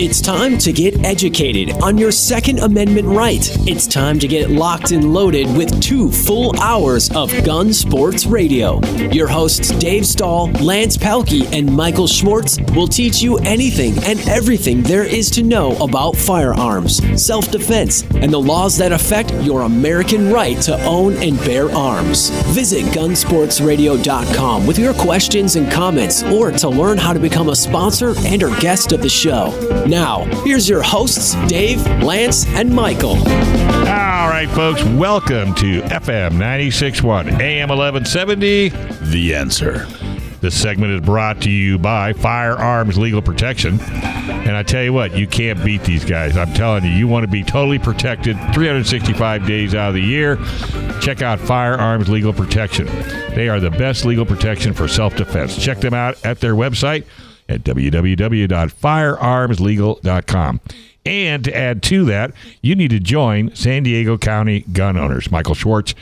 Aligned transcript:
It's 0.00 0.20
time 0.20 0.58
to 0.58 0.72
get 0.72 1.04
educated 1.04 1.72
on 1.82 1.98
your 1.98 2.12
Second 2.12 2.60
Amendment 2.60 3.08
right. 3.08 3.44
It's 3.66 3.84
time 3.84 4.20
to 4.20 4.28
get 4.28 4.48
locked 4.48 4.92
and 4.92 5.12
loaded 5.12 5.48
with 5.56 5.82
two 5.82 6.12
full 6.12 6.56
hours 6.60 7.10
of 7.16 7.32
Gun 7.44 7.72
Sports 7.72 8.24
Radio. 8.24 8.80
Your 9.10 9.26
hosts, 9.26 9.70
Dave 9.70 10.06
Stahl, 10.06 10.52
Lance 10.62 10.96
Pelkey, 10.96 11.52
and 11.52 11.74
Michael 11.74 12.06
Schwartz, 12.06 12.60
will 12.76 12.86
teach 12.86 13.20
you 13.20 13.38
anything 13.38 13.98
and 14.04 14.20
everything 14.28 14.84
there 14.84 15.02
is 15.02 15.32
to 15.32 15.42
know 15.42 15.76
about 15.78 16.14
firearms, 16.14 17.02
self 17.20 17.50
defense, 17.50 18.02
and 18.02 18.32
the 18.32 18.38
laws 18.38 18.78
that 18.78 18.92
affect 18.92 19.34
your 19.42 19.62
American 19.62 20.32
right 20.32 20.60
to 20.62 20.80
own 20.84 21.14
and 21.14 21.36
bear 21.40 21.72
arms. 21.72 22.30
Visit 22.54 22.84
gunsportsradio.com 22.94 24.64
with 24.64 24.78
your 24.78 24.94
questions 24.94 25.56
and 25.56 25.72
comments 25.72 26.22
or 26.22 26.52
to 26.52 26.68
learn 26.68 26.98
how 26.98 27.12
to 27.12 27.18
become 27.18 27.48
a 27.48 27.56
sponsor 27.56 28.14
and 28.18 28.44
or 28.44 28.56
guest 28.60 28.92
of 28.92 29.02
the 29.02 29.08
show. 29.08 29.52
Now, 29.88 30.24
here's 30.44 30.68
your 30.68 30.82
hosts, 30.82 31.34
Dave, 31.46 31.82
Lance, 32.02 32.46
and 32.48 32.70
Michael. 32.70 33.16
All 33.16 34.28
right, 34.28 34.46
folks, 34.50 34.84
welcome 34.84 35.54
to 35.54 35.80
FM 35.80 36.32
961 36.32 37.40
AM 37.40 37.70
1170. 37.70 38.68
The 39.10 39.34
answer. 39.34 39.86
This 40.42 40.60
segment 40.60 40.92
is 40.92 41.00
brought 41.00 41.40
to 41.40 41.50
you 41.50 41.78
by 41.78 42.12
Firearms 42.12 42.98
Legal 42.98 43.22
Protection. 43.22 43.80
And 43.80 44.50
I 44.50 44.62
tell 44.62 44.82
you 44.82 44.92
what, 44.92 45.16
you 45.16 45.26
can't 45.26 45.64
beat 45.64 45.84
these 45.84 46.04
guys. 46.04 46.36
I'm 46.36 46.52
telling 46.52 46.84
you, 46.84 46.90
you 46.90 47.08
want 47.08 47.24
to 47.24 47.30
be 47.30 47.42
totally 47.42 47.78
protected 47.78 48.36
365 48.52 49.46
days 49.46 49.74
out 49.74 49.88
of 49.88 49.94
the 49.94 50.02
year. 50.02 50.36
Check 51.00 51.22
out 51.22 51.40
Firearms 51.40 52.10
Legal 52.10 52.34
Protection. 52.34 52.84
They 53.34 53.48
are 53.48 53.58
the 53.58 53.70
best 53.70 54.04
legal 54.04 54.26
protection 54.26 54.74
for 54.74 54.86
self 54.86 55.16
defense. 55.16 55.56
Check 55.56 55.80
them 55.80 55.94
out 55.94 56.22
at 56.26 56.40
their 56.40 56.54
website 56.54 57.06
at 57.48 57.64
www.firearmslegal.com. 57.64 60.60
And 61.06 61.44
to 61.44 61.56
add 61.56 61.82
to 61.84 62.04
that, 62.06 62.32
you 62.60 62.74
need 62.74 62.90
to 62.90 62.98
join 63.00 63.54
San 63.54 63.84
Diego 63.84 64.18
County 64.18 64.60
gun 64.72 64.98
owners. 64.98 65.30
Michael 65.30 65.54
Schwartz 65.54 65.94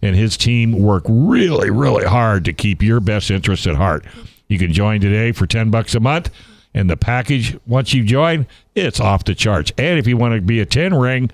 and 0.00 0.16
his 0.16 0.36
team 0.36 0.72
work 0.72 1.04
really, 1.06 1.70
really 1.70 2.06
hard 2.06 2.44
to 2.46 2.52
keep 2.52 2.82
your 2.82 3.00
best 3.00 3.30
interests 3.30 3.66
at 3.66 3.74
heart. 3.74 4.04
You 4.48 4.58
can 4.58 4.72
join 4.72 5.00
today 5.00 5.32
for 5.32 5.46
10 5.46 5.70
bucks 5.70 5.94
a 5.94 6.00
month. 6.00 6.30
And 6.72 6.90
the 6.90 6.96
package, 6.96 7.56
once 7.66 7.94
you 7.94 8.04
join, 8.04 8.46
it's 8.74 9.00
off 9.00 9.24
the 9.24 9.34
charts. 9.34 9.72
And 9.78 9.98
if 9.98 10.06
you 10.06 10.16
want 10.16 10.34
to 10.34 10.40
be 10.40 10.60
a 10.60 10.66
10 10.66 10.94
ring, 10.94 11.30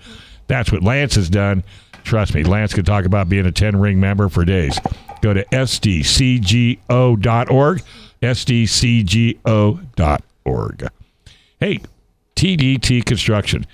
that's 0.48 0.70
what 0.70 0.82
Lance 0.82 1.14
has 1.14 1.30
done. 1.30 1.64
Trust 2.04 2.34
me, 2.34 2.42
Lance 2.42 2.74
can 2.74 2.84
talk 2.84 3.04
about 3.04 3.28
being 3.28 3.46
a 3.46 3.52
10 3.52 3.80
ring 3.80 4.00
member 4.00 4.28
for 4.28 4.44
days. 4.44 4.78
Go 5.22 5.32
to 5.32 5.44
sdcgo.org 5.46 6.78
sdcgo.org. 8.22 9.38
Hey, 11.58 11.80
TDT 12.36 13.04
Construction. 13.04 13.66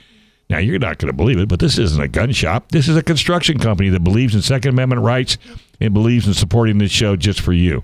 Now, 0.48 0.58
you're 0.58 0.78
not 0.78 0.98
going 0.98 1.10
to 1.10 1.16
believe 1.16 1.38
it, 1.38 1.48
but 1.48 1.58
this 1.58 1.78
isn't 1.78 2.00
a 2.00 2.06
gun 2.08 2.32
shop. 2.32 2.70
This 2.70 2.88
is 2.88 2.96
a 2.96 3.02
construction 3.02 3.58
company 3.58 3.88
that 3.88 4.04
believes 4.04 4.34
in 4.34 4.42
Second 4.42 4.70
Amendment 4.70 5.02
rights 5.02 5.38
and 5.80 5.92
believes 5.92 6.26
in 6.28 6.34
supporting 6.34 6.78
this 6.78 6.92
show 6.92 7.16
just 7.16 7.40
for 7.40 7.52
you. 7.52 7.82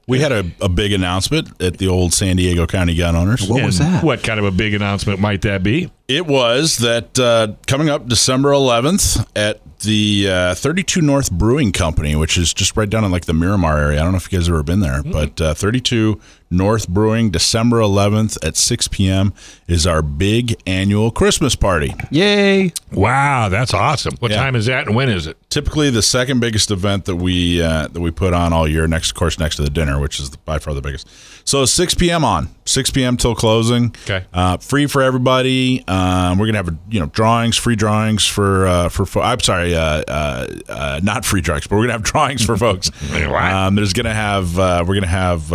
We 0.06 0.20
had 0.20 0.30
a, 0.32 0.44
a 0.62 0.68
big 0.68 0.92
announcement 0.92 1.60
at 1.60 1.78
the 1.78 1.88
old 1.88 2.12
San 2.14 2.36
Diego 2.36 2.64
County 2.66 2.94
Gun 2.94 3.16
Owners. 3.16 3.48
What 3.48 3.64
was 3.64 3.80
that? 3.80 4.04
What 4.04 4.22
kind 4.22 4.38
of 4.38 4.46
a 4.46 4.52
big 4.52 4.72
announcement 4.72 5.18
might 5.20 5.42
that 5.42 5.64
be? 5.64 5.90
It 6.06 6.26
was 6.26 6.78
that 6.78 7.18
uh, 7.18 7.54
coming 7.66 7.90
up 7.90 8.06
December 8.06 8.50
11th 8.50 9.26
at 9.36 9.60
the 9.80 10.28
uh, 10.30 10.54
32 10.54 11.00
North 11.00 11.30
Brewing 11.30 11.72
Company, 11.72 12.14
which 12.16 12.36
is 12.36 12.52
just 12.52 12.76
right 12.76 12.88
down 12.88 13.04
in 13.04 13.10
like 13.10 13.26
the 13.26 13.34
Miramar 13.34 13.78
area. 13.78 14.00
I 14.00 14.02
don't 14.02 14.12
know 14.12 14.16
if 14.18 14.30
you 14.32 14.38
guys 14.38 14.46
have 14.46 14.54
ever 14.54 14.62
been 14.62 14.80
there, 14.80 15.02
Mm-hmm. 15.02 15.12
but 15.12 15.40
uh, 15.40 15.54
32 15.54 16.20
North 16.50 16.88
Brewing, 16.88 17.30
December 17.30 17.78
11th 17.80 18.38
at 18.46 18.56
6 18.56 18.88
p.m. 18.88 19.34
is 19.66 19.86
our 19.86 20.00
big 20.02 20.56
annual 20.66 21.10
Christmas 21.10 21.54
party. 21.54 21.94
Yay! 22.10 22.72
Wow, 22.92 23.48
that's 23.50 23.74
awesome. 23.74 24.14
What 24.18 24.30
Yeah. 24.30 24.38
time 24.38 24.56
is 24.56 24.66
that 24.66 24.86
and 24.86 24.96
when 24.96 25.08
is 25.10 25.26
it? 25.26 25.36
Typically, 25.50 25.90
the 25.90 26.00
second 26.02 26.40
biggest 26.40 26.70
event 26.70 27.04
that 27.04 27.16
we 27.16 27.60
uh, 27.62 27.88
that 27.88 28.00
we 28.00 28.10
put 28.10 28.32
on 28.32 28.52
all 28.52 28.66
year. 28.66 28.86
Next, 28.86 29.10
of 29.10 29.16
course, 29.16 29.38
next 29.38 29.56
to 29.56 29.62
the 29.62 29.70
dinner, 29.70 29.98
which 30.00 30.18
is 30.20 30.30
by 30.36 30.58
far 30.58 30.72
the 30.74 30.80
biggest. 30.80 31.06
So 31.46 31.64
6 31.64 31.94
p.m. 31.94 32.24
on 32.24 32.48
6 32.66 32.90
p.m. 32.90 33.16
till 33.16 33.34
closing. 33.34 33.94
Okay. 34.04 34.24
Uh, 34.32 34.56
free 34.58 34.86
for 34.86 35.02
everybody. 35.02 35.84
Um, 35.88 36.38
we're 36.38 36.46
gonna 36.46 36.58
have 36.58 36.74
you 36.90 37.00
know 37.00 37.06
drawings, 37.06 37.56
free 37.56 37.76
drawings 37.76 38.26
for 38.26 38.66
uh, 38.66 38.88
for. 38.88 39.04
fo- 39.06 39.20
I'm 39.20 39.40
sorry, 39.40 39.74
uh, 39.74 40.02
uh, 40.08 40.46
uh, 40.68 41.00
not 41.02 41.24
free 41.26 41.40
drawings, 41.42 41.66
but 41.66 41.76
we're 41.76 41.82
gonna 41.82 41.92
have 41.94 42.02
drawings 42.02 42.44
for 42.44 42.56
folks. 42.56 42.90
um, 43.34 43.74
there's 43.74 43.92
gonna 43.92 44.14
have 44.14 44.58
uh, 44.58 44.84
we're 44.86 44.94
gonna 44.94 45.06
have 45.06 45.52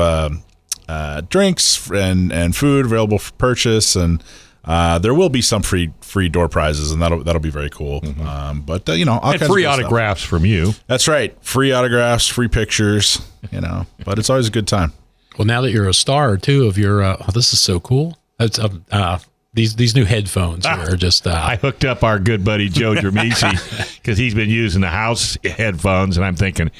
uh, 0.88 1.22
drinks 1.30 1.90
and 1.92 2.32
and 2.32 2.56
food 2.56 2.86
available 2.86 3.20
for 3.20 3.32
purchase 3.34 3.96
and. 3.96 4.24
Uh, 4.66 4.98
there 4.98 5.14
will 5.14 5.28
be 5.28 5.42
some 5.42 5.62
free 5.62 5.92
free 6.00 6.30
door 6.30 6.48
prizes, 6.48 6.94
and 6.94 7.02
that'll 7.02 7.22
that'll 7.22 7.42
be 7.42 7.50
very 7.50 7.70
cool. 7.70 8.02
Um, 8.26 8.62
but 8.62 8.88
uh, 8.88 8.94
you 8.94 9.04
know, 9.04 9.20
all 9.20 9.32
And 9.32 9.40
kinds 9.42 9.52
free 9.52 9.66
of 9.66 9.72
good 9.72 9.74
stuff. 9.74 9.86
autographs 9.88 10.24
from 10.24 10.46
you. 10.46 10.72
That's 10.88 11.06
right. 11.10 11.36
Free 11.44 11.74
autographs, 11.74 12.30
free 12.30 12.48
pictures, 12.48 13.20
you 13.52 13.60
know, 13.60 13.86
but 14.06 14.20
it's 14.20 14.30
always 14.30 14.48
a 14.48 14.52
good 14.52 14.66
time. 14.66 14.94
Well, 15.38 15.46
now 15.46 15.60
that 15.60 15.72
you're 15.72 15.90
a 15.90 15.94
star 15.94 16.38
too 16.38 16.66
of 16.66 16.78
your, 16.78 17.04
uh, 17.04 17.18
oh, 17.20 17.32
this 17.34 17.52
is 17.52 17.60
so 17.60 17.82
cool. 17.82 18.18
That's 18.40 18.58
uh, 18.58 18.70
uh, 18.90 19.20
these 19.54 19.76
these 19.76 19.96
new 19.96 20.06
headphones 20.06 20.66
here 20.66 20.94
are 20.94 20.96
just. 20.96 21.28
Uh, 21.28 21.32
I 21.44 21.58
hooked 21.58 21.84
up 21.84 22.02
our 22.02 22.18
good 22.18 22.46
buddy 22.46 22.70
Joe 22.70 22.94
Dramisi 22.96 23.98
because 23.98 24.18
he's 24.18 24.34
been 24.34 24.50
using 24.50 24.80
the 24.80 24.88
house 24.88 25.38
headphones, 25.44 26.16
and 26.16 26.26
I'm 26.26 26.38
thinking 26.38 26.72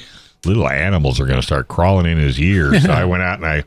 little 0.46 0.66
animals 0.70 1.20
are 1.20 1.26
going 1.26 1.38
to 1.38 1.46
start 1.46 1.68
crawling 1.68 2.06
in 2.06 2.16
his 2.16 2.40
ears. 2.40 2.82
So 2.82 2.90
I 2.92 3.04
went 3.04 3.22
out 3.22 3.40
and 3.40 3.46
I, 3.46 3.64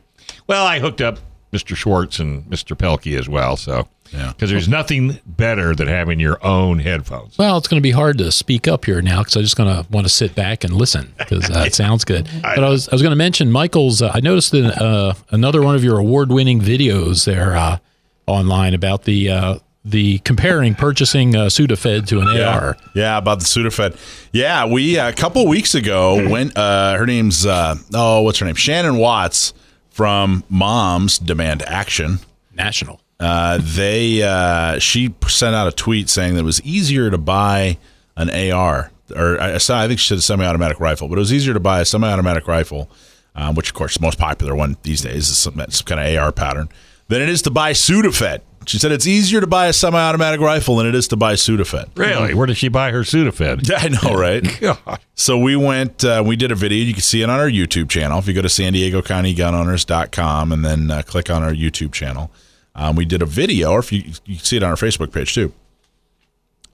well, 0.48 0.66
I 0.66 0.80
hooked 0.80 1.00
up 1.00 1.18
Mr. 1.52 1.76
Schwartz 1.76 2.18
and 2.18 2.44
Mr. 2.44 2.76
Pelkey 2.76 3.18
as 3.18 3.28
well. 3.28 3.56
So 3.56 3.88
Yeah. 4.12 4.32
because 4.32 4.50
there's 4.50 4.68
nothing 4.68 5.18
better 5.26 5.74
than 5.74 5.88
having 5.88 6.20
your 6.20 6.44
own 6.44 6.78
headphones. 6.80 7.38
well, 7.38 7.56
it's 7.58 7.68
going 7.68 7.78
to 7.80 7.82
be 7.82 7.90
hard 7.90 8.18
to 8.18 8.30
speak 8.32 8.68
up 8.68 8.84
here 8.84 9.00
now 9.00 9.20
because 9.20 9.36
I'm 9.36 9.42
just 9.42 9.56
going 9.56 9.74
to 9.84 9.90
want 9.90 10.06
to 10.06 10.12
sit 10.12 10.34
back 10.34 10.64
and 10.64 10.74
listen 10.74 11.12
because 11.18 11.48
uh, 11.50 11.64
it 11.66 11.74
sounds 11.74 12.04
good. 12.04 12.28
But 12.42 12.62
I 12.64 12.68
was 12.68 12.88
I 12.88 12.94
was 12.94 13.02
going 13.02 13.12
to 13.12 13.16
mention 13.16 13.50
Michael's. 13.52 14.02
Uh, 14.02 14.10
I 14.12 14.20
noticed 14.20 14.52
in, 14.54 14.66
uh, 14.66 15.14
another 15.30 15.62
one 15.62 15.74
of 15.74 15.82
your 15.84 15.98
award-winning 15.98 16.60
videos 16.60 17.24
there 17.24 17.56
uh, 17.56 17.78
online 18.26 18.74
about 18.74 19.04
the 19.04 19.30
uh, 19.30 19.58
the 19.84 20.18
comparing 20.18 20.74
purchasing 20.74 21.34
uh, 21.34 21.46
Sudafed 21.46 22.06
to 22.08 22.20
an 22.20 22.28
AR. 22.42 22.76
Yeah, 22.94 23.16
about 23.16 23.38
the 23.38 23.46
Sudafed. 23.46 23.96
Yeah, 24.32 24.66
we 24.66 24.98
uh, 24.98 25.08
a 25.08 25.12
couple 25.14 25.46
weeks 25.46 25.74
ago 25.74 26.28
went. 26.30 26.56
Uh, 26.58 26.94
her 26.98 27.06
name's 27.06 27.46
uh, 27.46 27.76
oh, 27.94 28.20
what's 28.22 28.38
her 28.40 28.44
name? 28.46 28.54
Shannon 28.54 28.98
Watts 28.98 29.54
from 29.98 30.44
Moms 30.48 31.18
Demand 31.18 31.60
Action. 31.64 32.20
National. 32.54 33.00
Uh, 33.18 33.58
they 33.60 34.22
uh, 34.22 34.78
she 34.78 35.12
sent 35.26 35.56
out 35.56 35.66
a 35.66 35.72
tweet 35.72 36.08
saying 36.08 36.34
that 36.34 36.42
it 36.42 36.44
was 36.44 36.62
easier 36.62 37.10
to 37.10 37.18
buy 37.18 37.78
an 38.16 38.30
AR 38.30 38.92
or 39.16 39.40
I, 39.40 39.56
I 39.56 39.58
think 39.58 39.98
she 39.98 40.06
said 40.06 40.18
a 40.18 40.22
semi-automatic 40.22 40.78
rifle, 40.78 41.08
but 41.08 41.16
it 41.16 41.18
was 41.18 41.32
easier 41.32 41.52
to 41.52 41.58
buy 41.58 41.80
a 41.80 41.84
semi-automatic 41.84 42.46
rifle, 42.46 42.88
um, 43.34 43.56
which 43.56 43.70
of 43.70 43.74
course 43.74 43.96
the 43.96 44.02
most 44.02 44.20
popular 44.20 44.54
one 44.54 44.76
these 44.84 45.00
days 45.00 45.28
is 45.30 45.36
some, 45.36 45.60
some 45.68 45.84
kind 45.84 46.00
of 46.00 46.22
AR 46.22 46.30
pattern, 46.30 46.68
than 47.08 47.20
it 47.20 47.28
is 47.28 47.42
to 47.42 47.50
buy 47.50 47.72
Sudafed. 47.72 48.42
She 48.68 48.78
said 48.78 48.92
it's 48.92 49.06
easier 49.06 49.40
to 49.40 49.46
buy 49.46 49.68
a 49.68 49.72
semi-automatic 49.72 50.40
rifle 50.40 50.76
than 50.76 50.86
it 50.86 50.94
is 50.94 51.08
to 51.08 51.16
buy 51.16 51.34
Sudafed. 51.34 51.96
Really? 51.96 52.34
Where 52.34 52.46
did 52.46 52.58
she 52.58 52.68
buy 52.68 52.90
her 52.90 53.00
Sudafed? 53.00 53.66
Yeah, 53.66 53.78
I 53.78 53.88
know, 53.88 54.14
right? 54.14 54.44
God. 54.60 55.00
So 55.14 55.38
we 55.38 55.56
went, 55.56 56.04
uh, 56.04 56.22
we 56.24 56.36
did 56.36 56.52
a 56.52 56.54
video. 56.54 56.84
You 56.84 56.92
can 56.92 57.02
see 57.02 57.22
it 57.22 57.30
on 57.30 57.40
our 57.40 57.48
YouTube 57.48 57.88
channel. 57.88 58.18
If 58.18 58.28
you 58.28 58.34
go 58.34 58.42
to 58.42 58.48
San 58.48 58.74
Diego 58.74 59.00
County 59.00 59.34
Gunowners.com 59.34 60.52
and 60.52 60.64
then 60.64 60.90
uh, 60.90 61.02
click 61.02 61.30
on 61.30 61.42
our 61.42 61.52
YouTube 61.52 61.92
channel, 61.92 62.30
um, 62.74 62.94
we 62.94 63.06
did 63.06 63.22
a 63.22 63.26
video, 63.26 63.72
or 63.72 63.78
if 63.78 63.90
you, 63.90 64.02
you 64.26 64.36
can 64.36 64.44
see 64.44 64.58
it 64.58 64.62
on 64.62 64.68
our 64.68 64.76
Facebook 64.76 65.12
page 65.12 65.34
too, 65.34 65.52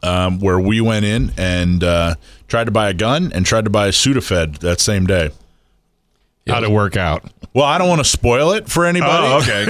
um, 0.03 0.41
where 0.41 0.59
we 0.59 0.81
went 0.81 1.05
in 1.05 1.33
and 1.37 1.85
uh, 1.85 2.17
tried 2.49 2.65
to 2.65 2.73
buy 2.73 2.91
a 2.91 2.95
gun 2.95 3.31
and 3.33 3.47
tried 3.47 3.65
to 3.65 3.71
buy 3.71 3.87
a 3.87 3.91
Sudafed 3.91 4.59
that 4.59 4.81
same 4.81 5.07
day. 5.07 5.31
How'd 6.47 6.65
it 6.65 6.71
work 6.71 6.97
out? 6.97 7.25
Well, 7.55 7.65
I 7.65 7.79
don't 7.79 7.89
want 7.89 8.01
to 8.01 8.05
spoil 8.05 8.53
it 8.53 8.69
for 8.69 8.85
anybody. 8.85 9.13
Oh, 9.13 9.39
okay. 9.39 9.67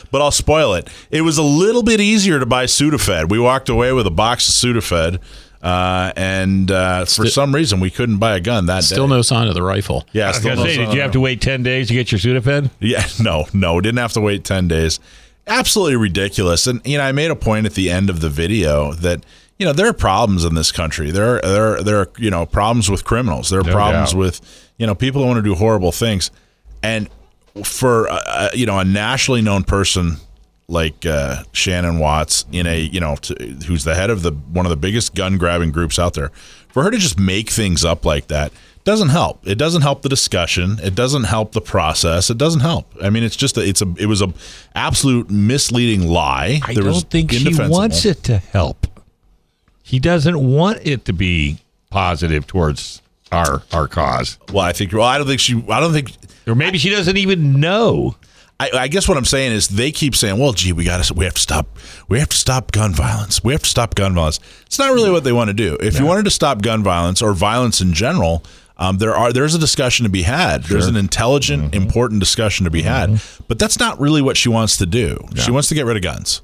but 0.10 0.22
I'll 0.22 0.30
spoil 0.30 0.74
it. 0.74 0.88
It 1.10 1.22
was 1.22 1.36
a 1.36 1.42
little 1.42 1.82
bit 1.82 2.00
easier 2.00 2.38
to 2.38 2.46
buy 2.46 2.64
Sudafed. 2.64 3.28
We 3.28 3.38
walked 3.38 3.68
away 3.68 3.92
with 3.92 4.06
a 4.06 4.10
box 4.10 4.48
of 4.48 4.54
Sudafed, 4.54 5.18
uh, 5.60 6.12
and 6.16 6.70
uh, 6.70 7.00
for 7.04 7.26
Sti- 7.26 7.28
some 7.28 7.54
reason 7.54 7.80
we 7.80 7.90
couldn't 7.90 8.18
buy 8.18 8.36
a 8.36 8.40
gun 8.40 8.66
that 8.66 8.80
day. 8.82 8.86
Still 8.86 9.08
day. 9.08 9.16
no 9.16 9.22
sign 9.22 9.48
of 9.48 9.54
the 9.54 9.62
rifle. 9.62 10.06
Yeah, 10.12 10.24
I 10.24 10.28
was 10.28 10.36
still 10.36 10.50
gonna 10.50 10.60
no 10.62 10.66
say, 10.66 10.76
sign 10.76 10.86
did 10.86 10.94
you 10.94 11.00
have 11.02 11.12
to 11.12 11.20
wait 11.20 11.40
ten 11.40 11.62
days 11.62 11.88
to 11.88 11.94
get 11.94 12.12
your 12.12 12.20
Sudafed? 12.20 12.70
Yeah, 12.80 13.04
no, 13.20 13.46
no, 13.52 13.80
didn't 13.80 13.98
have 13.98 14.12
to 14.14 14.20
wait 14.20 14.44
10 14.44 14.68
days. 14.68 15.00
Absolutely 15.46 15.96
ridiculous. 15.96 16.66
And, 16.66 16.80
you 16.86 16.98
know, 16.98 17.04
I 17.04 17.12
made 17.12 17.30
a 17.30 17.36
point 17.36 17.66
at 17.66 17.74
the 17.74 17.90
end 17.90 18.10
of 18.10 18.20
the 18.20 18.28
video 18.28 18.92
that, 18.92 19.24
you 19.58 19.66
know, 19.66 19.72
there 19.72 19.88
are 19.88 19.92
problems 19.92 20.44
in 20.44 20.54
this 20.54 20.70
country. 20.72 21.10
There 21.10 21.36
are, 21.36 21.40
there 21.40 21.66
are, 21.74 21.82
there 21.82 21.98
are 22.00 22.10
you 22.18 22.30
know, 22.30 22.46
problems 22.46 22.90
with 22.90 23.04
criminals. 23.04 23.50
There 23.50 23.60
are 23.60 23.64
No 23.64 23.72
problems 23.72 24.12
doubt. 24.12 24.18
with, 24.18 24.72
you 24.78 24.86
know, 24.86 24.94
people 24.94 25.20
who 25.20 25.26
want 25.26 25.38
to 25.38 25.42
do 25.42 25.54
horrible 25.54 25.92
things. 25.92 26.30
And 26.82 27.08
for, 27.64 28.08
uh, 28.08 28.22
uh, 28.26 28.48
you 28.54 28.66
know, 28.66 28.78
a 28.78 28.84
nationally 28.84 29.42
known 29.42 29.64
person 29.64 30.16
like 30.68 31.04
uh, 31.06 31.42
Shannon 31.52 31.98
Watts 31.98 32.44
in 32.52 32.66
a, 32.66 32.78
you 32.78 33.00
know, 33.00 33.16
to, 33.16 33.34
who's 33.66 33.84
the 33.84 33.94
head 33.94 34.10
of 34.10 34.22
the 34.22 34.32
one 34.32 34.66
of 34.66 34.70
the 34.70 34.76
biggest 34.76 35.14
gun 35.14 35.38
grabbing 35.38 35.72
groups 35.72 35.98
out 35.98 36.14
there, 36.14 36.28
for 36.68 36.82
her 36.84 36.90
to 36.90 36.98
just 36.98 37.18
make 37.18 37.50
things 37.50 37.84
up 37.84 38.04
like 38.04 38.28
that 38.28 38.52
doesn't 38.84 39.08
help. 39.08 39.46
It 39.46 39.56
doesn't 39.56 39.82
help 39.82 40.02
the 40.02 40.08
discussion. 40.08 40.78
It 40.82 40.94
doesn't 40.94 41.24
help 41.24 41.52
the 41.52 41.60
process. 41.60 42.30
It 42.30 42.38
doesn't 42.38 42.60
help. 42.60 42.86
I 43.02 43.10
mean, 43.10 43.22
it's 43.22 43.36
just 43.36 43.58
a, 43.58 43.62
it's 43.62 43.82
a 43.82 43.92
it 43.98 44.06
was 44.06 44.22
a 44.22 44.32
absolute 44.74 45.30
misleading 45.30 46.06
lie. 46.06 46.60
I 46.62 46.74
There 46.74 46.84
don't 46.84 47.10
think 47.10 47.32
she 47.32 47.54
wants 47.54 48.04
it 48.04 48.22
to 48.24 48.38
help. 48.38 48.86
She 49.88 49.98
doesn't 49.98 50.38
want 50.38 50.80
it 50.86 51.06
to 51.06 51.12
be 51.14 51.58
positive 51.90 52.46
towards 52.46 53.00
our 53.32 53.62
our 53.72 53.88
cause, 53.88 54.38
Well, 54.52 54.64
I 54.64 54.72
think. 54.72 54.92
Well, 54.92 55.02
I 55.02 55.16
don't 55.18 55.26
think 55.26 55.40
she. 55.40 55.54
I 55.68 55.80
don't 55.80 55.92
think. 55.92 56.12
or 56.46 56.54
maybe 56.54 56.76
she 56.78 56.90
doesn't 56.90 57.16
even 57.16 57.58
know. 57.60 58.16
I, 58.60 58.70
I 58.74 58.88
guess 58.88 59.06
what 59.08 59.16
I'm 59.16 59.24
saying 59.24 59.52
is 59.52 59.68
they 59.68 59.90
keep 59.92 60.14
saying, 60.14 60.38
"Well, 60.38 60.52
gee, 60.52 60.72
we 60.72 60.84
got 60.84 61.02
to, 61.04 61.14
we 61.14 61.24
have 61.24 61.34
to 61.34 61.40
stop, 61.40 61.78
we 62.08 62.18
have 62.18 62.28
to 62.30 62.36
stop 62.36 62.72
gun 62.72 62.92
violence. 62.92 63.42
We 63.42 63.52
have 63.52 63.62
to 63.62 63.68
stop 63.68 63.94
gun 63.94 64.14
violence." 64.14 64.40
It's 64.66 64.78
not 64.78 64.92
really 64.92 65.10
what 65.10 65.24
they 65.24 65.32
want 65.32 65.48
to 65.48 65.54
do. 65.54 65.76
If 65.80 65.98
you 65.98 66.04
wanted 66.06 66.24
to 66.24 66.30
stop 66.30 66.60
gun 66.60 66.82
violence 66.82 67.22
or 67.22 67.32
violence 67.34 67.80
in 67.80 67.92
general, 67.94 68.42
um, 68.76 68.98
there 68.98 69.14
are 69.16 69.32
there's 69.32 69.54
a 69.54 69.58
discussion 69.58 70.04
to 70.04 70.10
be 70.10 70.22
had. 70.22 70.64
There's 70.64 70.86
an 70.86 70.96
intelligent, 70.96 71.72
Mm-hmm. 71.72 71.82
important 71.82 72.20
discussion 72.20 72.64
to 72.64 72.70
be 72.70 72.82
had. 72.82 73.20
But 73.46 73.58
that's 73.58 73.78
not 73.78 73.98
really 74.00 74.20
what 74.22 74.36
she 74.36 74.48
wants 74.48 74.76
to 74.78 74.86
do. 74.86 75.18
She 75.36 75.50
wants 75.50 75.68
to 75.68 75.74
get 75.74 75.86
rid 75.86 75.96
of 75.96 76.02
guns, 76.02 76.42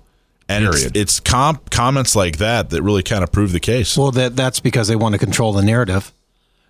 and 0.49 0.64
it's, 0.67 0.85
it's 0.94 1.20
comp, 1.20 1.70
comments 1.70 2.14
like 2.14 2.38
that 2.38 2.70
that 2.70 2.82
really 2.82 3.02
kind 3.02 3.23
of 3.25 3.32
prove 3.32 3.52
the 3.52 3.61
case. 3.61 3.96
Well, 3.96 4.11
that 4.12 4.37
that's 4.37 4.61
because 4.61 4.88
they 4.88 4.96
want 4.96 5.14
to 5.14 5.19
control 5.19 5.52
the 5.52 5.62
narrative. 5.62 6.12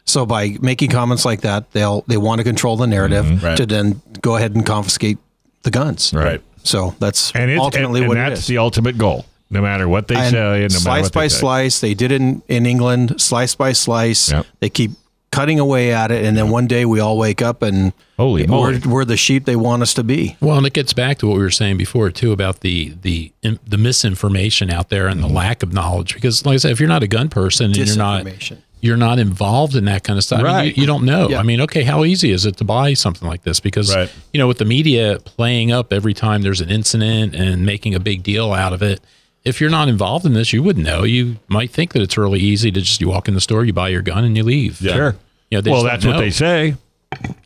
So 0.07 0.27
by 0.27 0.57
making 0.61 0.91
comments 0.91 1.25
like 1.25 1.41
that, 1.43 1.71
they'll 1.73 2.03
they 2.07 2.17
want 2.19 2.39
to 2.39 2.45
control 2.45 2.77
the 2.77 2.87
narrative 2.87 3.25
Mm-hmm. 3.25 3.45
Right. 3.47 3.57
to 3.57 3.67
then 3.67 4.03
go 4.21 4.37
ahead 4.37 4.55
and 4.55 4.65
confiscate 4.67 5.19
the 5.63 5.71
guns. 5.71 6.13
Right. 6.13 6.43
So 6.63 6.95
that's 6.99 7.33
And 7.35 7.51
it's 7.51 7.61
ultimately 7.61 8.01
and, 8.01 8.05
and 8.05 8.09
what 8.09 8.15
that's 8.15 8.41
it 8.41 8.43
is. 8.43 8.47
the 8.49 8.59
ultimate 8.59 8.99
goal. 8.99 9.25
No 9.51 9.61
matter 9.63 9.89
what 9.89 10.09
they 10.09 10.17
And 10.17 10.33
say, 10.33 10.65
and 10.65 10.73
no 10.73 10.79
matter 10.79 10.81
slice 10.81 11.03
what 11.05 11.13
by 11.13 11.23
they 11.23 11.29
say. 11.29 11.39
slice, 11.39 11.81
they 11.81 11.95
did 11.95 12.13
it 12.13 12.21
in, 12.21 12.43
in 12.49 12.67
England, 12.67 13.21
slice 13.21 13.55
by 13.55 13.73
slice. 13.73 14.31
Yep. 14.33 14.47
They 14.61 14.69
keep 14.71 14.91
cutting 15.35 15.59
away 15.59 15.93
at 15.93 16.11
it, 16.11 16.25
and 16.25 16.37
then 16.37 16.49
one 16.49 16.67
day 16.67 16.85
we 16.85 17.01
all 17.01 17.19
wake 17.19 17.43
up 17.43 17.63
and 17.63 17.93
Holy 18.17 18.47
moly. 18.47 18.79
we're, 18.79 18.89
we're 18.89 19.05
the 19.05 19.17
sheep 19.17 19.45
they 19.45 19.57
want 19.57 19.83
us 19.83 19.93
to 19.95 20.05
be. 20.05 20.37
Well, 20.41 20.57
and 20.57 20.67
it 20.67 20.73
gets 20.73 20.93
back 20.93 21.19
to 21.19 21.27
what 21.27 21.37
we 21.37 21.43
were 21.43 21.51
saying 21.51 21.77
before 21.77 22.11
too 22.11 22.33
about 22.33 22.61
the 22.61 22.95
the 23.03 23.33
the 23.43 23.79
misinformation 23.79 24.71
out 24.71 24.91
there 24.91 25.09
and 25.09 25.21
the 25.21 25.27
mm-hmm. 25.27 25.37
lack 25.37 25.63
of 25.63 25.73
knowledge. 25.73 26.15
Because, 26.15 26.47
like 26.47 26.55
I 26.55 26.57
said, 26.59 26.71
if 26.71 26.81
you're 26.81 26.89
not 26.89 27.03
a 27.03 27.09
gun 27.09 27.29
person 27.29 27.67
and 27.67 27.77
you're 27.77 27.97
not 27.97 28.27
you're 28.81 28.97
not 28.97 29.19
involved 29.19 29.75
in 29.75 29.87
that 29.87 30.05
kind 30.05 30.19
of 30.19 30.25
stuff, 30.25 30.43
I 30.45 30.65
mean, 30.65 30.75
you, 30.77 30.83
you 30.83 30.87
don't 30.87 31.05
know. 31.05 31.31
Yeah. 31.31 31.41
I 31.41 31.43
mean, 31.43 31.61
okay, 31.63 31.83
how 31.83 32.05
easy 32.05 32.31
is 32.31 32.45
it 32.45 32.59
to 32.59 32.65
buy 32.65 32.95
something 32.95 33.27
like 33.27 33.43
this? 33.43 33.59
Because 33.59 33.95
Right. 33.95 34.13
you 34.33 34.39
know, 34.39 34.47
with 34.47 34.59
the 34.59 34.65
media 34.67 35.19
playing 35.25 35.73
up 35.73 35.93
every 35.93 36.15
time 36.15 36.43
there's 36.43 36.61
an 36.61 36.71
incident 36.71 37.35
and 37.35 37.67
making 37.67 37.95
a 37.95 38.01
big 38.01 38.23
deal 38.23 38.53
out 38.53 38.73
of 38.73 38.83
it. 38.83 39.01
If 39.45 39.61
you're 39.61 39.71
not 39.71 39.89
involved 39.89 40.25
in 40.25 40.33
this, 40.33 40.53
you 40.53 40.63
wouldn't 40.63 40.87
know. 40.87 41.03
You 41.05 41.37
might 41.49 41.71
think 41.71 41.93
that 41.93 42.03
it's 42.03 42.17
really 42.17 42.41
easy 42.41 42.71
to 42.71 42.81
just 42.81 43.01
you 43.01 43.09
walk 43.09 43.29
in 43.29 43.35
the 43.35 43.41
store, 43.41 43.65
you 43.65 43.73
buy 43.73 43.89
your 43.89 44.03
gun, 44.03 44.25
and 44.25 44.37
you 44.37 44.43
leave. 44.43 44.81
Yeah. 44.81 44.95
Sure. 44.95 45.17
You 45.51 45.61
know, 45.61 45.71
well, 45.73 45.85
that's 45.85 46.05
what 46.07 46.17
they 46.19 46.31
say. 46.31 46.77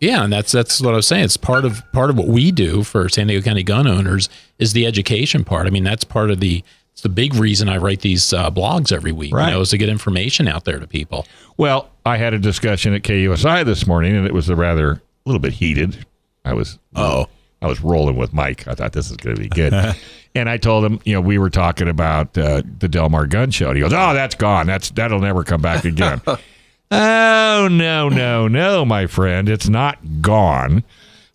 Yeah, 0.01 0.25
and 0.25 0.33
that's 0.33 0.53
that's 0.53 0.81
what 0.81 0.95
I 0.95 0.97
was 0.97 1.07
saying. 1.07 1.25
It's 1.25 1.37
part 1.37 1.65
of 1.65 1.83
part 1.93 2.09
of 2.11 2.17
what 2.17 2.29
we 2.29 2.53
do 2.53 2.83
for 2.85 3.09
San 3.09 3.27
Diego 3.27 3.43
County 3.45 3.63
gun 3.63 3.87
owners 3.87 4.29
is 4.59 4.73
the 4.73 4.87
education 4.87 5.45
part. 5.45 5.67
I 5.67 5.71
mean, 5.71 5.85
that's 5.85 6.05
part 6.05 6.31
of 6.31 6.41
the 6.41 6.63
it's 6.93 7.03
the 7.03 7.09
big 7.09 7.35
reason 7.35 7.69
I 7.69 7.77
write 7.77 8.01
these 8.01 8.33
uh, 8.33 8.51
blogs 8.51 8.93
every 8.93 9.13
week. 9.13 9.35
Right. 9.35 9.49
You 9.49 9.55
know, 9.55 9.61
is 9.61 9.71
to 9.71 9.79
get 9.79 9.89
information 9.89 10.49
out 10.49 10.65
there 10.65 10.79
to 10.79 10.87
people. 10.87 11.27
Well, 11.59 11.91
I 12.07 12.17
had 12.17 12.33
a 12.33 12.39
discussion 12.39 12.95
at 12.95 13.03
KUSI 13.03 13.65
this 13.65 13.87
morning, 13.87 14.17
and 14.17 14.27
it 14.27 14.33
was 14.33 14.49
a 14.49 14.57
rather 14.57 14.93
a 14.93 15.01
little 15.27 15.41
bit 15.41 15.53
heated. 15.53 16.07
I 16.45 16.55
was 16.55 16.79
Oh. 16.97 17.27
I 17.61 17.67
was 17.67 17.81
rolling 17.83 18.17
with 18.17 18.33
Mike. 18.33 18.69
I 18.69 18.75
thought 18.75 18.93
this 18.93 19.11
is 19.11 19.17
going 19.17 19.37
to 19.37 19.43
be 19.43 19.49
good. 19.49 19.73
and 20.35 20.49
I 20.49 20.57
told 20.57 20.85
him, 20.85 21.01
you 21.05 21.15
know, 21.15 21.21
we 21.21 21.39
were 21.39 21.51
talking 21.51 21.89
about 21.89 22.37
uh, 22.39 22.63
the 22.79 22.89
Del 22.89 23.09
Mar 23.09 23.27
gun 23.27 23.51
show. 23.51 23.69
And 23.69 23.77
he 23.77 23.83
goes, 23.83 23.93
"Oh, 23.93 24.15
that's 24.15 24.35
gone. 24.35 24.67
That's 24.67 24.91
that'll 24.91 25.21
never 25.21 25.45
come 25.45 25.61
back 25.61 25.85
again." 25.85 26.21
oh 26.91 27.69
no, 27.71 28.09
no, 28.09 28.49
no, 28.49 28.85
my 28.85 29.07
friend, 29.07 29.49
it's 29.49 29.69
not 29.69 29.99
gone. 30.23 30.85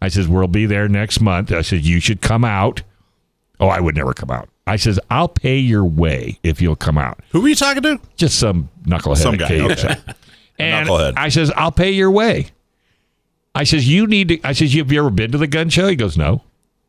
I 0.01 0.09
says 0.09 0.27
we'll 0.27 0.47
be 0.47 0.65
there 0.65 0.87
next 0.87 1.21
month. 1.21 1.51
I 1.51 1.61
said 1.61 1.85
you 1.85 1.99
should 1.99 2.21
come 2.21 2.43
out. 2.43 2.81
Oh, 3.59 3.67
I 3.67 3.79
would 3.79 3.95
never 3.95 4.13
come 4.13 4.31
out. 4.31 4.49
I 4.65 4.77
says 4.77 4.99
I'll 5.09 5.27
pay 5.27 5.57
your 5.57 5.85
way 5.85 6.39
if 6.43 6.61
you'll 6.61 6.75
come 6.75 6.97
out. 6.97 7.19
Who 7.31 7.41
were 7.41 7.49
you 7.49 7.55
talking 7.55 7.83
to? 7.83 7.99
Just 8.15 8.39
some 8.39 8.69
knucklehead. 8.85 9.17
Some 9.17 9.37
guy, 9.37 9.59
okay. 9.71 9.95
And 10.59 10.87
knucklehead. 10.87 11.13
I 11.17 11.29
says, 11.29 11.51
I'll 11.55 11.71
pay 11.71 11.91
your 11.91 12.11
way. 12.11 12.47
I 13.55 13.63
says, 13.65 13.87
you 13.87 14.07
need 14.07 14.29
to. 14.29 14.39
I 14.43 14.53
says, 14.53 14.73
have 14.73 14.91
you 14.91 14.99
ever 14.99 15.09
been 15.09 15.31
to 15.31 15.37
the 15.37 15.47
gun 15.47 15.69
show? 15.69 15.87
He 15.87 15.95
goes, 15.95 16.17
no. 16.17 16.41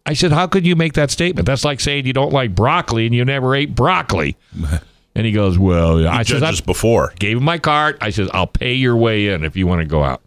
I 0.07 0.15
said, 0.15 0.33
how 0.33 0.47
could 0.47 0.67
you 0.67 0.77
make 0.77 0.95
that 0.95 1.11
statement? 1.11 1.47
That's 1.47 1.65
like 1.65 1.81
saying 1.81 2.07
you 2.07 2.13
don't 2.13 2.33
like 2.33 2.55
broccoli 2.55 3.07
and 3.07 3.15
you 3.15 3.25
never 3.25 3.55
ate 3.55 3.75
broccoli. 3.75 4.37
and 5.15 5.27
he 5.27 5.33
goes, 5.33 5.59
well, 5.59 6.07
I 6.07 6.23
says, 6.23 6.43
I 6.43 6.47
Judges 6.47 6.61
before. 6.61 7.13
gave 7.19 7.37
him 7.39 7.45
my 7.45 7.59
card. 7.59 7.99
I 8.01 8.11
says, 8.11 8.29
I'll 8.33 8.47
pay 8.47 8.75
your 8.75 8.97
way 8.97 9.29
in 9.29 9.45
if 9.45 9.57
you 9.57 9.67
want 9.67 9.81
to 9.81 9.87
go 9.87 10.03
out. 10.03 10.21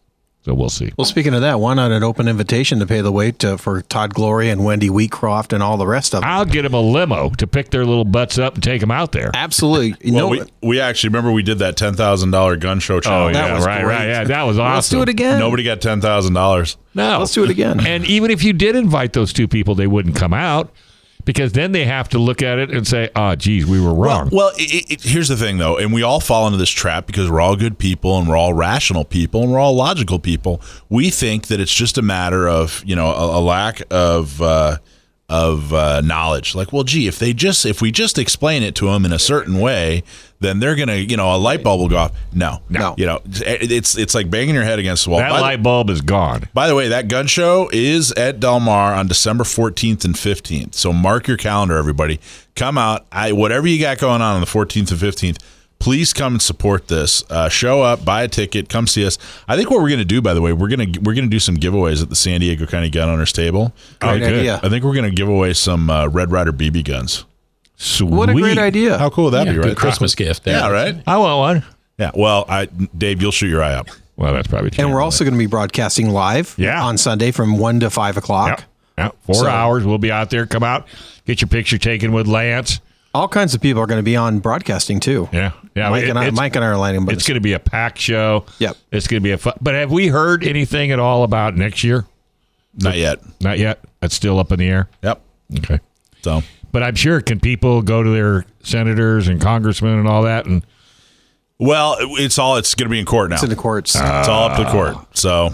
So 0.48 0.54
we'll 0.54 0.70
see. 0.70 0.94
Well, 0.98 1.04
speaking 1.04 1.34
of 1.34 1.42
that, 1.42 1.60
why 1.60 1.74
not 1.74 1.92
an 1.92 2.04
open 2.04 2.30
invitation 2.30 2.80
to 2.80 2.88
pay 2.88 3.02
the 3.02 3.12
way 3.12 3.34
to, 3.34 3.56
uh, 3.56 3.58
for 3.58 3.82
Todd 3.82 4.14
Gloria 4.14 4.54
and 4.54 4.64
Wendy 4.64 4.88
Wheatcroft 4.90 5.52
and 5.52 5.62
all 5.62 5.76
the 5.76 5.86
rest 5.86 6.16
of 6.16 6.22
them? 6.22 6.30
I'll 6.30 6.46
get 6.46 6.62
them 6.62 6.74
a 6.74 6.80
limo 6.80 7.32
to 7.32 7.46
pick 7.46 7.70
their 7.72 7.84
little 7.86 8.06
butts 8.06 8.38
up 8.40 8.54
and 8.54 8.64
take 8.64 8.80
them 8.80 8.90
out 8.90 9.12
there. 9.12 9.30
Absolutely. 9.34 10.12
Well, 10.14 10.22
no, 10.22 10.28
we, 10.30 10.42
we 10.62 10.80
actually 10.80 11.10
remember 11.10 11.34
we 11.34 11.44
did 11.44 11.60
that 11.60 11.76
ten 11.76 11.96
thousand 11.96 12.32
dollar 12.32 12.56
gun 12.56 12.80
show 12.80 12.96
Oh, 12.96 13.02
challenge. 13.02 13.34
that 13.36 13.54
was 13.54 13.66
right, 13.66 13.84
great. 13.84 13.94
right. 13.94 14.08
Yeah, 14.08 14.24
that 14.24 14.44
was 14.44 14.58
awesome. 14.60 14.76
let's 14.76 14.90
do 14.90 15.02
it 15.02 15.10
again. 15.10 15.38
Nobody 15.38 15.64
got 15.64 15.82
ten 15.82 16.00
thousand 16.00 16.34
dollars. 16.34 16.78
No. 16.94 17.20
Let's 17.20 17.34
do 17.34 17.44
it 17.44 17.50
again. 17.50 17.86
And 17.86 18.06
even 18.06 18.32
if 18.32 18.42
you 18.42 18.54
did 18.54 18.78
invite 18.78 19.12
those 19.12 19.34
two 19.34 19.50
people, 19.50 19.76
they 19.76 19.88
wouldn't 19.88 20.16
come 20.16 20.34
out 20.34 20.72
because 21.28 21.52
then 21.52 21.74
they 21.74 21.84
have 21.84 22.08
to 22.08 22.20
look 22.20 22.42
at 22.42 22.58
it 22.58 22.72
and 22.72 22.88
say, 22.88 23.10
"Oh, 23.14 23.36
geez, 23.36 23.66
we 23.66 23.82
were 23.82 23.94
wrong." 23.94 24.30
Well, 24.32 24.54
it, 24.58 24.90
it, 24.90 25.02
here's 25.04 25.28
the 25.28 25.36
thing, 25.36 25.58
though, 25.58 25.78
and 25.78 25.92
we 25.92 26.02
all 26.02 26.22
fall 26.22 26.48
into 26.48 26.58
this 26.58 26.70
trap 26.70 27.06
because 27.06 27.30
we're 27.30 27.42
all 27.42 27.58
good 27.58 27.78
people 27.78 28.18
and 28.18 28.30
we're 28.30 28.38
all 28.38 28.54
rational 28.54 29.04
people 29.04 29.44
and 29.44 29.52
we're 29.52 29.60
all 29.60 29.76
logical 29.76 30.20
people. 30.20 30.62
We 30.88 31.10
think 31.10 31.48
that 31.48 31.60
it's 31.60 31.74
just 31.74 31.98
a 31.98 32.02
matter 32.02 32.48
of 32.48 32.82
you 32.86 32.96
know 32.96 33.08
a, 33.08 33.40
a 33.40 33.42
lack 33.42 33.82
of 33.92 34.42
uh, 34.42 34.78
of 35.30 35.74
uh, 35.74 36.00
knowledge. 36.02 36.56
Like, 36.56 36.72
well, 36.72 36.84
gee, 36.84 37.08
if 37.08 37.20
they 37.20 37.34
just 37.34 37.66
if 37.66 37.82
we 37.82 37.92
just 37.92 38.18
explain 38.18 38.64
it 38.64 38.76
to 38.76 38.86
them 38.86 39.04
in 39.06 39.12
a 39.12 39.20
certain 39.20 39.60
way, 39.60 40.04
then 40.40 40.60
they're 40.60 40.76
gonna 40.76 40.96
you 40.96 41.18
know 41.18 41.36
a 41.36 41.38
light 41.38 41.64
bulb 41.64 41.82
will 41.82 41.90
go 41.90 41.98
off. 41.98 42.12
No, 42.34 42.62
No. 42.70 42.96
you 42.98 43.06
know 43.06 43.20
it's 43.26 43.98
it's 43.98 44.16
like 44.16 44.30
banging 44.30 44.56
your 44.56 44.64
head 44.64 44.80
against 44.80 45.04
the 45.04 45.10
wall. 45.10 45.20
that 45.20 45.30
By 45.30 45.36
the- 45.38 45.42
light 45.42 45.64
bulb 45.64 45.90
is 45.90 46.02
gone. 46.02 46.48
By 46.54 46.68
the 46.70 46.76
way, 46.76 46.88
that 46.88 47.10
gun 47.10 47.28
show 47.28 47.70
is 47.74 48.14
at 48.14 48.40
Del 48.40 48.62
Mar 48.62 48.94
on 48.94 49.08
December 49.08 49.44
14th 49.44 50.06
and 50.06 50.16
15th. 50.16 50.76
So 50.76 50.94
mark 50.94 51.28
your 51.28 51.38
calendar, 51.38 51.78
everybody. 51.78 52.22
Come 52.56 52.78
out. 52.78 53.06
I 53.12 53.34
whatever 53.34 53.68
you 53.68 53.80
got 53.82 53.98
going 53.98 54.22
on 54.22 54.36
on 54.36 54.40
the 54.42 54.48
14th 54.48 54.92
and 54.92 55.00
15th. 55.00 55.38
Please 55.80 56.12
come 56.12 56.34
and 56.34 56.42
support 56.42 56.88
this. 56.88 57.24
Uh, 57.30 57.50
show 57.50 57.82
up, 57.82 58.04
buy 58.04 58.24
a 58.24 58.28
ticket, 58.28 58.68
come 58.68 58.88
see 58.88 59.06
us. 59.06 59.18
I 59.48 59.56
think 59.56 59.70
what 59.70 59.80
we're 59.82 59.90
going 59.90 60.00
to 60.00 60.06
do, 60.06 60.22
by 60.22 60.34
the 60.34 60.42
way, 60.42 60.52
we're 60.54 60.70
going 60.70 60.92
to 60.94 61.00
we're 61.02 61.14
going 61.14 61.26
to 61.26 61.30
do 61.30 61.40
some 61.40 61.56
giveaways 61.58 62.02
at 62.02 62.10
the 62.10 62.16
San 62.16 62.40
Diego 62.42 62.66
County 62.66 62.90
Gun 62.90 63.10
Owners 63.10 63.32
Table. 63.32 63.74
Great 64.00 64.20
good. 64.20 64.34
idea. 64.40 64.60
I 64.64 64.70
think 64.70 64.84
we're 64.84 64.96
going 64.96 65.10
to 65.10 65.16
give 65.16 65.30
away 65.30 65.54
some 65.54 65.90
uh, 65.90 66.08
Red 66.08 66.32
Ryder 66.32 66.52
BB 66.52 66.84
guns. 66.86 67.26
Sweet. 67.76 68.10
What 68.10 68.30
a 68.30 68.34
great 68.34 68.58
idea. 68.58 68.98
How 68.98 69.10
cool 69.12 69.26
would 69.26 69.32
that 69.32 69.46
Yeah, 69.46 69.52
be, 69.54 69.58
good 69.60 69.66
right? 69.68 69.78
Christmas 69.78 70.16
gift. 70.16 70.44
There. 70.46 70.58
Yeah, 70.58 70.70
right. 70.72 70.96
I 71.06 71.18
want 71.20 71.38
one. 71.64 71.74
Yeah. 72.00 72.12
Well, 72.16 72.46
I, 72.50 72.66
Dave, 72.66 73.22
you'll 73.22 73.32
shoot 73.32 73.48
your 73.50 73.62
eye 73.62 73.74
out. 73.76 73.90
Well, 74.16 74.34
that's 74.34 74.48
probably 74.48 74.72
true. 74.72 74.84
And 74.84 74.92
we're 74.94 75.02
also 75.02 75.24
going 75.24 75.34
to 75.36 75.38
be 75.38 75.46
broadcasting 75.46 76.10
live 76.10 76.56
Yeah. 76.58 76.84
on 76.84 76.98
Sunday 76.98 77.30
from 77.30 77.60
1 77.60 77.82
to 77.82 77.92
5 77.92 78.18
o'clock. 78.18 78.64
Yeah, 78.98 79.06
yeah. 79.06 79.12
four 79.28 79.36
So- 79.36 79.48
hours. 79.48 79.86
We'll 79.86 80.00
be 80.00 80.12
out 80.12 80.32
there. 80.32 80.48
Come 80.48 80.64
out, 80.64 80.88
get 81.26 81.40
your 81.40 81.50
picture 81.50 81.78
taken 81.78 82.12
with 82.14 82.26
Lance. 82.26 82.80
All 83.14 83.28
kinds 83.28 83.56
of 83.56 83.62
people 83.62 83.82
are 83.82 83.88
going 83.88 84.00
to 84.00 84.04
be 84.04 84.16
on 84.16 84.40
broadcasting 84.40 85.00
too. 85.00 85.28
Yeah, 85.34 85.52
yeah. 85.76 85.90
Mike, 85.90 86.04
it- 86.04 86.10
and 86.10 86.20
I, 86.20 86.30
Mike 86.32 86.56
and 86.56 86.64
I 86.64 86.68
are 86.68 86.78
lining, 86.78 87.06
but 87.06 87.14
It's 87.16 87.28
going 87.28 87.36
to 87.36 87.42
be 87.42 87.54
a 87.54 87.60
packed 87.60 87.98
show. 88.00 88.46
Yep. 88.60 88.78
It's 88.92 89.08
going 89.08 89.22
to 89.22 89.24
be 89.24 89.32
a 89.32 89.38
fun. 89.38 89.54
But 89.62 89.74
have 89.76 89.92
we 89.92 90.08
heard 90.08 90.44
anything 90.44 90.92
at 90.92 91.00
all 91.00 91.24
about 91.24 91.56
next 91.56 91.84
year? 91.84 92.06
Not 92.80 92.96
yet. 92.96 93.20
Not 93.42 93.58
yet. 93.58 93.80
That's 94.02 94.14
still 94.14 94.38
up 94.40 94.52
in 94.52 94.60
the 94.60 94.68
air. 94.68 94.88
Yep. 95.04 95.22
Okay. 95.60 95.80
So 96.22 96.44
But 96.72 96.84
I'm 96.84 96.94
sure 96.96 97.22
can 97.22 97.40
people 97.40 97.82
go 97.82 98.04
to 98.04 98.10
their 98.12 98.46
senators 98.62 99.28
and 99.28 99.42
congressmen 99.42 99.98
and 99.98 100.08
all 100.08 100.24
that 100.24 100.46
and 100.46 100.64
well, 101.60 101.96
it's 102.00 102.38
all 102.38 102.58
it's 102.58 102.76
going 102.76 102.86
to 102.88 102.92
be 102.92 103.00
in 103.00 103.06
court 103.06 103.32
now. 103.32 103.36
it's 103.38 103.44
in 103.44 103.50
the 103.50 103.56
courts. 103.56 103.96
It's 103.96 104.28
all 104.28 104.50
up 104.50 104.58
to 104.58 104.70
court. 104.72 105.18
So 105.18 105.50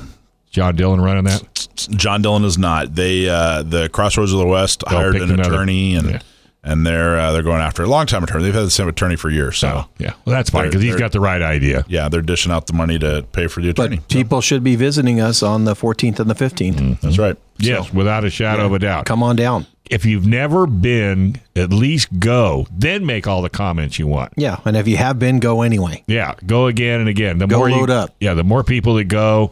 John 0.52 0.76
Dillon 0.76 1.00
running 1.00 1.24
that? 1.24 1.68
John 1.92 2.22
Dillon 2.22 2.44
is 2.44 2.58
not. 2.58 2.94
They 2.96 3.30
uh, 3.30 3.64
the 3.64 3.88
Crossroads 3.88 4.34
of 4.34 4.40
the 4.40 4.46
West 4.48 4.84
hired 4.86 5.14
pick 5.14 5.22
an 5.22 5.32
another- 5.32 5.50
attorney 5.54 5.96
and 5.96 6.10
Yeah. 6.10 6.20
And 6.64 6.86
they're 6.86 7.18
uh, 7.20 7.32
they're 7.32 7.44
going 7.44 7.62
after 7.62 7.84
a 7.84 7.88
long 7.88 8.06
time 8.06 8.24
attorney. 8.24 8.44
They've 8.46 8.54
had 8.54 8.66
the 8.66 8.72
same 8.72 8.88
attorney 8.88 9.16
for 9.16 9.30
years. 9.30 9.58
So 9.58 9.86
Yeah. 9.98 10.14
Well, 10.26 10.36
that's 10.36 10.50
fine 10.50 10.68
because 10.68 10.82
he's 10.82 10.92
they're- 10.92 11.00
got 11.00 11.12
the 11.12 11.20
right 11.20 11.42
idea. 11.42 11.84
yeah, 11.88 12.10
they're 12.10 12.22
dishing 12.22 12.52
out 12.52 12.68
the 12.68 12.74
money 12.74 12.98
to 13.00 13.26
pay 13.32 13.48
for 13.48 13.62
the 13.62 13.70
attorney. 13.70 13.98
but 13.98 14.08
people 14.10 14.42
should 14.42 14.64
be 14.64 14.76
visiting 14.76 15.20
us 15.20 15.44
on 15.44 15.66
the 15.66 15.76
14th 15.76 16.20
and 16.20 16.30
the 16.30 16.36
15th. 16.36 17.02
That's 17.02 17.18
right. 17.18 17.38
Yes, 17.60 17.94
without 17.94 18.24
a 18.24 18.30
shadow 18.30 18.66
of 18.66 18.74
a 18.74 18.80
doubt. 18.80 19.06
Come 19.06 19.22
on 19.24 19.36
down. 19.36 19.68
If 19.90 20.06
you've 20.06 20.26
never 20.26 20.66
been, 20.66 21.36
at 21.56 21.72
least 21.72 22.20
go. 22.20 22.66
Then 22.72 23.06
make 23.06 23.28
all 23.28 23.42
the 23.42 23.50
comments 23.50 24.00
you 24.00 24.08
want. 24.08 24.32
Yeah. 24.38 24.58
And 24.66 24.78
if 24.78 24.88
you 24.88 24.96
have 24.98 25.20
been, 25.20 25.40
go 25.40 25.62
anyway. 25.62 26.04
Yeah, 26.08 26.34
go 26.46 26.68
again 26.68 27.02
and 27.02 27.10
again. 27.10 27.38
The 27.38 27.48
Go 27.48 27.58
more 27.60 27.70
load 27.70 27.90
you, 27.90 27.96
up. 27.96 28.16
Yeah, 28.20 28.34
the 28.34 28.44
more 28.46 28.64
people 28.64 28.96
that 28.96 29.04
go, 29.06 29.52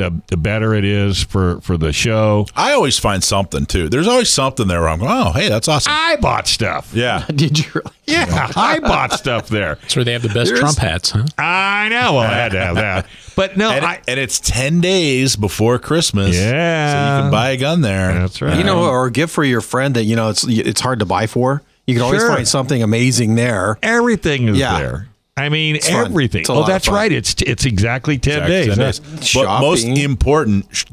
the 0.00 0.20
the 0.28 0.36
better 0.36 0.74
it 0.74 0.84
is 0.84 1.22
for 1.22 1.60
for 1.60 1.76
the 1.76 1.92
show. 1.92 2.46
I 2.56 2.72
always 2.72 2.98
find 2.98 3.22
something 3.22 3.66
too. 3.66 3.88
There's 3.88 4.06
always 4.08 4.32
something 4.32 4.66
there 4.68 4.80
where 4.80 4.88
I'm 4.88 4.98
going, 4.98 5.10
oh, 5.12 5.32
hey, 5.32 5.48
that's 5.48 5.68
awesome. 5.68 5.92
I 5.94 6.16
bought 6.16 6.48
stuff. 6.48 6.90
Yeah. 6.94 7.24
Did 7.34 7.58
you 7.58 7.70
really? 7.74 7.90
Yeah, 8.06 8.50
I 8.56 8.80
bought 8.80 9.12
stuff 9.12 9.48
there. 9.48 9.76
That's 9.76 9.94
where 9.94 10.04
they 10.04 10.12
have 10.14 10.22
the 10.22 10.30
best 10.30 10.56
Trump 10.56 10.78
hats, 10.78 11.10
huh? 11.10 11.26
I 11.38 11.88
know. 11.90 12.14
Well, 12.14 12.20
I 12.22 12.32
had 12.34 12.52
to 12.52 12.60
have 12.60 12.74
that. 12.76 13.06
But 13.36 13.56
no, 13.56 13.70
And, 13.70 13.84
I, 13.84 14.00
and 14.08 14.18
it's 14.18 14.40
10 14.40 14.80
days 14.80 15.36
before 15.36 15.78
Christmas. 15.78 16.34
Yeah. 16.36 16.92
So 17.12 17.16
you 17.16 17.22
can 17.22 17.30
buy 17.30 17.50
a 17.50 17.56
gun 17.56 17.82
there. 17.82 18.12
that's 18.14 18.42
right. 18.42 18.58
You 18.58 18.64
know, 18.64 18.84
or 18.84 19.06
a 19.06 19.10
gift 19.12 19.32
for 19.32 19.44
your 19.44 19.60
friend 19.60 19.94
that, 19.94 20.04
you 20.04 20.16
know, 20.16 20.28
it's 20.30 20.44
it's 20.48 20.80
hard 20.80 20.98
to 20.98 21.06
buy 21.06 21.26
for. 21.28 21.62
You 21.86 21.94
can 21.94 22.02
always 22.02 22.20
Sure. 22.20 22.34
find 22.34 22.48
something 22.48 22.82
amazing 22.82 23.36
there. 23.36 23.78
everything 23.82 24.48
is 24.48 24.56
Yeah. 24.58 24.78
there. 24.78 25.06
I 25.40 25.48
mean, 25.48 25.80
fun. 25.80 26.06
everything. 26.06 26.44
Oh, 26.48 26.66
that's 26.66 26.88
right. 26.88 27.10
It's 27.10 27.34
it's 27.42 27.64
exactly 27.64 28.18
ten 28.18 28.42
Exactly 28.42 28.88
days. 28.88 29.00
10 29.00 29.20
days. 29.20 29.34
But 29.34 29.60
most 29.60 29.84
important, 29.86 30.66
sh- 30.70 30.84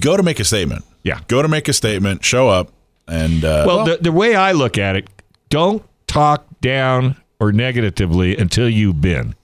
go 0.00 0.16
to 0.16 0.22
make 0.22 0.40
a 0.40 0.44
statement. 0.44 0.84
Yeah. 1.02 1.20
Go 1.28 1.42
to 1.42 1.48
make 1.48 1.68
a 1.68 1.72
statement, 1.72 2.24
show 2.24 2.48
up, 2.48 2.72
and 3.06 3.44
uh, 3.44 3.64
Well, 3.66 3.84
the, 3.84 3.98
the 3.98 4.12
way 4.12 4.34
I 4.34 4.52
look 4.52 4.76
at 4.76 4.96
it, 4.96 5.08
don't 5.50 5.84
talk 6.06 6.44
down 6.60 7.16
or 7.38 7.52
negatively 7.52 8.36
until 8.36 8.68
you've 8.68 9.00
been. 9.00 9.34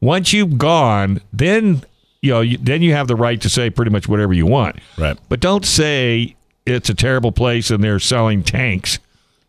Once 0.00 0.32
you've 0.32 0.58
gone, 0.58 1.20
then 1.32 1.82
you 2.20 2.30
know, 2.30 2.40
you, 2.40 2.56
then 2.58 2.82
you 2.82 2.92
have 2.92 3.08
the 3.08 3.16
right 3.16 3.40
to 3.40 3.48
say 3.48 3.68
pretty 3.68 3.90
much 3.90 4.08
whatever 4.08 4.32
you 4.32 4.46
want. 4.46 4.76
Right. 4.96 5.18
But 5.28 5.40
don't 5.40 5.66
say 5.66 6.36
it's 6.64 6.88
a 6.88 6.94
terrible 6.94 7.32
place 7.32 7.70
and 7.70 7.82
they're 7.82 7.98
selling 7.98 8.42
tanks 8.44 9.00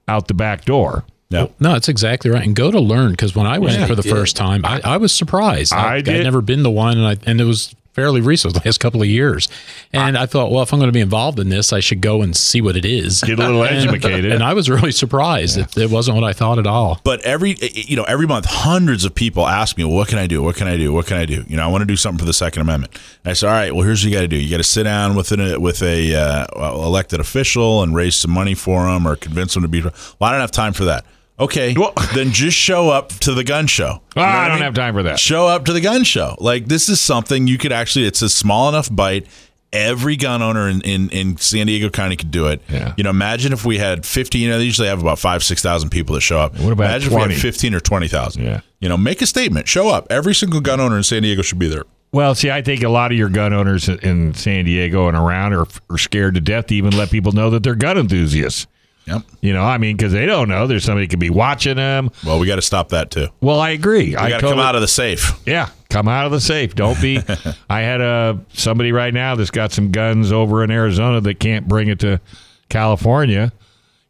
out 0.07 0.27
the 0.27 0.33
back 0.33 0.65
door. 0.65 1.05
No. 1.33 1.51
No, 1.59 1.73
that's 1.73 1.89
exactly 1.89 2.31
right. 2.31 2.43
And 2.45 2.55
go 2.55 2.71
to 2.71 2.79
learn 2.79 3.11
because 3.11 3.35
when 3.35 3.45
I 3.47 3.59
went 3.59 3.77
Yeah, 3.79 3.85
for 3.87 3.95
the 3.95 4.01
did. 4.03 4.11
first 4.11 4.35
time, 4.35 4.65
I, 4.65 4.79
I 4.83 4.97
was 4.97 5.13
surprised. 5.13 5.73
I 5.73 5.95
I'd 5.97 6.05
never 6.07 6.41
been 6.41 6.63
to 6.63 6.69
one, 6.69 6.97
and 6.97 7.05
I 7.07 7.17
and 7.29 7.41
it 7.41 7.45
was 7.45 7.75
fairly 7.93 8.21
recent, 8.21 8.51
the 8.55 8.61
last 8.65 8.79
couple 8.79 9.03
of 9.03 9.07
years. 9.07 9.47
And 9.91 10.17
I, 10.17 10.25
thought, 10.25 10.49
well, 10.51 10.63
if 10.63 10.73
I'm 10.73 10.79
going 10.79 10.87
to 10.87 10.91
be 10.93 10.99
involved 10.99 11.39
in 11.39 11.49
this, 11.49 11.71
I 11.71 11.79
should 11.79 12.01
go 12.01 12.23
and 12.23 12.35
see 12.35 12.59
what 12.59 12.75
it 12.75 12.85
is. 12.85 13.21
Get 13.21 13.37
a 13.37 13.43
little 13.43 13.63
And- 13.67 13.87
educated. 13.87 14.31
And 14.31 14.41
I 14.43 14.55
was 14.55 14.67
really 14.67 14.91
surprised. 14.91 15.59
It, 15.59 15.77
it 15.77 15.91
wasn't 15.91 16.15
what 16.15 16.23
I 16.23 16.33
thought 16.33 16.57
at 16.57 16.65
all. 16.65 16.99
But 17.03 17.21
every 17.21 17.55
you 17.61 17.95
know 17.95 18.03
every 18.05 18.25
month, 18.25 18.45
hundreds 18.47 19.05
of 19.05 19.13
people 19.13 19.47
ask 19.47 19.77
me, 19.77 19.83
well, 19.83 19.93
"What 19.93 20.07
can 20.07 20.17
I 20.17 20.25
do? 20.25 20.41
What 20.41 20.55
can 20.55 20.67
I 20.67 20.75
do? 20.75 20.91
What 20.91 21.05
can 21.05 21.17
I 21.17 21.25
do?" 21.25 21.43
You 21.47 21.55
know, 21.57 21.63
I 21.63 21.67
want 21.67 21.83
to 21.83 21.85
do 21.85 21.95
something 21.95 22.17
for 22.17 22.25
the 22.25 22.33
Second 22.33 22.63
Amendment. 22.63 22.93
And 23.23 23.29
I 23.29 23.33
said, 23.33 23.47
"All 23.47 23.53
right, 23.53 23.73
well, 23.75 23.85
here's 23.85 24.01
what 24.03 24.09
you 24.09 24.15
got 24.15 24.21
to 24.21 24.27
do. 24.27 24.37
You 24.37 24.49
got 24.49 24.57
to 24.57 24.63
sit 24.63 24.83
down 24.83 25.15
with 25.15 25.31
an 25.31 25.61
with 25.61 25.83
a 25.83 26.15
uh, 26.15 26.45
elected 26.73 27.19
official 27.19 27.83
and 27.83 27.93
raise 27.95 28.15
some 28.15 28.31
money 28.31 28.55
for 28.55 28.85
them, 28.85 29.07
or 29.07 29.15
convince 29.15 29.53
them 29.53 29.61
to 29.61 29.69
be." 29.69 29.81
Well, 29.83 29.93
I 30.21 30.31
don't 30.31 30.41
have 30.41 30.49
time 30.51 30.73
for 30.73 30.85
that. 30.85 31.05
Okay, 31.43 31.73
Well- 31.77 31.93
then 32.15 32.31
just 32.31 32.57
show 32.57 32.89
up 32.89 33.09
to 33.19 33.33
the 33.33 33.43
gun 33.43 33.67
show. 33.67 34.01
You 34.15 34.21
know 34.21 34.27
Ah, 34.27 34.41
I 34.43 34.47
don't 34.47 34.55
mean? 34.57 34.63
have 34.63 34.73
time 34.73 34.93
for 34.93 35.03
that. 35.03 35.19
Show 35.19 35.47
up 35.47 35.65
to 35.65 35.73
the 35.73 35.81
gun 35.81 36.03
show. 36.03 36.35
Like 36.39 36.67
this 36.67 36.89
is 36.89 37.01
something 37.01 37.47
you 37.47 37.57
could 37.57 37.71
actually. 37.71 38.05
It's 38.05 38.21
a 38.21 38.29
small 38.29 38.69
enough 38.69 38.93
bite. 38.93 39.27
Every 39.71 40.15
gun 40.17 40.43
owner 40.43 40.69
in, 40.69 40.81
in, 40.81 41.09
in 41.09 41.37
San 41.37 41.65
Diego 41.65 41.89
County 41.89 42.15
could 42.15 42.29
do 42.29 42.45
it. 42.45 42.61
Yeah. 42.69 42.93
You 42.95 43.03
know, 43.03 43.09
imagine 43.09 43.53
if 43.53 43.65
we 43.65 43.79
had 43.79 44.05
15, 44.05 44.39
you 44.39 44.49
know, 44.49 44.59
they 44.59 44.65
usually 44.65 44.87
have 44.87 45.01
about 45.01 45.17
five, 45.17 45.43
6,000 45.43 45.89
people 45.89 46.13
that 46.13 46.21
show 46.21 46.37
up. 46.37 46.55
What 46.59 46.73
about 46.73 46.91
imagine 46.91 47.07
if 47.07 47.13
20? 47.13 47.27
we 47.29 47.33
had 47.33 47.41
15 47.41 47.73
or 47.73 47.79
20,000. 47.79 48.43
Yeah. 48.43 48.61
You 48.81 48.89
know, 48.89 48.97
make 48.97 49.23
a 49.23 49.25
statement. 49.25 49.67
Show 49.67 49.89
up. 49.89 50.05
Every 50.11 50.35
single 50.35 50.61
gun 50.61 50.79
owner 50.79 50.95
in 50.95 51.01
San 51.01 51.23
Diego 51.23 51.41
should 51.41 51.57
be 51.57 51.67
there. 51.67 51.85
Well, 52.11 52.35
see, 52.35 52.51
I 52.51 52.61
think 52.61 52.83
a 52.83 52.89
lot 52.89 53.11
of 53.11 53.17
your 53.17 53.29
gun 53.29 53.51
owners 53.51 53.89
in 53.89 54.35
San 54.35 54.65
Diego 54.65 55.07
and 55.07 55.17
around 55.17 55.53
are, 55.53 55.65
are 55.89 55.97
scared 55.97 56.35
to 56.35 56.41
death 56.41 56.67
to 56.67 56.75
even 56.75 56.95
let 56.95 57.09
people 57.09 57.31
know 57.31 57.49
that 57.49 57.63
they're 57.63 57.73
gun 57.73 57.97
enthusiasts. 57.97 58.67
Yep. 59.05 59.23
You 59.41 59.53
know, 59.53 59.63
I 59.63 59.77
mean, 59.77 59.97
because 59.97 60.13
they 60.13 60.25
don't 60.25 60.47
know. 60.47 60.65
There's 60.65 60.85
somebody 60.85 61.07
could 61.07 61.19
be 61.19 61.29
watching 61.29 61.75
them. 61.75 62.09
Well, 62.25 62.39
we 62.39 62.47
got 62.47 62.55
to 62.55 62.61
stop 62.61 62.89
that 62.89 63.11
too. 63.11 63.27
Well, 63.41 63.59
I 63.59 63.71
agree. 63.71 64.09
We 64.09 64.15
I 64.15 64.29
got 64.29 64.39
to 64.39 64.47
come 64.47 64.59
out 64.59 64.75
of 64.75 64.81
the 64.81 64.87
safe. 64.87 65.31
Yeah, 65.45 65.69
come 65.89 66.07
out 66.07 66.25
of 66.25 66.31
the 66.31 66.39
safe. 66.39 66.73
Don't 66.75 66.99
be. 67.01 67.19
I 67.69 67.81
had 67.81 68.01
a 68.01 68.39
somebody 68.53 68.91
right 68.91 69.13
now 69.13 69.35
that's 69.35 69.51
got 69.51 69.71
some 69.71 69.91
guns 69.91 70.31
over 70.31 70.63
in 70.63 70.71
Arizona 70.71 71.19
that 71.21 71.39
can't 71.39 71.67
bring 71.67 71.89
it 71.89 71.99
to 71.99 72.21
California, 72.69 73.51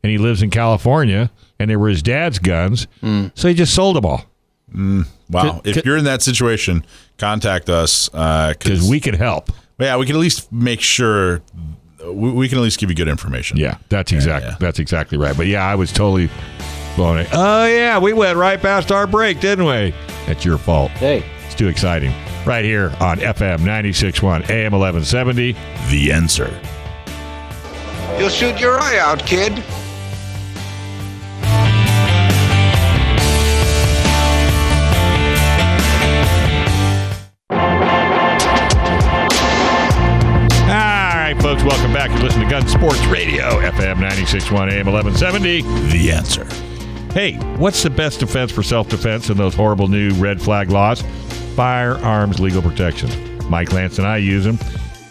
and 0.03 0.11
he 0.11 0.17
lives 0.17 0.43
in 0.43 0.51
California, 0.51 1.31
and 1.59 1.69
they 1.69 1.75
were 1.75 1.89
his 1.89 2.03
dad's 2.03 2.39
guns, 2.39 2.87
hmm. 3.01 3.27
so 3.33 3.47
he 3.47 3.53
just 3.53 3.73
sold 3.73 3.95
them 3.95 4.05
all 4.05 4.25
hmm. 4.71 5.01
Wow. 5.29 5.61
Could- 5.63 5.77
if 5.77 5.85
you're 5.85 5.97
in 5.97 6.05
that 6.05 6.21
situation, 6.21 6.85
contact 7.17 7.69
us 7.69 8.09
uh, 8.13 8.49
because 8.49 8.69
because 8.69 8.89
we 8.89 8.99
could 8.99 9.15
help. 9.15 9.49
yeah, 9.79 9.97
we 9.97 10.05
can 10.05 10.15
at 10.15 10.19
least 10.19 10.51
make 10.51 10.81
sure 10.81 11.41
we, 12.05 12.31
we 12.31 12.49
can 12.49 12.57
at 12.57 12.61
least 12.61 12.79
give 12.79 12.89
you 12.89 12.95
good 12.95 13.07
information. 13.07 13.57
Yeah, 13.57 13.77
that's 13.89 14.11
exactly 14.11 14.51
yeah. 14.51 14.57
that's 14.59 14.79
exactly 14.79 15.17
right. 15.17 15.35
But 15.35 15.47
yeah, 15.47 15.65
I 15.65 15.75
was 15.75 15.91
totally 15.91 16.29
blown 16.95 17.17
away. 17.17 17.27
Oh 17.33 17.65
yeah, 17.65 17.99
we 17.99 18.13
went 18.13 18.37
right 18.37 18.59
past 18.59 18.91
our 18.91 19.07
break, 19.07 19.39
didn't 19.39 19.65
we? 19.65 19.93
That's 20.25 20.45
your 20.45 20.57
fault. 20.57 20.91
Hey. 20.91 21.23
It's 21.45 21.55
too 21.55 21.67
exciting. 21.67 22.13
Right 22.45 22.65
here 22.65 22.89
on 22.99 23.19
FM 23.19 23.59
96.1 23.59 24.49
AM 24.49 24.73
1170. 24.73 25.53
The 25.89 26.11
answer. 26.11 26.59
You'll 28.17 28.29
shoot 28.29 28.59
your 28.59 28.79
eye 28.79 28.97
out, 28.97 29.25
kid. 29.25 29.63
Folks, 41.53 41.63
welcome 41.65 41.93
back. 41.93 42.09
You're 42.09 42.23
listening 42.23 42.49
to 42.49 42.51
Gun 42.51 42.67
Sports 42.67 43.05
Radio, 43.05 43.43
FM 43.43 43.97
96.1 43.97 44.71
AM 44.71 44.87
1170. 44.87 45.61
The 45.91 46.11
answer. 46.11 46.45
Hey, 47.13 47.35
what's 47.57 47.83
the 47.83 47.91
best 47.91 48.19
defense 48.19 48.51
for 48.51 48.63
self 48.63 48.89
defense 48.89 49.29
in 49.29 49.37
those 49.37 49.53
horrible 49.53 49.87
new 49.87 50.11
red 50.13 50.41
flag 50.41 50.71
laws? 50.71 51.03
Firearms 51.55 52.39
legal 52.39 52.63
protection. 52.63 53.09
Mike 53.49 53.71
Lance 53.71 53.99
and 53.99 54.07
I 54.07 54.17
use 54.17 54.45
them, 54.45 54.57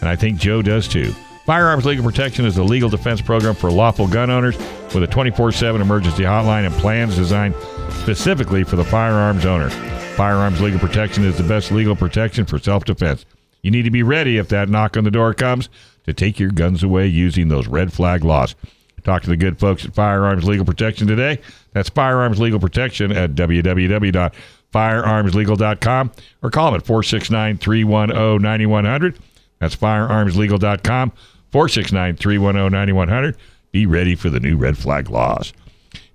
and 0.01 0.09
I 0.09 0.17
think 0.17 0.37
Joe 0.37 0.61
does 0.61 0.87
too. 0.87 1.13
Firearms 1.45 1.85
Legal 1.85 2.05
Protection 2.05 2.45
is 2.45 2.57
a 2.57 2.63
legal 2.63 2.89
defense 2.89 3.21
program 3.21 3.53
for 3.53 3.69
lawful 3.69 4.07
gun 4.07 4.29
owners 4.29 4.57
with 4.93 5.03
a 5.03 5.07
24 5.07 5.51
7 5.51 5.81
emergency 5.81 6.23
hotline 6.23 6.65
and 6.65 6.75
plans 6.75 7.15
designed 7.15 7.55
specifically 8.01 8.63
for 8.63 8.75
the 8.75 8.85
firearms 8.85 9.45
owner. 9.45 9.69
Firearms 10.15 10.61
Legal 10.61 10.79
Protection 10.79 11.23
is 11.23 11.37
the 11.37 11.43
best 11.43 11.71
legal 11.71 11.95
protection 11.95 12.45
for 12.45 12.59
self 12.59 12.83
defense. 12.83 13.25
You 13.61 13.71
need 13.71 13.83
to 13.83 13.91
be 13.91 14.03
ready 14.03 14.37
if 14.37 14.49
that 14.49 14.67
knock 14.67 14.97
on 14.97 15.05
the 15.05 15.11
door 15.11 15.33
comes 15.33 15.69
to 16.05 16.13
take 16.13 16.39
your 16.39 16.51
guns 16.51 16.83
away 16.83 17.07
using 17.07 17.47
those 17.47 17.67
red 17.67 17.93
flag 17.93 18.23
laws. 18.23 18.55
Talk 19.03 19.23
to 19.23 19.29
the 19.29 19.37
good 19.37 19.59
folks 19.59 19.85
at 19.85 19.93
Firearms 19.93 20.45
Legal 20.45 20.65
Protection 20.65 21.07
today. 21.07 21.39
That's 21.73 21.89
Firearms 21.89 22.39
Legal 22.39 22.59
Protection 22.59 23.11
at 23.11 23.35
www.firearmslegal.com 23.35 26.11
or 26.41 26.49
call 26.49 26.71
them 26.71 26.79
at 26.79 26.85
469 26.85 27.57
310 27.57 28.41
9100. 28.41 29.19
That's 29.59 29.75
firearmslegal.com, 29.75 31.11
469 31.51 32.15
310 32.15 32.71
9100. 32.71 33.35
Be 33.71 33.85
ready 33.85 34.15
for 34.15 34.29
the 34.29 34.39
new 34.39 34.55
red 34.55 34.77
flag 34.77 35.09
laws. 35.09 35.51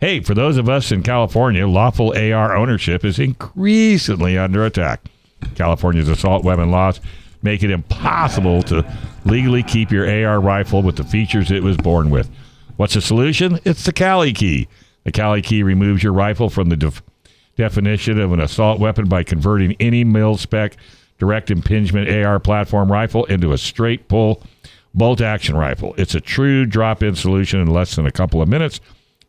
Hey, 0.01 0.21
for 0.21 0.33
those 0.35 0.57
of 0.57 0.69
us 0.69 0.93
in 0.93 1.03
California, 1.03 1.67
lawful 1.67 2.17
AR 2.17 2.57
ownership 2.57 3.05
is 3.05 3.19
increasingly 3.19 4.39
under 4.39 4.65
attack. 4.65 5.01
California's 5.55 6.09
assault 6.09 6.43
weapon 6.45 6.71
laws 6.71 7.01
make 7.43 7.63
it 7.63 7.71
impossible 7.71 8.63
to 8.65 8.85
legally 9.25 9.63
keep 9.63 9.91
your 9.91 10.09
AR 10.27 10.41
rifle 10.41 10.83
with 10.83 10.97
the 10.97 11.05
features 11.05 11.51
it 11.51 11.63
was 11.63 11.77
born 11.77 12.11
with. 12.11 12.31
What's 12.77 12.95
the 12.95 13.01
solution? 13.01 13.59
It's 13.65 13.85
the 13.85 13.93
Kali 13.93 14.33
Key. 14.33 14.69
The 15.05 15.13
Kali 15.13 15.43
Key 15.43 15.63
removes 15.63 16.03
your 16.03 16.13
rifle 16.13 16.51
from 16.51 16.69
the 16.69 16.77
def- 16.77 17.03
definition 17.57 18.21
of 18.21 18.33
an 18.33 18.41
assault 18.41 18.79
weapon 18.79 19.09
by 19.09 19.25
converting 19.25 19.77
any 19.81 20.05
mil 20.05 20.37
spec 20.37 20.77
direct 21.19 21.51
impingement 21.51 22.09
AR 22.09 22.39
platform 22.39 22.91
rifle 22.91 23.25
into 23.25 23.53
a 23.53 23.59
straight 23.59 24.09
pull 24.09 24.43
bolt 24.95 25.21
action 25.21 25.57
rifle. 25.57 25.95
It's 25.99 26.15
a 26.15 26.21
true 26.21 26.67
drop 26.67 27.03
in 27.03 27.15
solution 27.15 27.61
in 27.61 27.67
less 27.69 27.97
than 27.97 28.07
a 28.07 28.13
couple 28.13 28.41
of 28.41 28.49
minutes. 28.49 28.81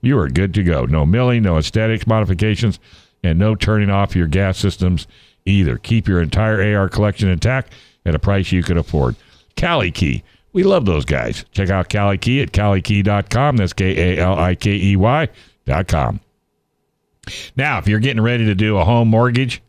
You 0.02 0.18
are 0.20 0.30
good 0.30 0.54
to 0.54 0.64
go. 0.64 0.86
No 0.86 1.06
milling, 1.06 1.44
no 1.44 1.58
aesthetics 1.58 2.08
modifications, 2.08 2.80
and 3.24 3.38
no 3.38 3.56
turning 3.56 3.90
off 3.90 4.16
your 4.16 4.28
gas 4.28 4.58
systems 4.58 5.08
either. 5.46 5.78
Keep 5.78 6.08
your 6.08 6.22
entire 6.22 6.78
AR 6.78 6.88
collection 6.88 7.30
intact 7.30 7.74
at 8.06 8.16
a 8.16 8.20
price 8.20 8.52
you 8.52 8.64
can 8.64 8.78
afford. 8.78 9.16
Kali 9.56 9.92
Key. 9.92 10.24
We 10.52 10.64
love 10.64 10.86
those 10.86 11.06
guys. 11.06 11.46
Check 11.52 11.70
out 11.70 11.90
Kali 11.90 12.18
Key 12.18 12.42
at 12.42 12.52
kalikey.com. 12.52 13.58
That's 13.58 13.74
K 13.74 14.18
A 14.18 14.24
L 14.24 14.38
I 14.38 14.56
K 14.56 14.72
E 14.72 14.96
Y.com. 14.96 16.20
Now, 17.56 17.78
if 17.78 17.88
you're 17.88 18.00
getting 18.00 18.24
ready 18.24 18.46
to 18.46 18.56
do 18.56 18.78
a 18.78 18.86
home 18.86 19.10
mortgage, 19.10 19.62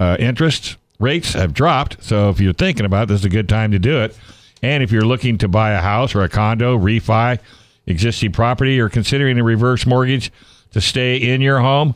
uh, 0.00 0.16
interest 0.18 0.76
rates 0.98 1.34
have 1.34 1.52
dropped. 1.52 2.02
So 2.02 2.30
if 2.30 2.40
you're 2.40 2.54
thinking 2.54 2.86
about 2.86 3.04
it, 3.04 3.08
this 3.08 3.20
is 3.20 3.26
a 3.26 3.30
good 3.30 3.48
time 3.48 3.72
to 3.72 3.78
do 3.78 4.02
it. 4.02 4.16
And 4.62 4.82
if 4.82 4.90
you're 4.90 5.04
looking 5.04 5.36
to 5.38 5.48
buy 5.48 5.72
a 5.72 5.80
house 5.80 6.14
or 6.14 6.22
a 6.22 6.28
condo, 6.28 6.78
refi 6.78 7.38
existing 7.86 8.32
property, 8.32 8.80
or 8.80 8.88
considering 8.88 9.38
a 9.38 9.44
reverse 9.44 9.86
mortgage 9.86 10.32
to 10.72 10.80
stay 10.80 11.16
in 11.16 11.40
your 11.40 11.60
home, 11.60 11.94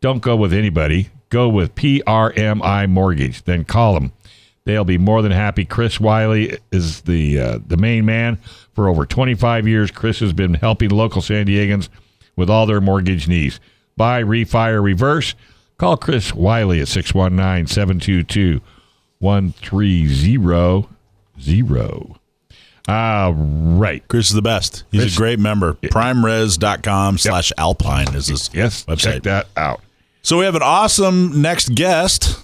don't 0.00 0.22
go 0.22 0.36
with 0.36 0.52
anybody. 0.52 1.10
Go 1.28 1.48
with 1.48 1.74
PRMI 1.74 2.88
Mortgage. 2.88 3.42
Then 3.42 3.64
call 3.64 3.94
them. 3.94 4.12
They'll 4.66 4.84
be 4.84 4.98
more 4.98 5.22
than 5.22 5.32
happy. 5.32 5.64
Chris 5.64 5.98
Wiley 5.98 6.58
is 6.70 7.00
the 7.02 7.40
uh, 7.40 7.58
the 7.66 7.78
main 7.78 8.04
man 8.04 8.36
for 8.74 8.86
over 8.88 9.06
25 9.06 9.66
years. 9.66 9.90
Chris 9.90 10.18
has 10.20 10.34
been 10.34 10.52
helping 10.54 10.90
local 10.90 11.22
San 11.22 11.46
Diegans 11.46 11.88
with 12.36 12.50
all 12.50 12.66
their 12.66 12.80
mortgage 12.82 13.26
needs. 13.28 13.58
Buy, 13.96 14.22
refi, 14.22 14.72
or 14.72 14.82
reverse. 14.82 15.34
Call 15.78 15.96
Chris 15.96 16.34
Wiley 16.34 16.80
at 16.80 16.88
619 16.88 17.66
722 17.68 18.60
1300. 19.20 22.16
All 22.88 23.32
right. 23.34 24.06
Chris 24.08 24.28
is 24.28 24.34
the 24.34 24.42
best. 24.42 24.84
He's 24.92 25.02
Chris- 25.02 25.14
a 25.14 25.18
great 25.18 25.38
member. 25.38 25.74
Primeres.com 25.74 27.18
slash 27.18 27.52
alpine 27.58 28.14
is 28.14 28.28
his 28.28 28.50
Yes, 28.52 28.84
website. 28.84 28.98
check 28.98 29.22
that 29.24 29.46
out. 29.56 29.80
So 30.22 30.38
we 30.38 30.44
have 30.44 30.54
an 30.54 30.62
awesome 30.62 31.40
next 31.40 31.74
guest. 31.74 32.38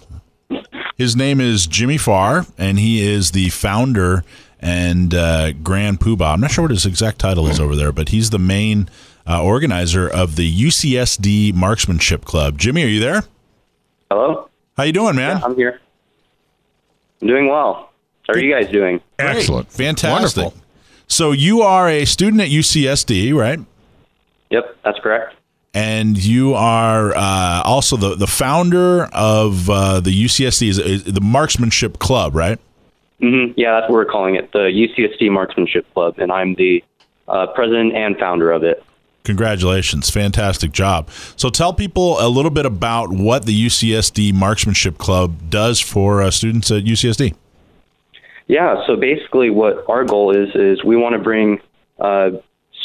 His 1.02 1.16
name 1.16 1.40
is 1.40 1.66
Jimmy 1.66 1.98
Farr, 1.98 2.46
and 2.56 2.78
he 2.78 3.04
is 3.04 3.32
the 3.32 3.48
founder 3.48 4.22
and 4.60 5.12
uh, 5.12 5.50
grand 5.50 5.98
poobah. 5.98 6.32
I'm 6.32 6.40
not 6.40 6.52
sure 6.52 6.62
what 6.62 6.70
his 6.70 6.86
exact 6.86 7.18
title 7.18 7.48
is 7.48 7.58
over 7.58 7.74
there, 7.74 7.90
but 7.90 8.10
he's 8.10 8.30
the 8.30 8.38
main 8.38 8.88
uh, 9.28 9.42
organizer 9.42 10.08
of 10.08 10.36
the 10.36 10.48
UCSD 10.48 11.54
Marksmanship 11.54 12.24
Club. 12.24 12.56
Jimmy, 12.56 12.84
are 12.84 12.86
you 12.86 13.00
there? 13.00 13.24
Hello? 14.12 14.48
How 14.76 14.84
you 14.84 14.92
doing, 14.92 15.16
man? 15.16 15.42
I'm 15.42 15.56
here. 15.56 15.80
I'm 17.20 17.26
doing 17.26 17.48
well. 17.48 17.90
How 18.28 18.34
are 18.34 18.38
you 18.38 18.54
guys 18.54 18.70
doing? 18.70 19.00
Great. 19.18 19.38
Excellent. 19.38 19.72
Fantastic. 19.72 20.44
Wonderful. 20.44 20.62
So 21.08 21.32
you 21.32 21.62
are 21.62 21.88
a 21.88 22.04
student 22.04 22.42
at 22.42 22.48
UCSD, 22.48 23.34
right? 23.34 23.58
Yep, 24.50 24.76
that's 24.84 25.00
correct. 25.00 25.34
And 25.74 26.22
you 26.22 26.54
are 26.54 27.14
uh, 27.16 27.62
also 27.64 27.96
the, 27.96 28.14
the 28.14 28.26
founder 28.26 29.04
of 29.12 29.70
uh, 29.70 30.00
the 30.00 30.24
UCSD, 30.24 30.68
is, 30.68 30.78
is 30.78 31.04
the 31.04 31.20
Marksmanship 31.20 31.98
Club, 31.98 32.34
right? 32.34 32.58
Mm-hmm. 33.20 33.52
Yeah, 33.56 33.80
that's 33.80 33.90
what 33.90 33.96
we're 33.96 34.04
calling 34.04 34.34
it, 34.34 34.52
the 34.52 34.58
UCSD 34.58 35.30
Marksmanship 35.30 35.86
Club, 35.94 36.18
and 36.18 36.32
I'm 36.32 36.54
the 36.56 36.84
uh, 37.28 37.46
president 37.48 37.94
and 37.94 38.18
founder 38.18 38.50
of 38.50 38.64
it. 38.64 38.82
Congratulations, 39.24 40.10
fantastic 40.10 40.72
job. 40.72 41.08
So 41.36 41.48
tell 41.48 41.72
people 41.72 42.16
a 42.18 42.28
little 42.28 42.50
bit 42.50 42.66
about 42.66 43.12
what 43.12 43.46
the 43.46 43.66
UCSD 43.66 44.34
Marksmanship 44.34 44.98
Club 44.98 45.48
does 45.48 45.78
for 45.78 46.22
uh, 46.22 46.30
students 46.32 46.70
at 46.72 46.82
UCSD. 46.82 47.34
Yeah, 48.48 48.84
so 48.86 48.96
basically, 48.96 49.50
what 49.50 49.84
our 49.88 50.04
goal 50.04 50.36
is 50.36 50.54
is 50.56 50.82
we 50.84 50.96
want 50.96 51.12
to 51.14 51.20
bring 51.20 51.60
uh, 52.00 52.30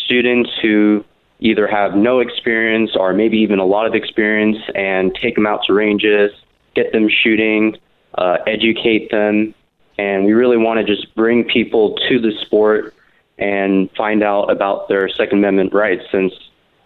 students 0.05 0.51
who 0.61 1.03
either 1.39 1.67
have 1.67 1.95
no 1.95 2.19
experience 2.19 2.91
or 2.95 3.13
maybe 3.13 3.37
even 3.37 3.59
a 3.59 3.65
lot 3.65 3.85
of 3.85 3.93
experience 3.93 4.57
and 4.75 5.13
take 5.15 5.35
them 5.35 5.45
out 5.45 5.61
to 5.67 5.73
ranges, 5.73 6.31
get 6.75 6.91
them 6.91 7.07
shooting, 7.09 7.77
uh, 8.17 8.37
educate 8.47 9.11
them, 9.11 9.53
and 9.97 10.25
we 10.25 10.33
really 10.33 10.57
want 10.57 10.85
to 10.85 10.95
just 10.95 11.13
bring 11.15 11.43
people 11.43 11.95
to 12.09 12.19
the 12.19 12.31
sport 12.41 12.93
and 13.37 13.89
find 13.91 14.23
out 14.23 14.45
about 14.51 14.87
their 14.87 15.07
Second 15.09 15.39
Amendment 15.39 15.73
rights. 15.73 16.03
Since 16.11 16.33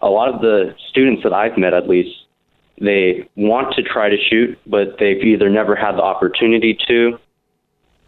a 0.00 0.08
lot 0.08 0.28
of 0.28 0.40
the 0.40 0.74
students 0.90 1.22
that 1.22 1.32
I've 1.32 1.56
met, 1.56 1.72
at 1.72 1.88
least, 1.88 2.16
they 2.80 3.28
want 3.36 3.74
to 3.74 3.82
try 3.82 4.08
to 4.08 4.16
shoot, 4.16 4.58
but 4.66 4.98
they've 4.98 5.22
either 5.22 5.48
never 5.48 5.76
had 5.76 5.92
the 5.92 6.02
opportunity 6.02 6.76
to 6.88 7.18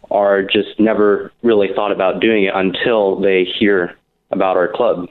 or 0.09 0.43
just 0.43 0.79
never 0.79 1.31
really 1.41 1.69
thought 1.73 1.91
about 1.91 2.19
doing 2.19 2.43
it 2.43 2.53
until 2.53 3.19
they 3.19 3.43
hear 3.43 3.95
about 4.31 4.57
our 4.57 4.67
club. 4.67 5.07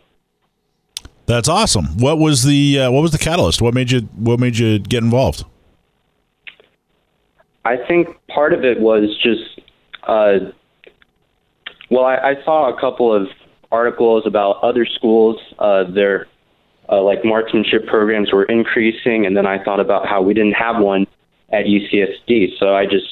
That's 1.26 1.48
awesome. 1.48 1.87
What 1.98 2.18
was 2.18 2.44
the 2.44 2.80
uh, 2.80 2.90
what 2.90 3.00
was 3.00 3.12
the 3.12 3.18
catalyst? 3.18 3.62
What 3.62 3.74
made 3.74 3.90
you 3.90 4.00
what 4.16 4.38
made 4.38 4.58
you 4.58 4.78
get 4.78 5.02
involved? 5.02 5.44
I 7.64 7.76
think 7.88 8.08
part 8.28 8.52
of 8.52 8.62
it 8.62 8.78
was 8.80 9.16
just, 9.22 9.60
uh, 10.06 10.50
well, 11.90 12.04
I, 12.04 12.16
I 12.16 12.34
saw 12.44 12.74
a 12.74 12.78
couple 12.78 13.14
of 13.14 13.28
articles 13.72 14.26
about 14.26 14.62
other 14.62 14.84
schools, 14.84 15.40
uh, 15.58 15.84
their 15.90 16.26
uh, 16.90 17.02
like 17.02 17.24
marksmanship 17.24 17.87
programs 17.87 18.32
were 18.32 18.44
increasing, 18.44 19.24
and 19.24 19.34
then 19.34 19.46
I 19.46 19.62
thought 19.64 19.80
about 19.80 20.06
how 20.06 20.20
we 20.20 20.34
didn't 20.34 20.52
have 20.52 20.78
one 20.78 21.06
at 21.50 21.64
UCSD. 21.64 22.58
So 22.58 22.74
I 22.74 22.84
just 22.84 23.06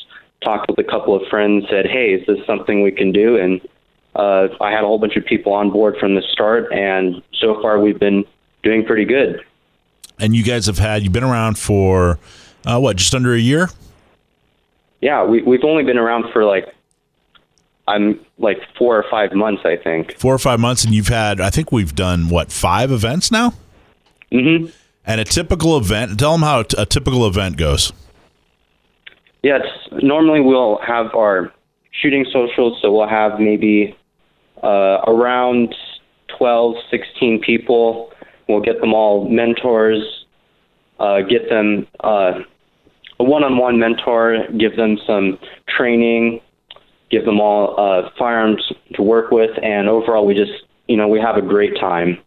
talked 0.44 0.68
with 0.68 0.78
a 0.78 0.84
couple 0.84 1.14
of 1.14 1.26
friends, 1.28 1.64
said, 1.70 1.86
"Hey, 1.86 2.12
is 2.12 2.26
this 2.26 2.44
something 2.46 2.82
we 2.82 2.92
can 2.92 3.10
do?" 3.10 3.38
And 3.38 3.60
uh, 4.14 4.48
I 4.60 4.70
had 4.70 4.84
a 4.84 4.86
whole 4.86 4.98
bunch 4.98 5.16
of 5.16 5.24
people 5.24 5.52
on 5.52 5.70
board 5.70 5.96
from 5.98 6.14
the 6.14 6.22
start, 6.32 6.72
and 6.72 7.22
so 7.34 7.60
far 7.62 7.80
we've 7.80 7.98
been 7.98 8.24
doing 8.62 8.84
pretty 8.84 9.04
good. 9.04 9.40
And 10.18 10.36
you 10.36 10.42
guys 10.42 10.66
have 10.66 10.78
had 10.78 11.02
you've 11.02 11.12
been 11.12 11.24
around 11.24 11.58
for 11.58 12.18
uh, 12.66 12.78
what 12.78 12.96
just 12.96 13.14
under 13.14 13.34
a 13.34 13.38
year. 13.38 13.70
Yeah, 15.00 15.24
we, 15.24 15.42
we've 15.42 15.64
only 15.64 15.82
been 15.82 15.98
around 15.98 16.32
for 16.32 16.44
like 16.44 16.74
I'm 17.88 18.20
like 18.38 18.58
four 18.78 18.96
or 18.96 19.04
five 19.10 19.32
months, 19.32 19.62
I 19.64 19.76
think. 19.76 20.16
Four 20.18 20.34
or 20.34 20.38
five 20.38 20.60
months, 20.60 20.84
and 20.84 20.94
you've 20.94 21.08
had 21.08 21.40
I 21.40 21.50
think 21.50 21.72
we've 21.72 21.94
done 21.94 22.28
what 22.28 22.52
five 22.52 22.92
events 22.92 23.30
now. 23.30 23.54
Mm-hmm. 24.30 24.70
And 25.04 25.20
a 25.20 25.24
typical 25.24 25.76
event. 25.76 26.18
Tell 26.18 26.32
them 26.32 26.42
how 26.42 26.60
a 26.78 26.86
typical 26.86 27.26
event 27.26 27.56
goes. 27.56 27.92
Yeah, 29.42 29.58
normally 29.90 30.40
we'll 30.40 30.78
have 30.86 31.12
our 31.16 31.52
shooting 31.90 32.24
socials, 32.32 32.78
so 32.80 32.92
we'll 32.92 33.08
have 33.08 33.40
maybe 33.40 33.96
uh, 34.62 35.02
around 35.06 35.74
12, 36.38 36.76
16 36.90 37.40
people. 37.40 38.12
We'll 38.48 38.60
get 38.60 38.80
them 38.80 38.92
all 38.92 39.28
mentors, 39.28 40.02
uh, 40.98 41.20
get 41.22 41.48
them 41.48 41.86
uh, 42.00 42.40
a 43.20 43.24
one-on-one 43.24 43.78
mentor, 43.78 44.46
give 44.58 44.76
them 44.76 44.98
some 45.06 45.38
training, 45.68 46.40
give 47.10 47.24
them 47.24 47.40
all 47.40 47.78
uh, 47.78 48.10
firearms 48.18 48.72
to 48.94 49.02
work 49.02 49.30
with, 49.30 49.50
and 49.62 49.88
overall 49.88 50.26
we 50.26 50.34
just, 50.34 50.52
you 50.88 50.96
know, 50.96 51.06
we 51.06 51.20
have 51.20 51.36
a 51.36 51.42
great 51.42 51.78
time. 51.78 52.18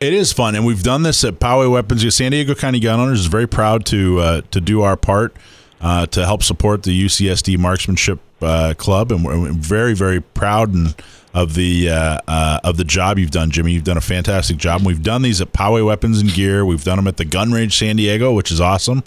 It 0.00 0.14
is 0.14 0.32
fun, 0.32 0.54
and 0.54 0.64
we've 0.64 0.82
done 0.82 1.02
this 1.02 1.24
at 1.24 1.40
Poway 1.40 1.70
Weapons. 1.70 2.14
San 2.14 2.32
Diego 2.32 2.54
County 2.54 2.80
Gun 2.80 3.00
Owners 3.00 3.20
is 3.20 3.26
very 3.26 3.46
proud 3.46 3.84
to 3.86 4.18
uh, 4.18 4.40
to 4.50 4.58
do 4.58 4.80
our 4.80 4.96
part 4.96 5.36
uh, 5.80 6.06
to 6.06 6.24
help 6.24 6.42
support 6.42 6.84
the 6.84 7.04
UCSD 7.04 7.58
Marksmanship 7.58 8.18
uh, 8.40 8.72
Club, 8.78 9.12
and 9.12 9.24
we're 9.24 9.52
very 9.52 9.94
very 9.94 10.20
proud 10.20 10.72
and 10.72 10.94
of 11.32 11.54
the 11.54 11.90
uh, 11.90 12.18
uh, 12.26 12.60
of 12.64 12.76
the 12.76 12.84
job 12.84 13.18
you've 13.18 13.30
done, 13.30 13.50
Jimmy. 13.50 13.72
You've 13.72 13.84
done 13.84 13.96
a 13.96 14.02
fantastic 14.02 14.56
job. 14.56 14.84
We've 14.84 15.02
done 15.02 15.22
these 15.22 15.40
at 15.40 15.52
Poway 15.52 15.84
Weapons 15.84 16.20
and 16.20 16.32
Gear. 16.32 16.64
We've 16.64 16.82
done 16.82 16.96
them 16.96 17.06
at 17.06 17.16
the 17.16 17.24
Gun 17.24 17.52
Range 17.52 17.76
San 17.76 17.96
Diego, 17.96 18.32
which 18.32 18.50
is 18.50 18.60
awesome. 18.60 19.04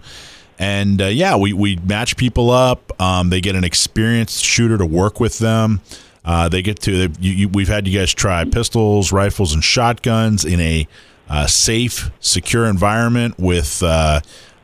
And 0.60 1.02
uh, 1.02 1.06
yeah, 1.08 1.36
we, 1.36 1.52
we 1.52 1.76
match 1.78 2.16
people 2.16 2.50
up. 2.52 3.00
Um, 3.02 3.30
they 3.30 3.42
get 3.42 3.56
an 3.56 3.64
experienced 3.64 4.44
shooter 4.44 4.78
to 4.78 4.86
work 4.86 5.20
with 5.20 5.40
them. 5.40 5.82
Uh, 6.24 6.48
they 6.48 6.62
get 6.62 6.80
to 6.82 7.12
you, 7.20 7.32
you, 7.32 7.50
we've 7.50 7.68
had 7.68 7.88
you 7.88 8.00
guys 8.00 8.14
try 8.14 8.46
pistols, 8.46 9.12
rifles, 9.12 9.54
and 9.54 9.64
shotguns 9.64 10.46
in 10.46 10.60
a 10.62 10.88
uh, 11.30 11.48
safe, 11.48 12.12
secure 12.20 12.66
environment 12.66 13.38
with 13.38 13.84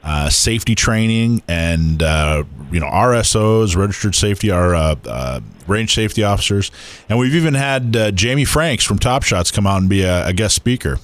uh, 0.03 0.29
safety 0.29 0.75
training 0.75 1.41
and 1.47 2.01
uh, 2.01 2.43
you 2.71 2.79
know 2.79 2.87
RSOs, 2.87 3.75
registered 3.75 4.15
safety, 4.15 4.51
our 4.51 4.75
uh, 4.75 4.95
uh, 5.05 5.39
range 5.67 5.93
safety 5.93 6.23
officers, 6.23 6.71
and 7.09 7.19
we've 7.19 7.35
even 7.35 7.53
had 7.53 7.95
uh, 7.95 8.11
Jamie 8.11 8.45
Franks 8.45 8.83
from 8.83 8.99
Top 8.99 9.23
Shots 9.23 9.51
come 9.51 9.67
out 9.67 9.77
and 9.81 9.89
be 9.89 10.03
a, 10.03 10.27
a 10.27 10.33
guest 10.33 10.55
speaker. 10.55 10.99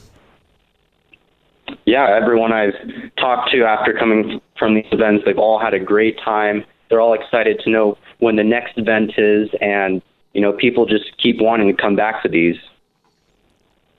yeah, 1.86 2.18
everyone 2.22 2.52
I've 2.52 2.74
talked 3.18 3.52
to 3.52 3.64
after 3.64 3.94
coming 3.94 4.42
from 4.58 4.76
these 4.76 4.88
events, 4.92 5.24
they've 5.26 5.38
all 5.38 5.60
had 5.60 5.74
a 5.74 5.80
great 5.80 6.20
time. 6.20 6.64
They're 6.90 7.02
all 7.02 7.14
excited 7.14 7.60
to 7.64 7.70
know 7.70 7.98
when 8.20 8.36
the 8.36 8.44
next 8.44 8.78
event 8.78 9.14
is, 9.18 9.50
and 9.62 10.02
you 10.34 10.42
know, 10.42 10.54
people 10.54 10.86
just 10.86 11.18
keep 11.18 11.42
wanting 11.42 11.74
to 11.74 11.82
come 11.82 11.96
back 11.96 12.22
to 12.24 12.30
these. 12.30 12.58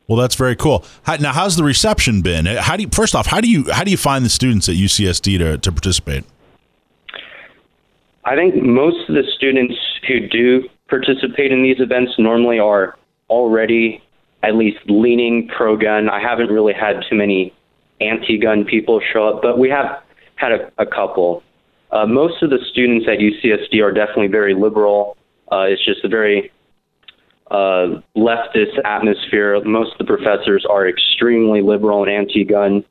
Well, 0.08 0.16
that's 0.16 0.36
very 0.36 0.54
cool. 0.54 0.84
How, 1.02 1.16
now, 1.16 1.32
how's 1.32 1.56
the 1.56 1.64
reception 1.64 2.22
been? 2.22 2.46
How 2.46 2.76
do 2.76 2.84
you, 2.84 2.88
first 2.92 3.14
off, 3.14 3.26
how 3.26 3.40
do 3.40 3.50
you 3.50 3.70
how 3.72 3.82
do 3.82 3.90
you 3.90 3.96
find 3.96 4.24
the 4.24 4.28
students 4.28 4.68
at 4.68 4.76
UCSD 4.76 5.38
to, 5.38 5.58
to 5.58 5.72
participate? 5.72 6.24
I 8.24 8.34
think 8.34 8.56
most 8.56 9.08
of 9.08 9.14
the 9.14 9.24
students 9.36 9.74
who 10.08 10.28
do 10.28 10.68
participate 10.88 11.52
in 11.52 11.62
these 11.62 11.80
events 11.80 12.12
normally 12.18 12.58
are 12.58 12.96
already 13.28 14.02
at 14.42 14.54
least 14.54 14.78
leaning 14.88 15.48
pro 15.48 15.76
gun. 15.76 16.08
I 16.08 16.20
haven't 16.20 16.48
really 16.48 16.72
had 16.72 17.04
too 17.08 17.16
many 17.16 17.52
anti 18.00 18.38
gun 18.38 18.64
people 18.64 19.00
show 19.12 19.28
up, 19.28 19.42
but 19.42 19.58
we 19.58 19.68
have 19.70 20.02
had 20.36 20.52
a, 20.52 20.70
a 20.78 20.86
couple. 20.86 21.42
Uh, 21.90 22.06
most 22.06 22.42
of 22.42 22.50
the 22.50 22.58
students 22.70 23.06
at 23.08 23.18
UCSD 23.18 23.82
are 23.82 23.92
definitely 23.92 24.28
very 24.28 24.54
liberal. 24.54 25.16
Uh, 25.50 25.66
it's 25.68 25.84
just 25.84 26.04
a 26.04 26.08
very 26.08 26.50
uh, 27.50 28.00
leftist 28.16 28.78
atmosphere. 28.84 29.60
Most 29.64 29.92
of 29.92 29.98
the 29.98 30.04
professors 30.04 30.66
are 30.68 30.88
extremely 30.88 31.62
liberal 31.62 32.02
and 32.02 32.12
anti 32.12 32.44
gun. 32.44 32.84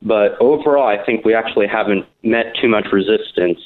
But 0.00 0.40
overall, 0.40 0.86
I 0.86 1.04
think 1.04 1.24
we 1.24 1.34
actually 1.34 1.66
haven't 1.66 2.06
met 2.22 2.54
too 2.60 2.68
much 2.68 2.86
resistance. 2.92 3.58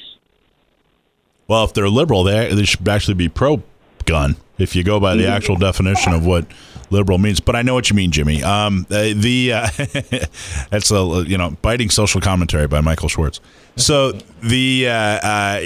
Well, 1.47 1.63
if 1.65 1.73
they're 1.73 1.89
liberal, 1.89 2.23
they, 2.23 2.53
they 2.53 2.65
should 2.65 2.87
actually 2.87 3.13
be 3.13 3.29
pro 3.29 3.61
gun 4.05 4.37
if 4.57 4.75
you 4.75 4.83
go 4.83 4.99
by 4.99 5.15
the 5.15 5.27
actual 5.27 5.55
definition 5.55 6.13
of 6.13 6.25
what 6.25 6.45
liberal 6.89 7.17
means. 7.17 7.39
But 7.39 7.55
I 7.55 7.61
know 7.61 7.73
what 7.73 7.89
you 7.89 7.95
mean, 7.95 8.11
Jimmy. 8.11 8.43
Um, 8.43 8.85
the, 8.89 9.13
the 9.13 9.53
uh, 9.53 9.67
that's 10.69 10.91
a 10.91 11.23
you 11.27 11.37
know 11.37 11.51
biting 11.61 11.89
social 11.89 12.21
commentary 12.21 12.67
by 12.67 12.81
Michael 12.81 13.09
Schwartz. 13.09 13.39
So 13.75 14.13
the 14.41 14.87
uh, 14.87 14.93
uh, 14.93 15.61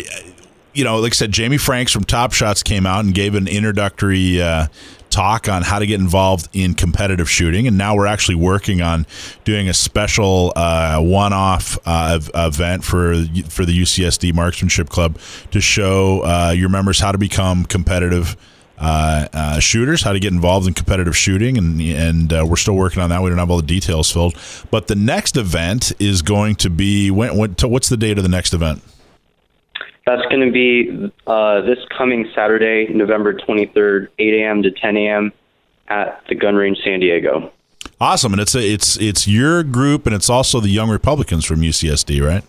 you 0.77 0.83
know, 0.83 0.99
like 0.99 1.13
I 1.13 1.15
said, 1.15 1.31
Jamie 1.31 1.57
Franks 1.57 1.91
from 1.91 2.03
Top 2.03 2.33
Shots 2.33 2.61
came 2.61 2.85
out 2.85 3.03
and 3.03 3.11
gave 3.11 3.33
an 3.33 3.47
introductory 3.47 4.39
uh, 4.39 4.67
talk 5.09 5.49
on 5.49 5.63
how 5.63 5.79
to 5.79 5.87
get 5.87 5.99
involved 5.99 6.47
in 6.53 6.75
competitive 6.75 7.27
shooting, 7.27 7.65
and 7.65 7.79
now 7.79 7.95
we're 7.95 8.05
actually 8.05 8.35
working 8.35 8.79
on 8.79 9.07
doing 9.43 9.67
a 9.67 9.73
special 9.73 10.53
uh, 10.55 10.99
one-off 10.99 11.79
uh, 11.87 12.19
event 12.35 12.83
for 12.83 13.15
for 13.49 13.65
the 13.65 13.81
UCSD 13.81 14.35
Marksmanship 14.35 14.89
Club 14.89 15.17
to 15.49 15.59
show 15.59 16.23
uh, 16.23 16.53
your 16.55 16.69
members 16.69 16.99
how 16.99 17.11
to 17.11 17.17
become 17.17 17.65
competitive. 17.65 18.37
Uh, 18.79 19.27
uh, 19.33 19.59
shooters, 19.59 20.03
how 20.03 20.13
to 20.13 20.19
get 20.19 20.31
involved 20.31 20.67
in 20.67 20.73
competitive 20.75 21.17
shooting, 21.17 21.57
and 21.57 21.81
and 21.81 22.31
uh, 22.31 22.45
we're 22.47 22.55
still 22.55 22.75
working 22.75 23.01
on 23.01 23.09
that. 23.09 23.23
We 23.23 23.29
don't 23.31 23.39
have 23.39 23.49
all 23.49 23.57
the 23.57 23.65
details 23.65 24.11
filled, 24.11 24.35
but 24.69 24.85
the 24.85 24.93
next 24.93 25.35
event 25.35 25.91
is 25.97 26.21
going 26.21 26.57
to 26.57 26.69
be 26.69 27.09
when, 27.09 27.35
when 27.35 27.55
what's 27.63 27.89
the 27.89 27.97
date 27.97 28.19
of 28.19 28.23
the 28.23 28.29
next 28.29 28.53
event? 28.53 28.83
That's 30.07 30.21
going 30.29 30.39
to 30.39 30.53
be 30.53 31.11
uh, 31.27 31.59
this 31.61 31.79
coming 31.97 32.31
Saturday, 32.33 32.87
November 32.93 33.33
23rd, 33.33 34.07
8 34.17 34.33
a.m. 34.35 34.63
to 34.63 34.71
10 34.71 34.95
a.m. 34.95 35.33
at 35.89 36.23
the 36.29 36.35
Gun 36.35 36.55
Range 36.55 36.77
San 36.81 37.01
Diego. 37.01 37.51
Awesome, 37.99 38.31
and 38.31 38.41
it's 38.41 38.55
a, 38.55 38.59
it's 38.59 38.97
it's 39.01 39.27
your 39.27 39.63
group, 39.63 40.05
and 40.05 40.15
it's 40.15 40.29
also 40.29 40.61
the 40.61 40.69
Young 40.69 40.89
Republicans 40.89 41.43
from 41.43 41.59
UCSD, 41.59 42.25
right? 42.25 42.41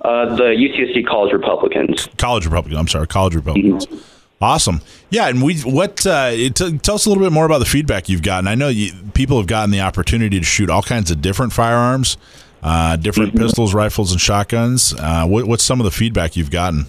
Uh, 0.00 0.34
the 0.34 0.42
UCSD 0.42 1.06
College 1.06 1.32
Republicans. 1.32 2.08
College 2.18 2.46
Republicans. 2.46 2.80
I'm 2.80 2.88
sorry, 2.88 3.06
College 3.06 3.36
Republicans. 3.36 3.86
Mm-hmm. 3.86 4.42
Awesome. 4.42 4.80
Yeah, 5.10 5.28
and 5.28 5.42
we 5.42 5.60
what 5.60 6.04
uh, 6.04 6.30
t- 6.30 6.78
tell 6.78 6.96
us 6.96 7.06
a 7.06 7.08
little 7.10 7.22
bit 7.22 7.32
more 7.32 7.46
about 7.46 7.58
the 7.58 7.64
feedback 7.64 8.08
you've 8.08 8.22
gotten. 8.22 8.48
I 8.48 8.56
know 8.56 8.68
you, 8.68 8.92
people 9.14 9.36
have 9.36 9.46
gotten 9.46 9.70
the 9.70 9.82
opportunity 9.82 10.40
to 10.40 10.44
shoot 10.44 10.68
all 10.68 10.82
kinds 10.82 11.12
of 11.12 11.22
different 11.22 11.52
firearms 11.52 12.16
uh, 12.62 12.96
different 12.96 13.34
mm-hmm. 13.34 13.44
pistols, 13.44 13.74
rifles, 13.74 14.12
and 14.12 14.20
shotguns. 14.20 14.94
Uh, 14.94 15.26
what, 15.26 15.46
what's 15.46 15.64
some 15.64 15.80
of 15.80 15.84
the 15.84 15.90
feedback 15.90 16.36
you've 16.36 16.50
gotten? 16.50 16.86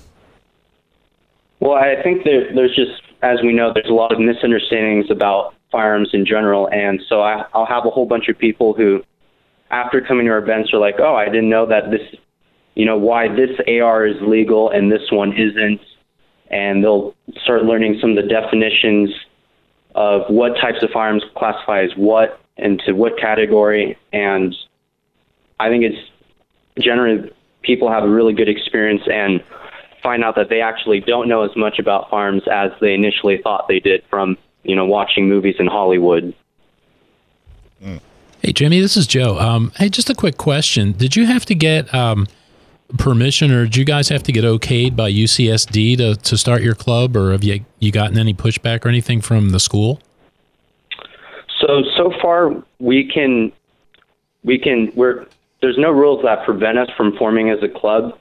Well, 1.60 1.74
I 1.74 2.02
think 2.02 2.24
there, 2.24 2.54
there's 2.54 2.76
just, 2.76 3.02
as 3.22 3.40
we 3.44 3.54
know, 3.54 3.72
there's 3.74 3.90
a 3.90 3.94
lot 3.94 4.12
of 4.12 4.20
misunderstandings 4.20 5.12
about 5.12 5.54
firearms 5.72 6.10
in 6.14 6.26
general, 6.26 6.68
and 6.70 7.02
so 7.08 7.22
I, 7.22 7.46
I'll 7.54 7.66
have 7.66 7.86
a 7.86 7.90
whole 7.90 8.06
bunch 8.06 8.28
of 8.28 8.38
people 8.38 8.74
who, 8.74 9.04
after 9.70 10.02
coming 10.02 10.26
to 10.26 10.32
our 10.32 10.40
events, 10.40 10.74
are 10.74 10.80
like, 10.80 10.96
"Oh, 11.00 11.16
I 11.16 11.26
didn't 11.26 11.50
know 11.50 11.66
that 11.68 11.92
this, 11.92 12.02
you 12.76 12.86
know, 12.86 12.98
why 12.98 13.28
this 13.28 13.52
AR 13.68 14.06
is 14.06 14.16
legal 14.22 14.70
and 14.70 14.92
this 14.92 15.12
one 15.12 15.34
isn't," 15.34 15.82
and 16.50 16.84
they'll 16.84 17.16
start 17.44 17.64
learning 17.64 18.00
some 18.02 18.10
of 18.10 18.16
the 18.18 18.30
definitions 18.30 19.12
of 19.96 20.24
what 20.30 20.56
types 20.60 20.82
of 20.82 20.90
firearms 20.90 21.24
classify 21.36 21.84
as 21.84 21.92
what 21.96 22.40
into 22.58 22.96
what 22.96 23.18
category, 23.18 23.98
and 24.12 24.56
I 25.62 25.70
think 25.70 25.84
it's 25.84 26.10
generally 26.80 27.32
people 27.62 27.88
have 27.92 28.04
a 28.04 28.10
really 28.10 28.34
good 28.34 28.50
experience 28.50 29.04
and 29.06 29.44
find 30.02 30.24
out 30.24 30.36
that 30.36 30.50
they 30.50 30.60
actually 30.60 31.00
don't 31.02 31.28
know 31.28 31.44
as 31.44 31.56
much 31.56 31.78
about 31.78 32.10
farms 32.10 32.42
as 32.52 32.72
they 32.82 32.96
initially 32.96 33.40
thought 33.44 33.68
they 33.68 33.80
did 33.80 34.04
from 34.10 34.38
you 34.64 34.76
know 34.76 34.86
watching 34.86 35.30
movies 35.30 35.56
in 35.60 35.68
Hollywood. 35.68 36.34
Hey 38.42 38.54
Jimmy, 38.54 38.80
this 38.80 38.98
is 38.98 39.06
Joe. 39.06 39.38
Um, 39.38 39.72
hey, 39.78 39.90
just 39.90 40.10
a 40.10 40.16
quick 40.16 40.38
question: 40.38 40.94
Did 40.94 41.16
you 41.16 41.28
have 41.28 41.46
to 41.46 41.54
get 41.54 41.94
um, 41.94 42.28
permission, 42.98 43.52
or 43.52 43.66
did 43.66 43.76
you 43.76 43.86
guys 43.86 44.10
have 44.10 44.24
to 44.24 44.32
get 44.32 44.44
okayed 44.44 44.96
by 44.96 45.12
UCSD 45.12 45.98
to, 45.98 46.16
to 46.16 46.38
start 46.38 46.64
your 46.64 46.74
club, 46.74 47.16
or 47.16 47.34
have 47.34 47.44
you 47.44 47.64
you 47.80 47.92
gotten 47.92 48.18
any 48.18 48.34
pushback 48.34 48.84
or 48.84 48.90
anything 48.90 49.22
from 49.22 49.52
the 49.52 49.60
school? 49.60 50.00
So 51.60 51.84
so 51.96 52.12
far 52.20 52.64
we 52.80 53.08
can 53.08 53.52
we 54.44 54.58
can 54.58 54.92
we're 54.96 55.28
there's 55.62 55.78
no 55.78 55.92
rules 55.92 56.24
that 56.24 56.44
prevent 56.46 56.78
us 56.78 56.90
from 56.98 57.16
forming 57.18 57.50
as 57.50 57.60
a 57.64 57.70
club. 57.70 58.18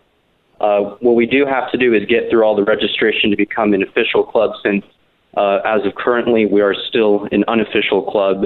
Uh, 0.61 0.97
what 1.01 1.15
we 1.15 1.27
do 1.27 1.47
have 1.47 1.71
to 1.73 1.79
do 1.79 1.95
is 1.95 2.05
get 2.07 2.29
through 2.31 2.43
all 2.43 2.55
the 2.55 2.65
registration 2.65 3.31
to 3.31 3.37
become 3.37 3.73
an 3.73 3.83
official 3.83 4.25
club 4.25 4.51
since 4.63 4.85
uh, 5.37 5.59
as 5.65 5.85
of 5.87 5.95
currently 5.95 6.45
we 6.45 6.61
are 6.61 6.75
still 6.89 7.27
an 7.33 7.45
unofficial 7.49 8.03
club. 8.11 8.45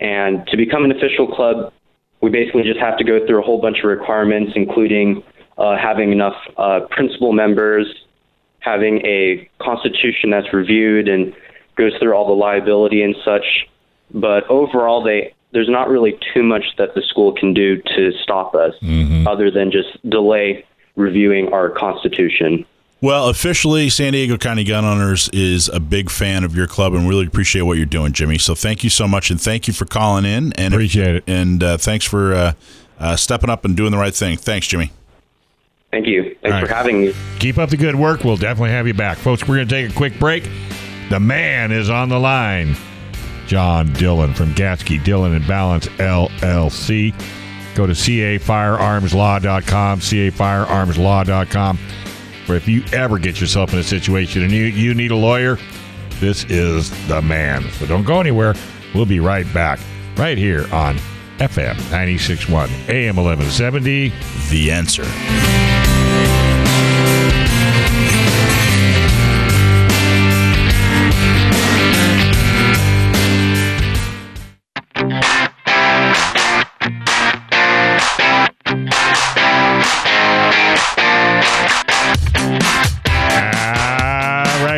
And 0.00 0.46
to 0.48 0.56
become 0.56 0.84
an 0.84 0.90
official 0.90 1.32
club, 1.32 1.72
we 2.20 2.30
basically 2.30 2.64
just 2.64 2.80
have 2.80 2.98
to 2.98 3.04
go 3.04 3.24
through 3.26 3.40
a 3.40 3.42
whole 3.42 3.60
bunch 3.60 3.78
of 3.78 3.84
requirements, 3.84 4.52
including 4.54 5.22
uh, 5.56 5.76
having 5.76 6.12
enough 6.12 6.36
uh, 6.58 6.80
principal 6.90 7.32
members, 7.32 7.86
having 8.60 9.04
a 9.06 9.48
constitution 9.60 10.30
that's 10.30 10.52
reviewed 10.52 11.08
and 11.08 11.34
goes 11.76 11.92
through 11.98 12.14
all 12.14 12.26
the 12.26 12.32
liability 12.32 13.02
and 13.02 13.14
such. 13.24 13.44
But 14.12 14.44
overall, 14.50 15.02
they 15.02 15.34
there's 15.52 15.68
not 15.68 15.88
really 15.88 16.18
too 16.34 16.42
much 16.42 16.64
that 16.78 16.94
the 16.94 17.02
school 17.02 17.32
can 17.32 17.54
do 17.54 17.80
to 17.82 18.12
stop 18.22 18.54
us 18.54 18.74
mm-hmm. 18.82 19.26
other 19.26 19.50
than 19.50 19.70
just 19.70 19.88
delay 20.08 20.64
reviewing 20.96 21.52
our 21.52 21.70
constitution. 21.70 22.64
Well, 23.00 23.28
officially, 23.28 23.90
San 23.90 24.12
Diego 24.12 24.36
County 24.36 24.62
Gun 24.62 24.84
Owners 24.84 25.28
is 25.30 25.68
a 25.68 25.80
big 25.80 26.08
fan 26.08 26.44
of 26.44 26.54
your 26.54 26.68
club 26.68 26.94
and 26.94 27.08
really 27.08 27.26
appreciate 27.26 27.62
what 27.62 27.76
you're 27.76 27.84
doing, 27.84 28.12
Jimmy. 28.12 28.38
So 28.38 28.54
thank 28.54 28.84
you 28.84 28.90
so 28.90 29.08
much, 29.08 29.28
and 29.28 29.40
thank 29.40 29.66
you 29.66 29.74
for 29.74 29.86
calling 29.86 30.24
in. 30.24 30.52
And 30.52 30.72
appreciate 30.72 31.16
it. 31.16 31.24
And 31.26 31.62
uh, 31.64 31.78
thanks 31.78 32.04
for 32.04 32.32
uh, 32.32 32.52
uh, 33.00 33.16
stepping 33.16 33.50
up 33.50 33.64
and 33.64 33.76
doing 33.76 33.90
the 33.90 33.98
right 33.98 34.14
thing. 34.14 34.36
Thanks, 34.36 34.68
Jimmy. 34.68 34.92
Thank 35.90 36.06
you. 36.06 36.36
Thanks 36.42 36.54
right. 36.54 36.66
for 36.66 36.72
having 36.72 37.00
me. 37.00 37.14
Keep 37.40 37.58
up 37.58 37.70
the 37.70 37.76
good 37.76 37.96
work. 37.96 38.22
We'll 38.22 38.36
definitely 38.36 38.70
have 38.70 38.86
you 38.86 38.94
back, 38.94 39.18
folks. 39.18 39.42
We're 39.42 39.56
going 39.56 39.68
to 39.68 39.74
take 39.74 39.90
a 39.90 39.94
quick 39.94 40.18
break. 40.20 40.48
The 41.10 41.18
man 41.18 41.72
is 41.72 41.90
on 41.90 42.08
the 42.08 42.20
line. 42.20 42.76
John 43.46 43.92
Dillon 43.92 44.34
from 44.34 44.54
Gatzke 44.54 45.02
Dillon 45.02 45.34
and 45.34 45.44
Ballance 45.44 45.88
LLC. 45.98 47.14
Go 47.74 47.86
to 47.86 47.92
cafirearmslaw.com, 47.92 50.00
cafirearmslaw.com. 50.00 51.78
For 52.46 52.56
if 52.56 52.68
you 52.68 52.84
ever 52.92 53.18
get 53.18 53.40
yourself 53.40 53.72
in 53.72 53.78
a 53.78 53.84
situation 53.84 54.42
and 54.42 54.52
you, 54.52 54.64
you 54.64 54.94
need 54.94 55.10
a 55.10 55.16
lawyer, 55.16 55.58
this 56.20 56.44
is 56.44 56.90
the 57.08 57.22
man. 57.22 57.70
So 57.72 57.86
don't 57.86 58.04
go 58.04 58.20
anywhere. 58.20 58.54
We'll 58.94 59.06
be 59.06 59.20
right 59.20 59.50
back, 59.54 59.80
right 60.16 60.36
here 60.36 60.66
on 60.72 60.98
FM 61.38 61.76
961 61.90 62.68
AM 62.88 63.16
1170. 63.16 64.12
The 64.50 64.70
answer. 64.70 65.61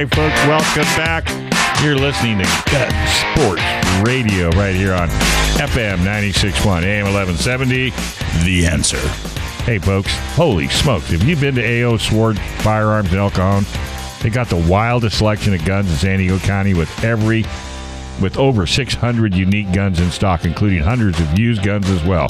Hey, 0.05 0.11
folks, 0.11 0.47
welcome 0.47 0.83
back. 0.99 1.83
You're 1.83 1.97
listening 1.97 2.37
to 2.37 2.45
Gun 2.71 2.91
Sports 3.33 3.63
Radio 4.07 4.51
right 4.51 4.75
here 4.75 4.93
on 4.93 5.09
FM 5.57 6.01
96.1 6.01 6.83
AM 6.83 7.07
1170. 7.07 7.89
The 8.45 8.67
answer. 8.67 8.99
Hey, 9.65 9.79
folks, 9.79 10.15
holy 10.35 10.69
smokes. 10.69 11.09
Have 11.09 11.23
you 11.23 11.37
been 11.37 11.55
to 11.55 11.63
A.O. 11.63 11.97
Sword 11.97 12.39
Firearms 12.39 13.15
in 13.15 13.19
El 13.19 13.31
Cajon? 13.31 13.65
They 14.21 14.29
got 14.29 14.51
the 14.51 14.63
wildest 14.69 15.17
selection 15.17 15.55
of 15.55 15.65
guns 15.65 15.91
in 15.91 15.97
San 15.97 16.19
Diego 16.19 16.39
County 16.39 16.75
with 16.75 17.03
every, 17.03 17.47
with 18.21 18.37
over 18.37 18.67
600 18.67 19.35
unique 19.35 19.73
guns 19.73 20.01
in 20.01 20.11
stock, 20.11 20.45
including 20.45 20.83
hundreds 20.83 21.19
of 21.19 21.39
used 21.39 21.63
guns 21.63 21.89
as 21.89 22.05
well. 22.05 22.29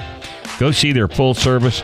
Go 0.61 0.71
see 0.71 0.93
their 0.93 1.09
full 1.09 1.35
service, 1.35 1.81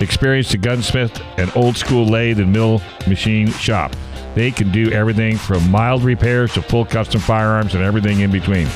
experience, 0.00 0.52
experienced 0.52 0.60
gunsmith, 0.62 1.22
and 1.38 1.56
old 1.56 1.76
school 1.76 2.06
lathe 2.06 2.40
and 2.40 2.52
mill 2.52 2.82
machine 3.06 3.46
shop. 3.52 3.94
They 4.34 4.50
can 4.50 4.72
do 4.72 4.90
everything 4.90 5.36
from 5.36 5.70
mild 5.70 6.04
repairs 6.04 6.54
to 6.54 6.62
full 6.62 6.86
custom 6.86 7.20
firearms 7.20 7.74
and 7.74 7.84
everything 7.84 8.20
in 8.20 8.30
between. 8.30 8.66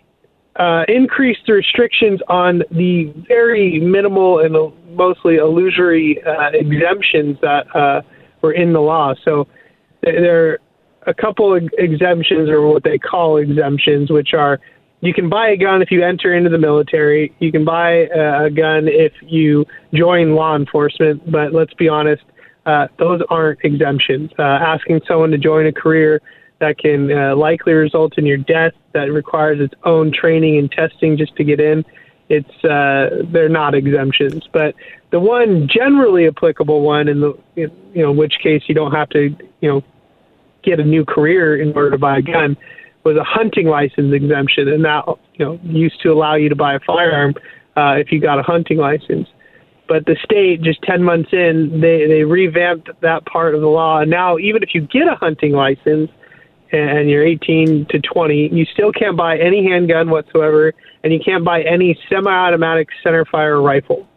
uh, 0.58 0.84
increased 0.88 1.42
the 1.48 1.54
restrictions 1.54 2.20
on 2.28 2.64
the 2.72 3.12
very 3.28 3.80
minimal 3.80 4.40
and 4.40 4.56
mostly 4.96 5.38
illusory 5.38 6.24
uh, 6.24 6.52
exemptions 6.54 7.38
that 7.42 7.76
uh, 7.76 8.02
were 8.42 8.54
in 8.54 8.74
the 8.74 8.80
law. 8.80 9.14
So 9.26 9.48
th- 10.04 10.16
there 10.20 10.52
are 10.52 10.60
a 11.08 11.14
couple 11.14 11.56
of 11.56 11.64
exemptions, 11.78 12.50
or 12.50 12.68
what 12.68 12.84
they 12.84 12.98
call 12.98 13.38
exemptions, 13.38 14.12
which 14.12 14.34
are 14.34 14.60
you 15.02 15.14
can 15.14 15.28
buy 15.28 15.50
a 15.50 15.58
gun 15.58 15.82
if 15.82 15.92
you 15.92 16.02
enter 16.02 16.34
into 16.34 16.50
the 16.50 16.58
military. 16.58 17.34
You 17.40 17.52
can 17.52 17.66
buy 17.66 18.08
uh, 18.08 18.46
a 18.46 18.50
gun 18.50 18.88
if 18.88 19.12
you 19.22 19.66
join 19.94 20.34
law 20.34 20.56
enforcement. 20.56 21.30
But 21.30 21.52
let's 21.52 21.74
be 21.74 21.90
honest, 21.90 22.24
uh, 22.66 22.88
those 22.98 23.22
aren't 23.30 23.60
exemptions. 23.64 24.32
Uh, 24.40 24.44
asking 24.44 25.02
someone 25.06 25.32
to 25.32 25.38
join 25.38 25.66
a 25.66 25.74
career 25.74 26.22
that 26.64 26.78
can 26.78 27.12
uh, 27.12 27.36
likely 27.36 27.74
result 27.74 28.18
in 28.18 28.26
your 28.26 28.38
death, 28.38 28.72
that 28.94 29.12
requires 29.12 29.60
its 29.60 29.74
own 29.84 30.14
training 30.14 30.58
and 30.58 30.72
testing 30.72 31.18
just 31.18 31.36
to 31.36 31.44
get 31.44 31.60
in, 31.60 31.84
it's 32.30 32.64
uh, 32.64 33.22
they're 33.32 33.50
not 33.50 33.76
exemptions. 33.76 34.48
But 34.52 34.74
the 35.12 35.20
one 35.20 35.68
generally 35.68 36.26
applicable 36.26 36.82
one, 36.82 37.10
in 37.10 37.20
the 37.20 37.34
you 37.56 37.70
know, 37.96 38.14
which 38.14 38.36
case 38.42 38.64
you 38.68 38.76
don't 38.76 38.94
have 38.94 39.10
to 39.10 39.36
you 39.60 39.70
know 39.70 39.84
get 40.64 40.80
a 40.80 40.86
new 40.86 41.04
career 41.04 41.62
in 41.62 41.74
order 41.74 41.92
to 41.92 41.98
buy 41.98 42.20
a 42.20 42.22
gun 42.22 42.56
was 43.04 43.18
a 43.18 43.26
hunting 43.26 43.68
license 43.68 44.14
exemption, 44.14 44.70
and 44.70 44.86
that 44.86 45.04
you 45.36 45.46
know 45.46 45.60
used 45.64 46.02
to 46.04 46.14
allow 46.14 46.36
you 46.36 46.48
to 46.48 46.56
buy 46.56 46.76
a 46.76 46.80
firearm 46.80 47.34
uh, 47.76 47.96
if 47.98 48.10
you 48.10 48.22
got 48.22 48.40
a 48.40 48.44
hunting 48.44 48.78
license. 48.78 49.28
But 49.90 50.06
the 50.06 50.16
state, 50.24 50.62
just 50.62 50.82
ten 50.84 51.04
months 51.04 51.34
in, 51.34 51.82
they 51.82 52.08
they 52.08 52.24
revamped 52.24 52.90
that 53.02 53.26
part 53.26 53.54
of 53.54 53.60
the 53.60 53.68
law, 53.68 54.00
and 54.00 54.10
now 54.10 54.38
even 54.38 54.64
if 54.64 54.74
you 54.74 54.80
get 54.88 55.10
a 55.10 55.16
hunting 55.16 55.52
license 55.52 56.10
and 56.74 57.10
you're 57.10 57.24
18 57.24 57.86
to 57.88 58.00
20, 58.00 58.50
you 58.54 58.66
still 58.66 58.92
can't 58.92 59.16
buy 59.16 59.38
any 59.38 59.64
handgun 59.64 60.10
whatsoever, 60.10 60.74
and 61.04 61.14
you 61.14 61.20
can't 61.20 61.44
buy 61.44 61.62
any 61.64 61.98
semi-automatic 62.10 62.90
centerfire 63.06 63.64
rifle. 63.64 64.08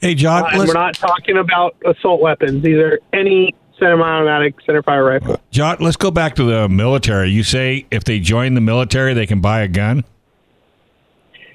Hey, 0.00 0.14
John. 0.14 0.44
Uh, 0.44 0.58
we're 0.58 0.72
not 0.72 0.94
talking 0.94 1.38
about 1.38 1.76
assault 1.84 2.20
weapons; 2.20 2.62
these 2.62 2.76
are 2.76 3.00
any 3.12 3.54
semi-automatic 3.78 4.54
centerfire 4.66 5.06
rifle. 5.06 5.40
John, 5.50 5.78
let's 5.80 5.96
go 5.96 6.10
back 6.10 6.34
to 6.36 6.44
the 6.44 6.68
military. 6.68 7.30
You 7.30 7.42
say 7.42 7.86
if 7.90 8.04
they 8.04 8.20
join 8.20 8.54
the 8.54 8.60
military, 8.60 9.14
they 9.14 9.26
can 9.26 9.40
buy 9.40 9.62
a 9.62 9.68
gun. 9.68 10.04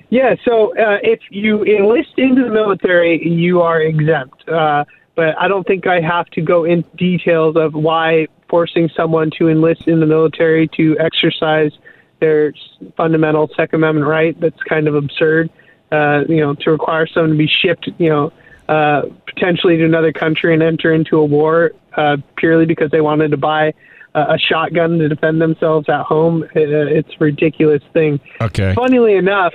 Yeah, 0.09 0.35
so 0.45 0.77
uh, 0.77 0.99
if 1.01 1.19
you 1.31 1.63
enlist 1.63 2.11
into 2.17 2.43
the 2.43 2.51
military, 2.51 3.27
you 3.27 3.61
are 3.61 3.81
exempt. 3.81 4.47
Uh, 4.47 4.85
but 5.15 5.37
I 5.39 5.47
don't 5.47 5.65
think 5.65 5.87
I 5.87 6.01
have 6.01 6.27
to 6.31 6.41
go 6.41 6.65
into 6.65 6.87
details 6.95 7.55
of 7.55 7.73
why 7.73 8.27
forcing 8.53 8.87
someone 8.95 9.31
to 9.31 9.49
enlist 9.49 9.87
in 9.87 9.99
the 9.99 10.05
military 10.05 10.67
to 10.67 10.95
exercise 10.99 11.71
their 12.19 12.53
fundamental 12.95 13.49
Second 13.57 13.77
Amendment 13.77 14.05
right. 14.05 14.39
That's 14.39 14.61
kind 14.69 14.87
of 14.87 14.93
absurd. 14.93 15.49
Uh, 15.91 16.21
you 16.29 16.37
know, 16.37 16.53
to 16.53 16.69
require 16.69 17.07
someone 17.07 17.31
to 17.31 17.35
be 17.35 17.47
shipped, 17.47 17.89
you 17.97 18.09
know, 18.09 18.31
uh, 18.69 19.07
potentially 19.25 19.77
to 19.77 19.85
another 19.85 20.13
country 20.13 20.53
and 20.53 20.61
enter 20.61 20.93
into 20.93 21.17
a 21.17 21.25
war 21.25 21.71
uh, 21.97 22.17
purely 22.37 22.67
because 22.67 22.91
they 22.91 23.01
wanted 23.01 23.31
to 23.31 23.37
buy 23.37 23.73
a, 24.13 24.37
shotgun 24.37 24.99
to 24.99 25.09
defend 25.09 25.41
themselves 25.41 25.89
at 25.89 26.03
home. 26.03 26.43
Uh, 26.43 26.49
it's 26.59 27.09
a 27.19 27.23
ridiculous 27.23 27.81
thing. 27.91 28.19
Okay. 28.39 28.75
Funnily 28.75 29.15
enough, 29.15 29.53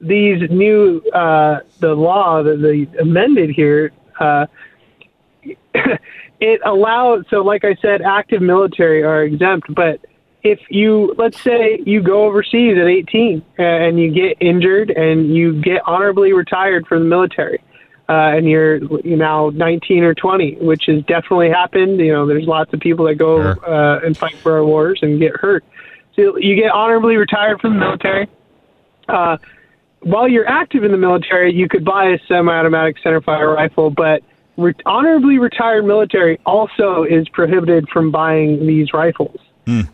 these 0.00 0.48
new 0.48 1.00
uh, 1.12 1.58
the 1.80 1.92
law 1.92 2.44
that 2.44 2.62
they 2.62 2.86
amended 3.00 3.50
here 3.50 3.90
uh, 4.20 4.46
it 6.40 6.60
allows 6.64 7.24
so 7.30 7.42
like 7.42 7.64
I 7.64 7.74
said, 7.82 8.02
active 8.02 8.42
military 8.42 9.02
are 9.02 9.22
exempt, 9.22 9.74
but 9.74 10.00
if 10.42 10.60
you 10.70 11.14
let's 11.18 11.40
say 11.40 11.80
you 11.84 12.00
go 12.00 12.24
overseas 12.24 12.78
at 12.78 12.86
18 12.86 13.44
and 13.58 13.98
you 13.98 14.10
get 14.12 14.36
injured 14.40 14.90
and 14.90 15.34
you 15.34 15.60
get 15.60 15.82
honorably 15.86 16.32
retired 16.32 16.86
from 16.86 17.00
the 17.00 17.08
military 17.08 17.58
uh, 18.08 18.36
and 18.36 18.48
you're 18.48 18.76
you 19.04 19.16
now 19.16 19.50
19 19.50 20.04
or 20.04 20.14
20 20.14 20.58
which 20.60 20.84
has 20.86 21.02
definitely 21.06 21.50
happened 21.50 21.98
you 21.98 22.12
know 22.12 22.24
there's 22.24 22.46
lots 22.46 22.72
of 22.72 22.78
people 22.78 23.04
that 23.06 23.16
go 23.16 23.42
Sure. 23.42 23.68
uh, 23.68 23.98
and 24.06 24.16
fight 24.16 24.36
for 24.36 24.52
our 24.52 24.64
wars 24.64 25.00
and 25.02 25.18
get 25.18 25.36
hurt 25.36 25.64
so 26.14 26.36
you 26.38 26.54
get 26.54 26.70
honorably 26.70 27.16
retired 27.16 27.60
from 27.60 27.74
the 27.74 27.80
military 27.80 28.28
uh, 29.08 29.36
while 30.00 30.28
you're 30.28 30.48
active 30.48 30.84
in 30.84 30.92
the 30.92 30.98
military, 30.98 31.52
you 31.52 31.68
could 31.68 31.84
buy 31.84 32.10
a 32.10 32.18
semi-automatic 32.28 32.96
centerfire 33.02 33.54
rifle, 33.54 33.90
but 33.90 34.22
re- 34.58 34.74
honorably 34.84 35.38
retired 35.38 35.86
military 35.86 36.38
also 36.44 37.04
is 37.04 37.26
prohibited 37.30 37.88
from 37.88 38.10
buying 38.10 38.66
these 38.66 38.92
rifles. 38.92 39.40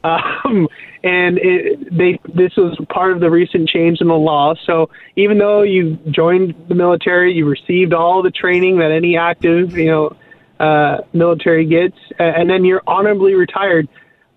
Um, 0.05 0.69
and 1.03 1.39
it, 1.39 1.97
they 1.97 2.21
this 2.33 2.55
was 2.57 2.79
part 2.91 3.11
of 3.11 3.19
the 3.19 3.29
recent 3.29 3.69
change 3.69 4.01
in 4.01 4.07
the 4.07 4.15
law. 4.15 4.55
So 4.67 4.89
even 5.17 5.39
though 5.39 5.63
you 5.63 5.99
joined 6.11 6.55
the 6.69 6.77
military, 6.77 7.33
you 7.33 7.45
received 7.45 7.93
all 7.93 8.23
the 8.23 8.31
training 8.31 8.79
that 8.79 8.93
any 8.93 9.17
active, 9.17 9.77
you 9.77 9.87
know, 9.87 10.17
uh, 10.61 10.99
military 11.13 11.67
gets, 11.67 11.97
and 12.21 12.49
then 12.49 12.65
you're 12.65 12.83
honorably 12.87 13.35
retired. 13.35 13.89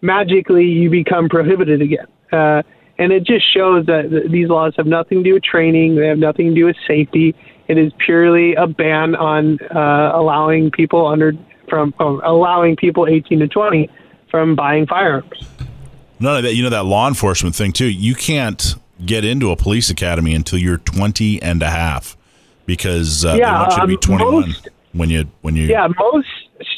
Magically, 0.01 0.65
you 0.65 0.89
become 0.89 1.29
prohibited 1.29 1.83
again. 1.83 2.07
Uh, 2.31 2.63
and 2.97 3.11
it 3.11 3.23
just 3.23 3.45
shows 3.53 3.85
that 3.85 4.09
th- 4.09 4.31
these 4.31 4.49
laws 4.49 4.73
have 4.77 4.87
nothing 4.87 5.19
to 5.19 5.23
do 5.23 5.33
with 5.35 5.43
training. 5.43 5.95
They 5.95 6.07
have 6.07 6.17
nothing 6.17 6.49
to 6.49 6.55
do 6.55 6.65
with 6.65 6.77
safety. 6.87 7.35
It 7.67 7.77
is 7.77 7.91
purely 7.97 8.56
a 8.56 8.67
ban 8.67 9.15
on 9.15 9.60
uh, 9.75 10.12
allowing 10.13 10.71
people 10.71 11.06
under 11.06 11.34
from 11.69 11.93
allowing 11.99 12.77
people 12.77 13.08
18 13.08 13.39
to 13.39 13.47
20 13.47 13.89
from 14.32 14.56
buying 14.56 14.88
firearms. 14.88 15.47
None 16.19 16.38
of 16.38 16.43
that. 16.43 16.56
You 16.56 16.63
know 16.63 16.69
that 16.69 16.86
law 16.86 17.08
enforcement 17.08 17.56
thing 17.56 17.73
too. 17.73 17.88
You 17.89 18.15
can't 18.15 18.75
get 19.06 19.23
into 19.25 19.51
a 19.51 19.56
police 19.56 19.89
academy 19.89 20.34
until 20.34 20.60
you're 20.60 20.77
20 20.77 21.41
and 21.41 21.62
a 21.62 21.69
half 21.69 22.17
because 22.65 23.25
uh, 23.25 23.36
Yeah, 23.38 23.51
they 23.51 23.60
want 23.60 23.91
you 23.91 23.97
to 23.97 24.08
be 24.08 24.23
um, 24.23 24.32
most- 24.32 24.69
when 24.93 25.10
you 25.10 25.25
when 25.41 25.56
you. 25.56 25.67
Yeah, 25.67 25.88
most 25.99 26.27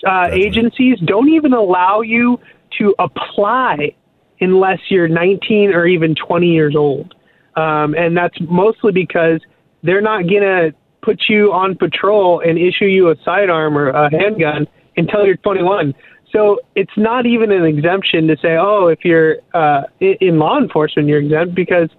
uh, 0.05 0.29
agencies 0.31 0.99
don't 1.05 1.29
even 1.29 1.53
allow 1.53 2.01
you 2.01 2.39
to 2.79 2.95
apply 2.99 3.93
unless 4.41 4.79
you're 4.89 5.07
19 5.07 5.73
or 5.73 5.85
even 5.85 6.15
20 6.15 6.47
years 6.47 6.75
old. 6.75 7.13
Um, 7.55 7.93
and 7.95 8.15
that's 8.15 8.39
mostly 8.41 8.91
because 8.91 9.41
they're 9.83 10.01
not 10.01 10.27
to 10.43 10.73
put 11.01 11.23
you 11.29 11.53
on 11.53 11.75
patrol 11.75 12.41
and 12.41 12.57
issue 12.57 12.85
you 12.85 13.09
a 13.09 13.15
sidearm 13.23 13.77
or 13.77 13.89
a 13.89 14.11
handgun 14.11 14.67
until 14.97 15.25
you're 15.25 15.37
21. 15.37 15.93
So 16.31 16.59
it's 16.75 16.95
not 16.97 17.25
even 17.25 17.51
an 17.51 17.65
exemption 17.65 18.27
to 18.27 18.37
say, 18.37 18.57
oh, 18.57 18.87
if 18.87 19.03
you're 19.03 19.37
uh, 19.53 19.83
in 19.99 20.37
law 20.37 20.57
enforcement, 20.59 21.07
you're 21.07 21.21
exempt 21.21 21.55
because 21.55 21.89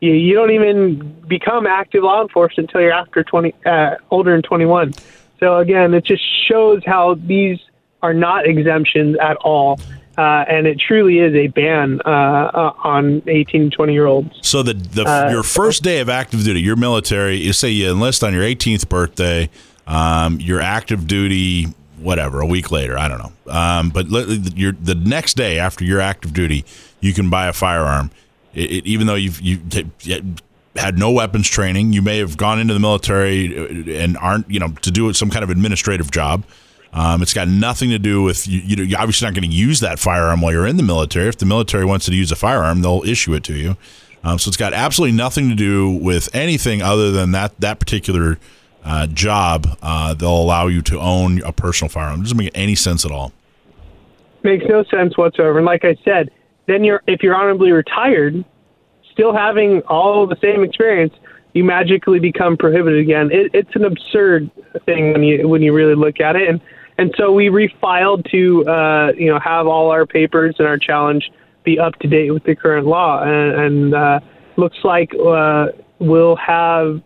you, 0.00 0.12
you 0.12 0.34
don't 0.34 0.50
even 0.50 1.22
become 1.26 1.66
active 1.66 2.02
law 2.02 2.22
enforcement 2.22 2.68
until 2.68 2.82
you're 2.82 2.92
after 2.92 3.24
20, 3.24 3.54
uh, 3.64 3.94
older 4.10 4.32
than 4.32 4.42
21. 4.42 4.92
So 5.40 5.58
again, 5.58 5.94
it 5.94 6.04
just 6.04 6.22
shows 6.48 6.82
how 6.84 7.14
these 7.14 7.58
are 8.02 8.14
not 8.14 8.46
exemptions 8.46 9.16
at 9.20 9.36
all. 9.38 9.80
Uh, 10.18 10.44
and 10.48 10.66
it 10.66 10.80
truly 10.80 11.20
is 11.20 11.32
a 11.32 11.46
ban 11.46 12.00
uh, 12.04 12.08
uh, 12.08 12.72
on 12.82 13.22
18 13.28 13.70
to 13.70 13.76
20 13.76 13.92
year 13.92 14.06
olds. 14.06 14.36
So 14.42 14.64
the, 14.64 14.74
the 14.74 15.04
Uh, 15.04 15.30
your 15.30 15.44
first 15.44 15.84
day 15.84 16.00
of 16.00 16.08
active 16.08 16.42
duty, 16.42 16.60
your 16.60 16.74
military, 16.74 17.36
you 17.36 17.52
say 17.52 17.68
you 17.70 17.88
enlist 17.88 18.24
on 18.24 18.34
your 18.34 18.42
18th 18.42 18.88
birthday, 18.88 19.48
um, 19.86 20.40
your 20.40 20.60
active 20.60 21.06
duty, 21.06 21.68
whatever, 22.00 22.40
a 22.40 22.46
week 22.46 22.72
later, 22.72 22.98
I 22.98 23.06
don't 23.06 23.18
know. 23.18 23.52
Um, 23.52 23.90
but 23.90 24.10
your 24.56 24.72
the 24.72 24.96
next 24.96 25.34
day 25.36 25.60
after 25.60 25.84
your 25.84 26.00
active 26.00 26.32
duty, 26.32 26.64
you 27.00 27.14
can 27.14 27.30
buy 27.30 27.46
a 27.46 27.52
firearm. 27.52 28.10
It, 28.54 28.72
it, 28.72 28.86
even 28.86 29.06
though 29.06 29.14
you've 29.14 29.40
you 29.40 29.60
had 30.74 30.98
no 30.98 31.12
weapons 31.12 31.48
training, 31.48 31.92
you 31.92 32.02
may 32.02 32.18
have 32.18 32.36
gone 32.36 32.58
into 32.58 32.74
the 32.74 32.80
military 32.80 33.96
and 33.96 34.18
aren't 34.18 34.50
you 34.50 34.58
know 34.58 34.74
to 34.82 34.90
do 34.90 35.12
some 35.12 35.30
kind 35.30 35.44
of 35.44 35.50
administrative 35.50 36.10
job. 36.10 36.44
Um, 36.92 37.22
it's 37.22 37.34
got 37.34 37.48
nothing 37.48 37.90
to 37.90 37.98
do 37.98 38.22
with 38.22 38.46
you. 38.46 38.60
you're 38.60 38.98
obviously 38.98 39.26
not 39.26 39.34
going 39.34 39.48
to 39.48 39.54
use 39.54 39.80
that 39.80 39.98
firearm 39.98 40.40
while 40.40 40.52
you're 40.52 40.66
in 40.66 40.76
the 40.76 40.82
military. 40.82 41.28
If 41.28 41.36
the 41.36 41.46
military 41.46 41.84
wants 41.84 42.08
you 42.08 42.12
to 42.12 42.16
use 42.16 42.32
a 42.32 42.36
firearm, 42.36 42.82
they'll 42.82 43.02
issue 43.04 43.34
it 43.34 43.44
to 43.44 43.54
you. 43.54 43.76
Um, 44.24 44.38
so 44.38 44.48
it's 44.48 44.56
got 44.56 44.72
absolutely 44.72 45.16
nothing 45.16 45.48
to 45.48 45.54
do 45.54 45.90
with 45.90 46.34
anything 46.34 46.82
other 46.82 47.10
than 47.10 47.32
that 47.32 47.58
that 47.60 47.78
particular 47.78 48.38
uh, 48.84 49.06
job. 49.06 49.78
Uh, 49.82 50.14
they'll 50.14 50.30
allow 50.30 50.66
you 50.66 50.82
to 50.82 50.98
own 50.98 51.42
a 51.42 51.52
personal 51.52 51.88
firearm. 51.88 52.20
It 52.20 52.24
doesn't 52.24 52.36
make 52.36 52.50
any 52.54 52.74
sense 52.74 53.04
at 53.04 53.10
all. 53.10 53.32
Makes 54.42 54.66
no 54.68 54.82
sense 54.84 55.16
whatsoever. 55.16 55.58
And 55.58 55.66
like 55.66 55.84
I 55.84 55.96
said, 56.04 56.30
then 56.66 56.84
you're 56.84 57.02
if 57.06 57.22
you're 57.22 57.34
honorably 57.34 57.72
retired, 57.72 58.44
still 59.12 59.34
having 59.34 59.82
all 59.82 60.26
the 60.26 60.36
same 60.40 60.62
experience, 60.62 61.14
you 61.52 61.64
magically 61.64 62.18
become 62.18 62.56
prohibited 62.56 63.00
again. 63.00 63.30
It, 63.32 63.50
it's 63.54 63.74
an 63.74 63.84
absurd 63.84 64.50
thing 64.84 65.12
when 65.12 65.22
you 65.22 65.48
when 65.48 65.62
you 65.62 65.72
really 65.72 65.94
look 65.94 66.20
at 66.20 66.36
it. 66.36 66.48
And 66.48 66.60
and 66.98 67.14
so 67.16 67.32
we 67.32 67.46
refiled 67.46 68.28
to 68.30 68.68
uh, 68.68 69.12
you 69.16 69.26
know 69.32 69.38
have 69.38 69.66
all 69.66 69.90
our 69.90 70.04
papers 70.06 70.56
and 70.58 70.66
our 70.68 70.78
challenge 70.78 71.30
be 71.64 71.78
up 71.78 71.94
to 72.00 72.08
date 72.08 72.30
with 72.30 72.44
the 72.44 72.54
current 72.54 72.86
law. 72.86 73.22
And, 73.22 73.60
and 73.60 73.94
uh, 73.94 74.20
looks 74.56 74.78
like 74.84 75.12
uh, 75.14 75.68
we'll 75.98 76.36
have 76.36 77.00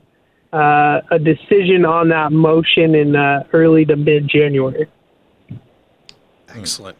uh, 0.53 1.01
a 1.11 1.19
decision 1.19 1.85
on 1.85 2.09
that 2.11 2.31
motion 2.33 2.95
in 2.95 3.17
uh, 3.17 3.45
early 3.53 3.85
to 3.87 3.97
mid 3.97 4.29
January. 4.29 4.87
Excellent. 6.55 6.97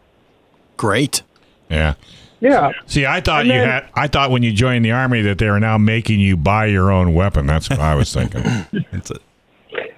Great. 0.77 1.21
Yeah. 1.69 1.93
Yeah. 2.39 2.71
See, 2.87 3.05
I 3.05 3.21
thought 3.21 3.41
And 3.41 3.47
you 3.49 3.53
then- 3.59 3.67
had. 3.69 3.89
I 3.95 4.07
thought 4.07 4.31
when 4.31 4.43
you 4.43 4.51
joined 4.51 4.83
the 4.83 4.91
army 4.91 5.21
that 5.21 5.37
they 5.37 5.49
were 5.49 5.59
now 5.59 5.77
making 5.77 6.19
you 6.19 6.35
buy 6.35 6.65
your 6.65 6.91
own 6.91 7.13
weapon. 7.13 7.45
That's 7.45 7.69
what 7.69 7.79
I 7.79 7.95
was 7.95 8.11
thinking. 8.13 8.43
It's 8.91 9.11
a, 9.11 9.15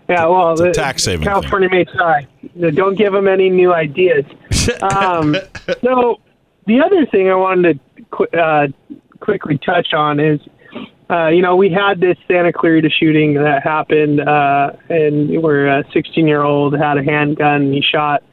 Yeah, 0.07 0.25
well, 0.27 0.51
it's 0.51 0.61
a 0.61 0.65
the- 0.65 0.71
tax-saving 0.73 1.25
California 1.25 1.69
may 1.69 1.85
try. 1.85 2.27
Don't 2.59 2.95
give 2.95 3.13
them 3.13 3.27
any 3.27 3.49
new 3.49 3.73
ideas. 3.73 4.25
Um, 4.81 5.35
so, 5.83 6.19
the 6.65 6.81
other 6.81 7.05
thing 7.05 7.29
I 7.29 7.35
wanted 7.35 7.79
to 7.97 8.03
qu- 8.05 8.37
uh, 8.37 8.67
quickly 9.19 9.59
touch 9.59 9.93
on 9.93 10.19
is, 10.19 10.39
uh, 11.07 11.27
you 11.27 11.43
know, 11.43 11.55
we 11.55 11.69
had 11.69 11.99
this 11.99 12.17
Santa 12.27 12.51
Clarita 12.51 12.89
shooting 12.89 13.35
that 13.35 13.61
happened, 13.61 14.21
uh, 14.21 14.71
and 14.89 15.39
where 15.39 15.67
a 15.67 15.83
16-year-old 15.83 16.75
had 16.75 16.97
a 16.97 17.03
handgun. 17.03 17.61
and 17.61 17.73
He 17.75 17.81
shot 17.81 18.23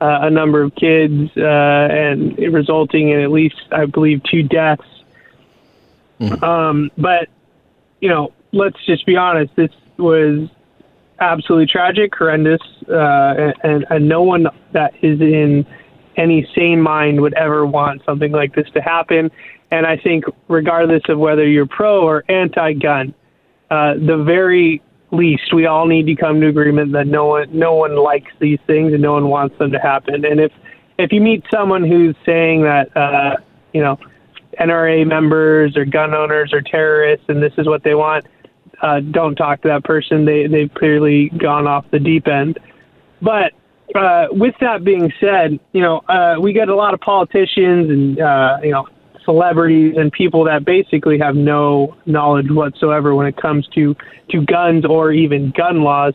uh, 0.00 0.20
a 0.22 0.30
number 0.30 0.62
of 0.62 0.76
kids, 0.76 1.30
uh, 1.36 1.40
and 1.40 2.38
it 2.38 2.50
resulting 2.50 3.08
in 3.08 3.20
at 3.20 3.32
least, 3.32 3.60
I 3.72 3.86
believe, 3.86 4.22
two 4.22 4.44
deaths. 4.44 4.86
Um, 6.42 6.90
but 6.96 7.28
you 8.00 8.08
know, 8.08 8.32
let's 8.52 8.78
just 8.84 9.06
be 9.06 9.16
honest. 9.16 9.54
This 9.56 9.72
was 9.96 10.48
absolutely 11.20 11.66
tragic, 11.66 12.14
horrendous, 12.14 12.60
uh, 12.88 13.52
and, 13.62 13.86
and 13.90 14.08
no 14.08 14.22
one 14.22 14.46
that 14.72 14.94
is 15.02 15.20
in 15.20 15.66
any 16.16 16.48
sane 16.54 16.80
mind 16.80 17.20
would 17.20 17.34
ever 17.34 17.64
want 17.64 18.02
something 18.04 18.32
like 18.32 18.54
this 18.54 18.68
to 18.70 18.80
happen. 18.80 19.30
And 19.70 19.86
I 19.86 19.96
think, 19.96 20.24
regardless 20.48 21.02
of 21.08 21.18
whether 21.18 21.46
you're 21.46 21.66
pro 21.66 22.02
or 22.02 22.24
anti-gun, 22.28 23.14
uh, 23.70 23.94
the 23.94 24.22
very 24.24 24.82
least 25.12 25.52
we 25.54 25.66
all 25.66 25.86
need 25.86 26.06
to 26.06 26.14
come 26.14 26.40
to 26.40 26.48
agreement 26.48 26.92
that 26.92 27.06
no 27.06 27.26
one, 27.26 27.48
no 27.56 27.74
one 27.74 27.96
likes 27.96 28.32
these 28.40 28.58
things 28.66 28.92
and 28.92 29.02
no 29.02 29.12
one 29.12 29.28
wants 29.28 29.56
them 29.58 29.70
to 29.72 29.78
happen. 29.78 30.24
And 30.24 30.40
if 30.40 30.52
if 30.98 31.12
you 31.12 31.20
meet 31.20 31.44
someone 31.50 31.82
who's 31.82 32.14
saying 32.26 32.62
that, 32.62 32.94
uh, 32.94 33.36
you 33.72 33.80
know, 33.80 33.98
NRA 34.60 35.06
members 35.06 35.76
or 35.76 35.84
gun 35.86 36.12
owners 36.12 36.52
or 36.52 36.60
terrorists 36.60 37.24
and 37.28 37.42
this 37.42 37.54
is 37.56 37.66
what 37.66 37.82
they 37.82 37.94
want, 37.94 38.26
uh, 38.82 39.00
don't 39.00 39.34
talk 39.34 39.62
to 39.62 39.68
that 39.68 39.84
person. 39.84 40.24
They 40.24 40.46
they've 40.46 40.72
clearly 40.72 41.30
gone 41.30 41.66
off 41.66 41.84
the 41.90 41.98
deep 41.98 42.26
end. 42.28 42.58
But 43.20 43.52
uh, 43.94 44.28
with 44.30 44.54
that 44.60 44.84
being 44.84 45.12
said, 45.20 45.58
you 45.72 45.82
know 45.82 45.98
uh, 46.08 46.36
we 46.40 46.52
get 46.52 46.68
a 46.68 46.74
lot 46.74 46.94
of 46.94 47.00
politicians 47.00 47.90
and 47.90 48.20
uh, 48.20 48.58
you 48.62 48.70
know 48.70 48.86
celebrities 49.24 49.94
and 49.98 50.10
people 50.10 50.44
that 50.44 50.64
basically 50.64 51.18
have 51.18 51.36
no 51.36 51.96
knowledge 52.06 52.50
whatsoever 52.50 53.14
when 53.14 53.26
it 53.26 53.36
comes 53.36 53.66
to 53.74 53.94
to 54.30 54.44
guns 54.46 54.84
or 54.84 55.12
even 55.12 55.52
gun 55.56 55.82
laws. 55.82 56.14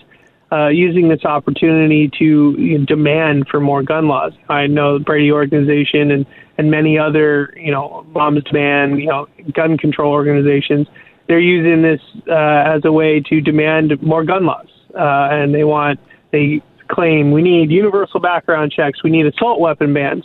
Uh, 0.51 0.67
using 0.67 1.09
this 1.09 1.25
opportunity 1.25 2.07
to 2.07 2.55
you 2.57 2.77
know, 2.77 2.85
demand 2.85 3.47
for 3.49 3.59
more 3.59 3.81
gun 3.81 4.07
laws. 4.07 4.31
I 4.47 4.67
know 4.67 4.99
the 4.99 5.03
Brady 5.03 5.31
organization 5.31 6.11
and, 6.11 6.25
and 6.59 6.69
many 6.69 6.99
other, 6.99 7.51
you 7.57 7.71
know, 7.71 8.05
Moms 8.13 8.43
Demand, 8.43 9.01
you 9.01 9.07
know, 9.07 9.27
gun 9.53 9.75
control 9.75 10.13
organizations 10.13 10.87
they're 11.27 11.39
using 11.39 11.81
this 11.81 12.01
uh, 12.27 12.75
as 12.75 12.85
a 12.85 12.91
way 12.91 13.19
to 13.19 13.41
demand 13.41 14.01
more 14.01 14.23
gun 14.23 14.45
laws, 14.45 14.67
uh, 14.93 15.29
and 15.31 15.53
they 15.53 15.63
want 15.63 15.99
they 16.31 16.61
claim 16.87 17.31
we 17.31 17.41
need 17.41 17.71
universal 17.71 18.19
background 18.19 18.71
checks, 18.71 19.03
we 19.03 19.09
need 19.09 19.25
assault 19.25 19.59
weapon 19.59 19.93
bans, 19.93 20.23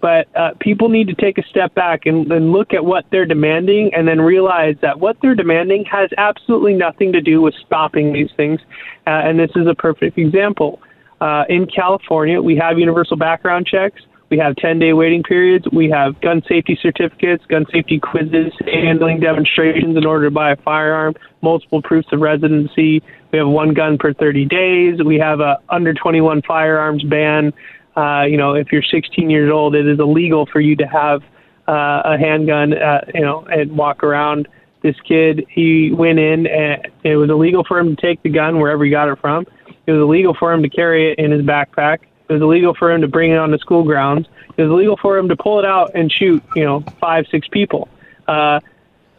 but 0.00 0.28
uh, 0.36 0.50
people 0.60 0.88
need 0.88 1.08
to 1.08 1.14
take 1.14 1.38
a 1.38 1.42
step 1.44 1.74
back 1.74 2.06
and, 2.06 2.30
and 2.30 2.52
look 2.52 2.74
at 2.74 2.84
what 2.84 3.06
they're 3.10 3.24
demanding, 3.24 3.92
and 3.94 4.06
then 4.06 4.20
realize 4.20 4.76
that 4.82 4.98
what 5.00 5.16
they're 5.22 5.34
demanding 5.34 5.84
has 5.84 6.10
absolutely 6.18 6.74
nothing 6.74 7.12
to 7.12 7.20
do 7.20 7.40
with 7.40 7.54
stopping 7.66 8.12
these 8.12 8.30
things, 8.36 8.60
uh, 9.06 9.10
and 9.10 9.38
this 9.38 9.50
is 9.56 9.66
a 9.66 9.74
perfect 9.74 10.18
example. 10.18 10.80
Uh, 11.20 11.44
in 11.48 11.66
California, 11.66 12.42
we 12.42 12.56
have 12.56 12.78
universal 12.78 13.16
background 13.16 13.66
checks. 13.66 14.02
We 14.32 14.38
have 14.38 14.56
10 14.56 14.78
day 14.78 14.94
waiting 14.94 15.22
periods. 15.22 15.66
We 15.72 15.90
have 15.90 16.18
gun 16.22 16.42
safety 16.48 16.78
certificates, 16.80 17.44
gun 17.50 17.66
safety 17.70 18.00
quizzes, 18.00 18.50
handling 18.64 19.20
demonstrations 19.20 19.94
in 19.94 20.06
order 20.06 20.24
to 20.24 20.30
buy 20.30 20.52
a 20.52 20.56
firearm, 20.56 21.16
multiple 21.42 21.82
proofs 21.82 22.08
of 22.12 22.20
residency. 22.20 23.02
We 23.30 23.38
have 23.38 23.46
one 23.46 23.74
gun 23.74 23.98
per 23.98 24.14
30 24.14 24.46
days. 24.46 25.04
We 25.04 25.18
have 25.18 25.40
a 25.40 25.58
under 25.68 25.92
21 25.92 26.40
firearms 26.48 27.02
ban. 27.02 27.52
Uh, 27.94 28.22
you 28.22 28.38
know, 28.38 28.54
if 28.54 28.72
you're 28.72 28.82
16 28.82 29.28
years 29.28 29.52
old, 29.52 29.74
it 29.74 29.86
is 29.86 29.98
illegal 29.98 30.46
for 30.50 30.60
you 30.60 30.76
to 30.76 30.86
have 30.86 31.20
uh, 31.68 32.00
a 32.06 32.16
handgun, 32.16 32.72
uh, 32.72 33.04
you 33.12 33.20
know, 33.20 33.44
and 33.52 33.76
walk 33.76 34.02
around. 34.02 34.48
This 34.82 34.96
kid, 35.06 35.44
he 35.50 35.92
went 35.92 36.18
in 36.18 36.46
and 36.46 36.88
it 37.04 37.16
was 37.16 37.28
illegal 37.28 37.64
for 37.68 37.78
him 37.78 37.94
to 37.94 38.00
take 38.00 38.22
the 38.22 38.30
gun 38.30 38.60
wherever 38.60 38.82
he 38.82 38.90
got 38.90 39.10
it 39.10 39.18
from. 39.20 39.46
It 39.86 39.92
was 39.92 40.00
illegal 40.00 40.34
for 40.34 40.54
him 40.54 40.62
to 40.62 40.70
carry 40.70 41.12
it 41.12 41.18
in 41.18 41.32
his 41.32 41.42
backpack. 41.42 41.98
It 42.32 42.36
was 42.36 42.42
illegal 42.42 42.74
for 42.74 42.90
him 42.90 43.02
to 43.02 43.08
bring 43.08 43.32
it 43.32 43.36
on 43.36 43.50
the 43.50 43.58
school 43.58 43.84
grounds. 43.84 44.26
It 44.56 44.62
was 44.62 44.70
illegal 44.70 44.96
for 44.96 45.18
him 45.18 45.28
to 45.28 45.36
pull 45.36 45.58
it 45.58 45.66
out 45.66 45.90
and 45.94 46.10
shoot, 46.10 46.42
you 46.56 46.64
know, 46.64 46.80
five, 46.98 47.26
six 47.30 47.46
people. 47.46 47.90
Uh, 48.26 48.60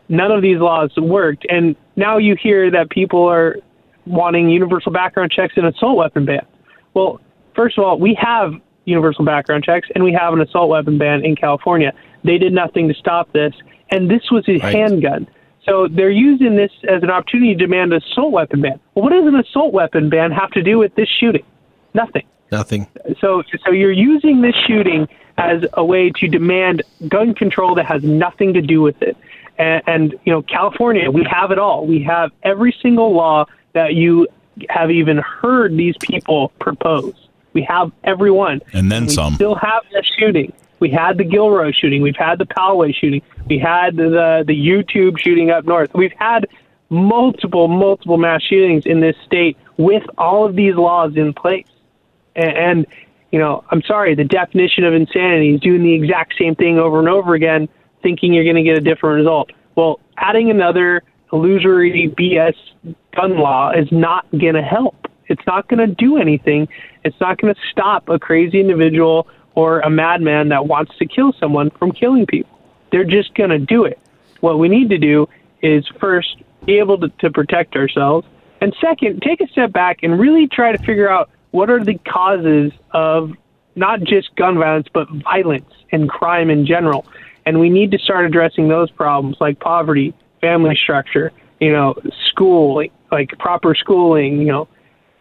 none 0.09 0.31
of 0.31 0.41
these 0.41 0.57
laws 0.57 0.89
worked, 0.97 1.45
and 1.47 1.75
now 1.95 2.17
you 2.17 2.35
hear 2.35 2.71
that 2.71 2.89
people 2.89 3.23
are 3.25 3.57
wanting 4.07 4.49
universal 4.49 4.91
background 4.91 5.31
checks 5.31 5.53
and 5.57 5.67
assault 5.67 5.95
weapon 5.95 6.25
ban. 6.25 6.43
Well, 6.95 7.21
first 7.55 7.77
of 7.77 7.83
all, 7.83 7.99
we 7.99 8.15
have 8.15 8.53
universal 8.85 9.23
background 9.23 9.63
checks 9.63 9.87
and 9.93 10.03
we 10.03 10.11
have 10.11 10.33
an 10.33 10.41
assault 10.41 10.69
weapon 10.69 10.97
ban 10.97 11.23
in 11.23 11.35
California. 11.35 11.93
They 12.23 12.39
did 12.39 12.51
nothing 12.51 12.87
to 12.87 12.95
stop 12.95 13.31
this, 13.31 13.53
and 13.91 14.09
this 14.09 14.31
was 14.31 14.43
a 14.49 14.57
handgun. 14.57 15.27
So 15.65 15.87
they're 15.87 16.09
using 16.09 16.55
this 16.55 16.71
as 16.89 17.03
an 17.03 17.11
opportunity 17.11 17.53
to 17.53 17.59
demand 17.59 17.93
an 17.93 18.01
assault 18.01 18.31
weapon 18.31 18.61
ban. 18.61 18.79
Well, 18.95 19.03
what 19.03 19.11
does 19.11 19.27
an 19.27 19.35
assault 19.35 19.71
weapon 19.71 20.09
ban 20.09 20.31
have 20.31 20.49
to 20.51 20.63
do 20.63 20.79
with 20.79 20.95
this 20.95 21.07
shooting? 21.19 21.45
Nothing. 21.93 22.25
Nothing. 22.53 22.87
So, 23.19 23.41
so 23.65 23.71
you're 23.71 23.91
using 23.91 24.41
this 24.41 24.55
shooting 24.67 25.07
as 25.37 25.65
a 25.73 25.83
way 25.83 26.11
to 26.11 26.27
demand 26.27 26.83
gun 27.07 27.33
control 27.33 27.73
that 27.75 27.87
has 27.87 28.03
nothing 28.03 28.53
to 28.53 28.61
do 28.61 28.79
with 28.79 29.01
it. 29.01 29.17
And, 29.57 29.81
and 29.87 30.11
you 30.23 30.31
know, 30.31 30.43
California, 30.43 31.09
we 31.09 31.23
have 31.23 31.49
it 31.49 31.57
all. 31.57 31.87
We 31.87 32.03
have 32.03 32.31
every 32.43 32.75
single 32.79 33.11
law 33.11 33.45
that 33.73 33.95
you 33.95 34.27
have 34.69 34.91
even 34.91 35.17
heard 35.17 35.75
these 35.75 35.95
people 35.99 36.49
propose. 36.59 37.15
We 37.53 37.63
have 37.63 37.91
every 38.03 38.29
one. 38.29 38.61
And 38.71 38.91
then 38.91 39.07
we 39.07 39.09
some. 39.09 39.33
Still 39.33 39.55
have 39.55 39.81
the 39.91 40.03
shooting. 40.19 40.53
We 40.79 40.91
had 40.91 41.17
the 41.17 41.23
Gilroy 41.23 41.71
shooting. 41.71 42.03
We've 42.03 42.15
had 42.15 42.37
the 42.37 42.45
Poway 42.45 42.93
shooting. 42.93 43.23
We 43.47 43.57
had 43.57 43.95
the 43.95 44.43
the 44.45 44.53
YouTube 44.53 45.17
shooting 45.17 45.49
up 45.49 45.65
north. 45.65 45.91
We've 45.95 46.13
had 46.19 46.47
multiple, 46.89 47.67
multiple 47.67 48.17
mass 48.17 48.43
shootings 48.43 48.85
in 48.85 48.99
this 48.99 49.15
state 49.25 49.57
with 49.77 50.03
all 50.19 50.45
of 50.45 50.55
these 50.55 50.75
laws 50.75 51.15
in 51.15 51.33
place. 51.33 51.65
And, 52.35 52.57
and 52.57 52.87
you 53.31 53.39
know, 53.39 53.63
I'm 53.69 53.81
sorry, 53.81 54.15
the 54.15 54.23
definition 54.23 54.83
of 54.83 54.93
insanity 54.93 55.55
is 55.55 55.61
doing 55.61 55.83
the 55.83 55.93
exact 55.93 56.35
same 56.37 56.55
thing 56.55 56.77
over 56.77 56.99
and 56.99 57.09
over 57.09 57.33
again, 57.33 57.67
thinking 58.01 58.33
you're 58.33 58.43
going 58.43 58.55
to 58.55 58.63
get 58.63 58.77
a 58.77 58.81
different 58.81 59.15
result. 59.17 59.51
Well, 59.75 59.99
adding 60.17 60.51
another 60.51 61.01
illusory 61.31 62.13
BS 62.15 62.55
gun 63.15 63.37
law 63.37 63.71
is 63.71 63.91
not 63.91 64.29
going 64.31 64.53
to 64.53 64.61
help. 64.61 65.07
It's 65.27 65.41
not 65.47 65.67
going 65.67 65.79
to 65.79 65.95
do 65.95 66.17
anything. 66.17 66.67
It's 67.03 67.19
not 67.19 67.41
going 67.41 67.53
to 67.55 67.59
stop 67.71 68.07
a 68.09 68.19
crazy 68.19 68.59
individual 68.59 69.27
or 69.55 69.79
a 69.79 69.89
madman 69.89 70.49
that 70.49 70.67
wants 70.67 70.95
to 70.97 71.05
kill 71.05 71.33
someone 71.39 71.71
from 71.71 71.91
killing 71.91 72.25
people. 72.25 72.59
They're 72.91 73.03
just 73.03 73.33
going 73.33 73.49
to 73.49 73.59
do 73.59 73.85
it. 73.85 73.99
What 74.41 74.59
we 74.59 74.69
need 74.69 74.89
to 74.89 74.97
do 74.97 75.27
is 75.61 75.87
first 75.99 76.37
be 76.65 76.77
able 76.77 76.99
to, 76.99 77.09
to 77.19 77.31
protect 77.31 77.75
ourselves, 77.75 78.27
and 78.61 78.75
second, 78.79 79.21
take 79.21 79.41
a 79.41 79.47
step 79.47 79.73
back 79.73 79.99
and 80.03 80.19
really 80.19 80.47
try 80.47 80.71
to 80.71 80.77
figure 80.77 81.09
out 81.09 81.29
what 81.53 81.69
are 81.69 81.83
the 81.83 81.99
causes 81.99 82.71
of 82.91 83.31
not 83.75 84.01
just 84.01 84.35
gun 84.35 84.57
violence, 84.57 84.87
but 84.91 85.07
violence 85.23 85.71
and 85.91 86.09
crime 86.09 86.49
in 86.49 86.65
general. 86.65 87.05
And 87.45 87.59
we 87.59 87.69
need 87.69 87.91
to 87.91 87.99
start 87.99 88.25
addressing 88.25 88.69
those 88.69 88.89
problems 88.89 89.37
like 89.39 89.59
poverty, 89.59 90.15
family 90.41 90.75
structure, 90.75 91.31
you 91.59 91.71
know, 91.71 91.93
school, 92.29 92.83
like, 93.11 93.37
proper 93.37 93.75
schooling, 93.75 94.39
you 94.39 94.47
know, 94.47 94.67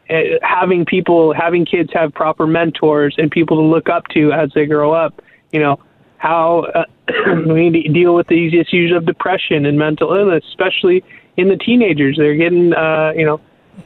eh, 0.09 0.39
having 0.41 0.87
people, 0.87 1.35
having 1.35 1.67
kids 1.67 1.91
have 1.93 2.15
proper 2.15 2.47
mentors 2.47 3.15
and 3.19 3.31
people 3.31 3.59
to 3.59 3.63
look 3.63 3.91
up 3.91 4.09
to 4.09 4.33
as 4.33 4.51
they 4.55 4.65
grow 4.65 4.91
up, 4.91 5.21
you 5.53 5.61
know, 5.61 5.79
how 6.17 6.61
uh, 6.75 6.85
we 7.47 7.69
need 7.69 7.83
to 7.83 7.93
deal 7.93 8.15
with 8.15 8.27
these 8.29 8.55
issues 8.55 8.91
of 8.91 9.05
depression 9.05 9.67
and 9.67 9.79
mental 9.79 10.15
illness, 10.15 10.45
especially 10.49 11.05
in 11.37 11.49
the 11.49 11.59
teenagers. 11.59 12.17
They're 12.17 12.37
getting, 12.37 12.73
uh, 12.73 13.13
you 13.15 13.27
know, 13.27 13.39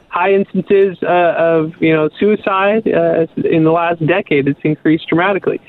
high 0.09 0.33
instances 0.33 0.97
uh, 1.03 1.33
of 1.37 1.81
you 1.81 1.93
know 1.93 2.09
suicide 2.19 2.87
uh, 2.87 3.27
in 3.43 3.63
the 3.63 3.71
last 3.71 4.05
decade. 4.05 4.47
It's 4.47 4.59
increased 4.63 5.07
dramatically. 5.07 5.59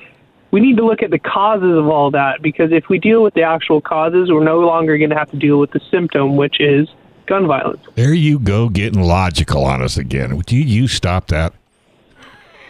We 0.50 0.60
need 0.60 0.78
to 0.78 0.84
look 0.86 1.02
at 1.02 1.10
the 1.10 1.18
causes 1.18 1.76
of 1.76 1.88
all 1.88 2.10
that 2.12 2.40
because 2.40 2.72
if 2.72 2.88
we 2.88 2.98
deal 2.98 3.22
with 3.22 3.34
the 3.34 3.42
actual 3.42 3.80
causes, 3.82 4.30
we're 4.30 4.42
no 4.44 4.60
longer 4.60 4.96
going 4.96 5.10
to 5.10 5.16
have 5.16 5.30
to 5.32 5.36
deal 5.36 5.58
with 5.60 5.72
the 5.72 5.80
symptom, 5.90 6.36
which 6.36 6.58
is 6.58 6.88
gun 7.26 7.46
violence. 7.46 7.82
There 7.96 8.14
you 8.14 8.38
go, 8.38 8.70
getting 8.70 9.02
logical 9.02 9.64
on 9.66 9.82
us 9.82 9.98
again. 9.98 10.38
Do 10.46 10.56
you 10.56 10.88
stop 10.88 11.26
that? 11.26 11.52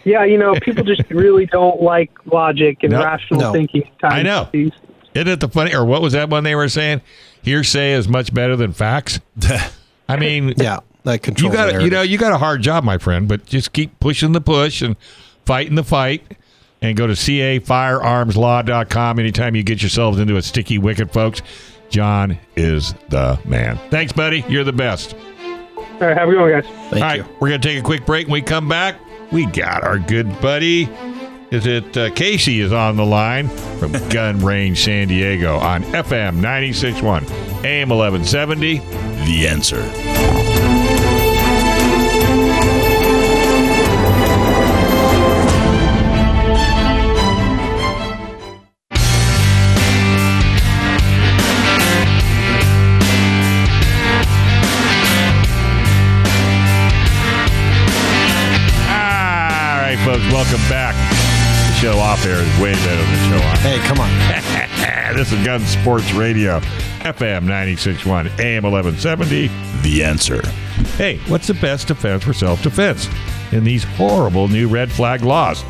Yeah, 0.03 0.25
you 0.25 0.37
know, 0.37 0.55
people 0.59 0.83
just 0.83 1.03
really 1.09 1.45
don't 1.45 1.81
like 1.81 2.11
logic 2.25 2.79
and 2.83 2.91
Nope. 2.91 3.05
rational 3.05 3.39
No. 3.39 3.51
thinking. 3.53 3.83
times 4.01 4.13
I 4.13 4.23
know. 4.23 4.49
these- 4.51 4.71
Isn't 5.13 5.27
it 5.29 5.39
the 5.39 5.47
funny, 5.49 5.73
or 5.73 5.85
what 5.85 6.01
was 6.01 6.13
that 6.13 6.29
one 6.29 6.43
they 6.43 6.55
were 6.55 6.69
saying? 6.69 7.01
Hearsay 7.43 7.93
is 7.93 8.07
much 8.09 8.33
better 8.33 8.55
than 8.57 8.73
facts. 8.73 9.19
I 10.09 10.17
mean, 10.17 10.53
Yeah, 10.57 10.79
that 11.03 11.25
you 11.39 11.51
got 11.51 11.73
the 11.73 11.83
you 11.83 11.89
know 11.89 12.01
you 12.01 12.17
got 12.17 12.31
a 12.31 12.37
hard 12.37 12.61
job, 12.61 12.83
my 12.83 12.97
friend, 12.97 13.27
but 13.27 13.45
just 13.45 13.73
keep 13.73 13.99
pushing 13.99 14.31
the 14.33 14.41
push 14.41 14.81
and 14.81 14.95
fighting 15.45 15.75
the 15.75 15.83
fight. 15.83 16.23
And 16.81 16.95
go 16.95 17.07
to 17.07 17.13
cafirearmslaw.com 17.13 19.19
anytime 19.19 19.53
you 19.53 19.63
get 19.63 19.81
yourselves 19.81 20.17
into 20.17 20.37
a 20.37 20.41
sticky 20.41 20.77
wicket, 20.77 21.11
folks. 21.11 21.41
John 21.89 22.39
is 22.55 22.93
the 23.09 23.37
man. 23.43 23.77
Thanks, 23.89 24.13
buddy. 24.13 24.45
You're 24.47 24.63
the 24.63 24.71
best. 24.71 25.13
All 25.75 25.83
right, 26.07 26.15
have 26.15 26.29
a 26.29 26.31
good 26.31 26.39
one, 26.39 26.51
guys. 26.51 26.63
Thank 26.89 26.93
All 26.93 27.01
right, 27.01 27.17
you. 27.17 27.25
we're 27.41 27.49
going 27.49 27.59
to 27.59 27.67
take 27.67 27.79
a 27.79 27.81
quick 27.81 28.05
break. 28.05 28.27
When 28.27 28.33
we 28.33 28.41
come 28.41 28.69
back, 28.69 28.95
we 29.33 29.45
got 29.45 29.83
our 29.83 29.99
good 29.99 30.39
buddy. 30.39 30.83
Is 31.51 31.65
it 31.65 31.97
uh, 31.97 32.11
Casey 32.11 32.61
is 32.61 32.71
on 32.71 32.95
the 32.95 33.05
line 33.05 33.49
from 33.79 33.91
Gun 34.09 34.39
Range 34.39 34.79
San 34.79 35.09
Diego 35.09 35.57
on 35.57 35.83
FM 35.83 36.39
96.1, 36.39 37.29
AM 37.65 37.89
1170. 37.89 38.77
The 39.25 39.47
answer. 39.47 39.81
Welcome 60.39 60.69
back. 60.69 60.95
The 61.67 61.73
show 61.81 61.99
off 61.99 62.25
air 62.25 62.37
is 62.37 62.61
way 62.61 62.71
better 62.71 63.03
than 63.03 63.11
the 63.11 63.39
show 63.39 63.45
on. 63.45 63.57
Hey, 63.57 63.77
come 63.79 63.99
on. 63.99 65.13
this 65.17 65.33
is 65.33 65.45
Gun 65.45 65.59
Sports 65.59 66.13
Radio, 66.13 66.61
FM 67.01 67.43
96.1, 67.43 68.39
AM 68.39 68.63
1170. 68.63 69.47
The 69.81 70.01
answer. 70.01 70.41
Hey, 70.95 71.17
what's 71.27 71.47
the 71.47 71.55
best 71.55 71.89
defense 71.89 72.23
for 72.23 72.31
self 72.31 72.63
defense 72.63 73.09
in 73.51 73.65
these 73.65 73.83
horrible 73.83 74.47
new 74.47 74.69
red 74.69 74.89
flag 74.89 75.23
laws? 75.23 75.61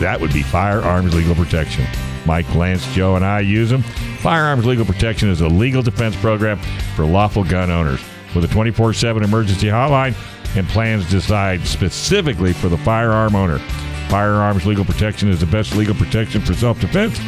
That 0.00 0.20
would 0.20 0.32
be 0.32 0.42
firearms 0.42 1.14
legal 1.14 1.36
protection. 1.36 1.86
Mike, 2.26 2.52
Lance, 2.56 2.84
Joe, 2.94 3.14
and 3.14 3.24
I 3.24 3.38
use 3.38 3.70
them. 3.70 3.82
Firearms 3.82 4.66
Legal 4.66 4.84
Protection 4.84 5.30
is 5.30 5.42
a 5.42 5.48
legal 5.48 5.80
defense 5.80 6.16
program 6.16 6.58
for 6.96 7.06
lawful 7.06 7.44
gun 7.44 7.70
owners 7.70 8.00
with 8.34 8.44
a 8.44 8.48
24 8.48 8.94
7 8.94 9.22
emergency 9.22 9.68
hotline 9.68 10.16
and 10.56 10.68
plans 10.68 11.08
designed 11.08 11.64
specifically 11.64 12.52
for 12.52 12.68
the 12.68 12.78
firearm 12.78 13.36
owner. 13.36 13.60
Firearms 14.08 14.66
Legal 14.66 14.84
Protection 14.84 15.28
is 15.28 15.40
the 15.40 15.46
best 15.46 15.76
legal 15.76 15.94
protection 15.94 16.40
for 16.40 16.54
self 16.54 16.80
defense. 16.80 17.18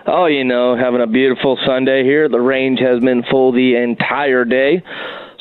Oh, 0.07 0.27
you 0.27 0.43
know, 0.43 0.77
having 0.77 1.01
a 1.01 1.07
beautiful 1.07 1.57
Sunday 1.65 2.03
here. 2.03 2.29
The 2.29 2.41
range 2.41 2.81
has 2.81 3.01
been 3.01 3.23
full 3.31 3.53
the 3.53 3.77
entire 3.77 4.45
day. 4.45 4.83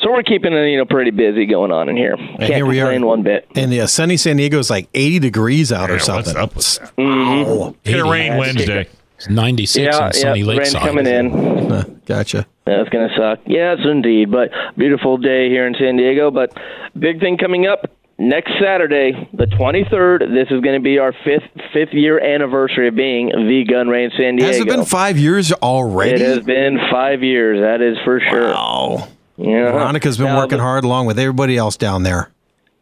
So 0.00 0.12
we're 0.12 0.22
keeping 0.22 0.52
it, 0.52 0.68
you 0.70 0.78
know, 0.78 0.84
pretty 0.86 1.10
busy 1.10 1.46
going 1.46 1.72
on 1.72 1.88
in 1.88 1.96
here. 1.96 2.16
Can't 2.16 2.42
here 2.54 2.64
we 2.64 2.80
are. 2.80 2.84
complain 2.84 3.06
one 3.06 3.22
bit. 3.22 3.48
And 3.56 3.72
yeah, 3.72 3.86
sunny 3.86 4.16
San 4.16 4.36
Diego 4.36 4.58
is 4.58 4.70
like 4.70 4.88
80 4.94 5.18
degrees 5.18 5.72
out 5.72 5.88
Yeah, 5.88 5.88
or 5.88 5.92
what's 5.94 6.04
something. 6.06 6.36
up 6.36 6.54
with 6.54 6.78
that? 6.78 6.92
Wow. 6.96 7.74
It's 7.84 7.90
going 7.90 8.04
to 8.04 8.10
rain 8.10 8.30
That's 8.30 8.40
Wednesday. 8.40 8.88
It's 9.20 9.28
96 9.28 9.76
Yeah, 9.96 10.04
on 10.06 10.12
sunny 10.12 10.42
rain's 10.42 10.46
lakeside. 10.74 10.82
coming 10.82 11.06
in. 11.06 11.60
Uh, 11.70 11.84
gotcha. 12.04 12.44
That's 12.64 12.88
gonna 12.88 13.10
suck. 13.16 13.38
Yes, 13.46 13.78
indeed. 13.84 14.32
But 14.32 14.50
beautiful 14.76 15.18
day 15.18 15.48
here 15.48 15.68
in 15.68 15.74
San 15.78 15.96
Diego. 15.96 16.32
But 16.32 16.52
big 16.98 17.20
thing 17.20 17.38
coming 17.38 17.68
up 17.68 17.84
next 18.18 18.50
Saturday, 18.60 19.28
the 19.32 19.46
23rd, 19.46 20.34
this 20.34 20.48
is 20.50 20.60
going 20.60 20.74
to 20.74 20.82
be 20.82 20.98
our 20.98 21.12
fifth 21.24 21.44
fifth 21.72 21.92
year 21.92 22.18
anniversary 22.18 22.88
of 22.88 22.96
being 22.96 23.28
the 23.28 23.64
gun 23.70 23.86
range 23.86 24.14
San 24.18 24.34
Diego. 24.34 24.50
Has 24.50 24.58
it 24.60 24.66
been 24.66 24.84
five 24.84 25.16
years 25.16 25.52
already? 25.52 26.14
It 26.14 26.20
has 26.22 26.40
been 26.44 26.80
five 26.90 27.22
years. 27.22 27.60
That 27.60 27.80
is 27.80 27.96
for 28.04 28.18
sure. 28.18 28.48
Wow. 28.52 29.06
Yeah. 29.36 29.70
Veronica's 29.70 30.16
been 30.18 30.26
Now, 30.26 30.38
working 30.38 30.58
hard 30.58 30.82
along 30.82 31.06
with 31.06 31.20
everybody 31.20 31.56
else 31.56 31.76
down 31.76 32.02
there. 32.02 32.30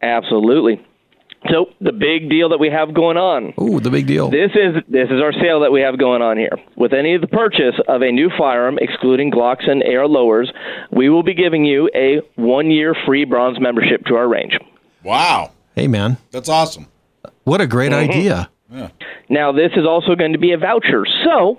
Absolutely. 0.00 0.82
So 1.50 1.66
the 1.80 1.92
big 1.92 2.28
deal 2.28 2.48
that 2.48 2.58
we 2.58 2.68
have 2.68 2.92
going 2.94 3.16
on. 3.16 3.54
Ooh, 3.60 3.78
the 3.80 3.90
big 3.90 4.06
deal. 4.06 4.28
This 4.30 4.50
is 4.54 4.82
this 4.88 5.08
is 5.08 5.22
our 5.22 5.32
sale 5.32 5.60
that 5.60 5.70
we 5.70 5.80
have 5.80 5.98
going 5.98 6.20
on 6.20 6.36
here. 6.36 6.56
With 6.76 6.92
any 6.92 7.14
of 7.14 7.20
the 7.20 7.28
purchase 7.28 7.74
of 7.86 8.02
a 8.02 8.10
new 8.10 8.28
firearm, 8.36 8.78
excluding 8.80 9.30
Glocks 9.30 9.68
and 9.70 9.82
AR 9.84 10.06
lowers, 10.08 10.50
we 10.90 11.08
will 11.08 11.22
be 11.22 11.34
giving 11.34 11.64
you 11.64 11.88
a 11.94 12.20
one 12.34 12.70
year 12.70 12.94
free 13.06 13.24
bronze 13.24 13.60
membership 13.60 14.04
to 14.06 14.16
our 14.16 14.26
range. 14.28 14.58
Wow. 15.04 15.52
Hey, 15.76 15.86
man. 15.86 16.16
That's 16.32 16.48
awesome. 16.48 16.86
What 17.44 17.60
a 17.60 17.66
great 17.66 17.92
Mhm. 17.92 18.10
idea. 18.10 18.50
Now, 19.30 19.52
this 19.52 19.72
is 19.76 19.86
also 19.86 20.14
going 20.14 20.32
to 20.32 20.38
be 20.38 20.52
a 20.52 20.58
voucher. 20.58 21.06
So, 21.24 21.58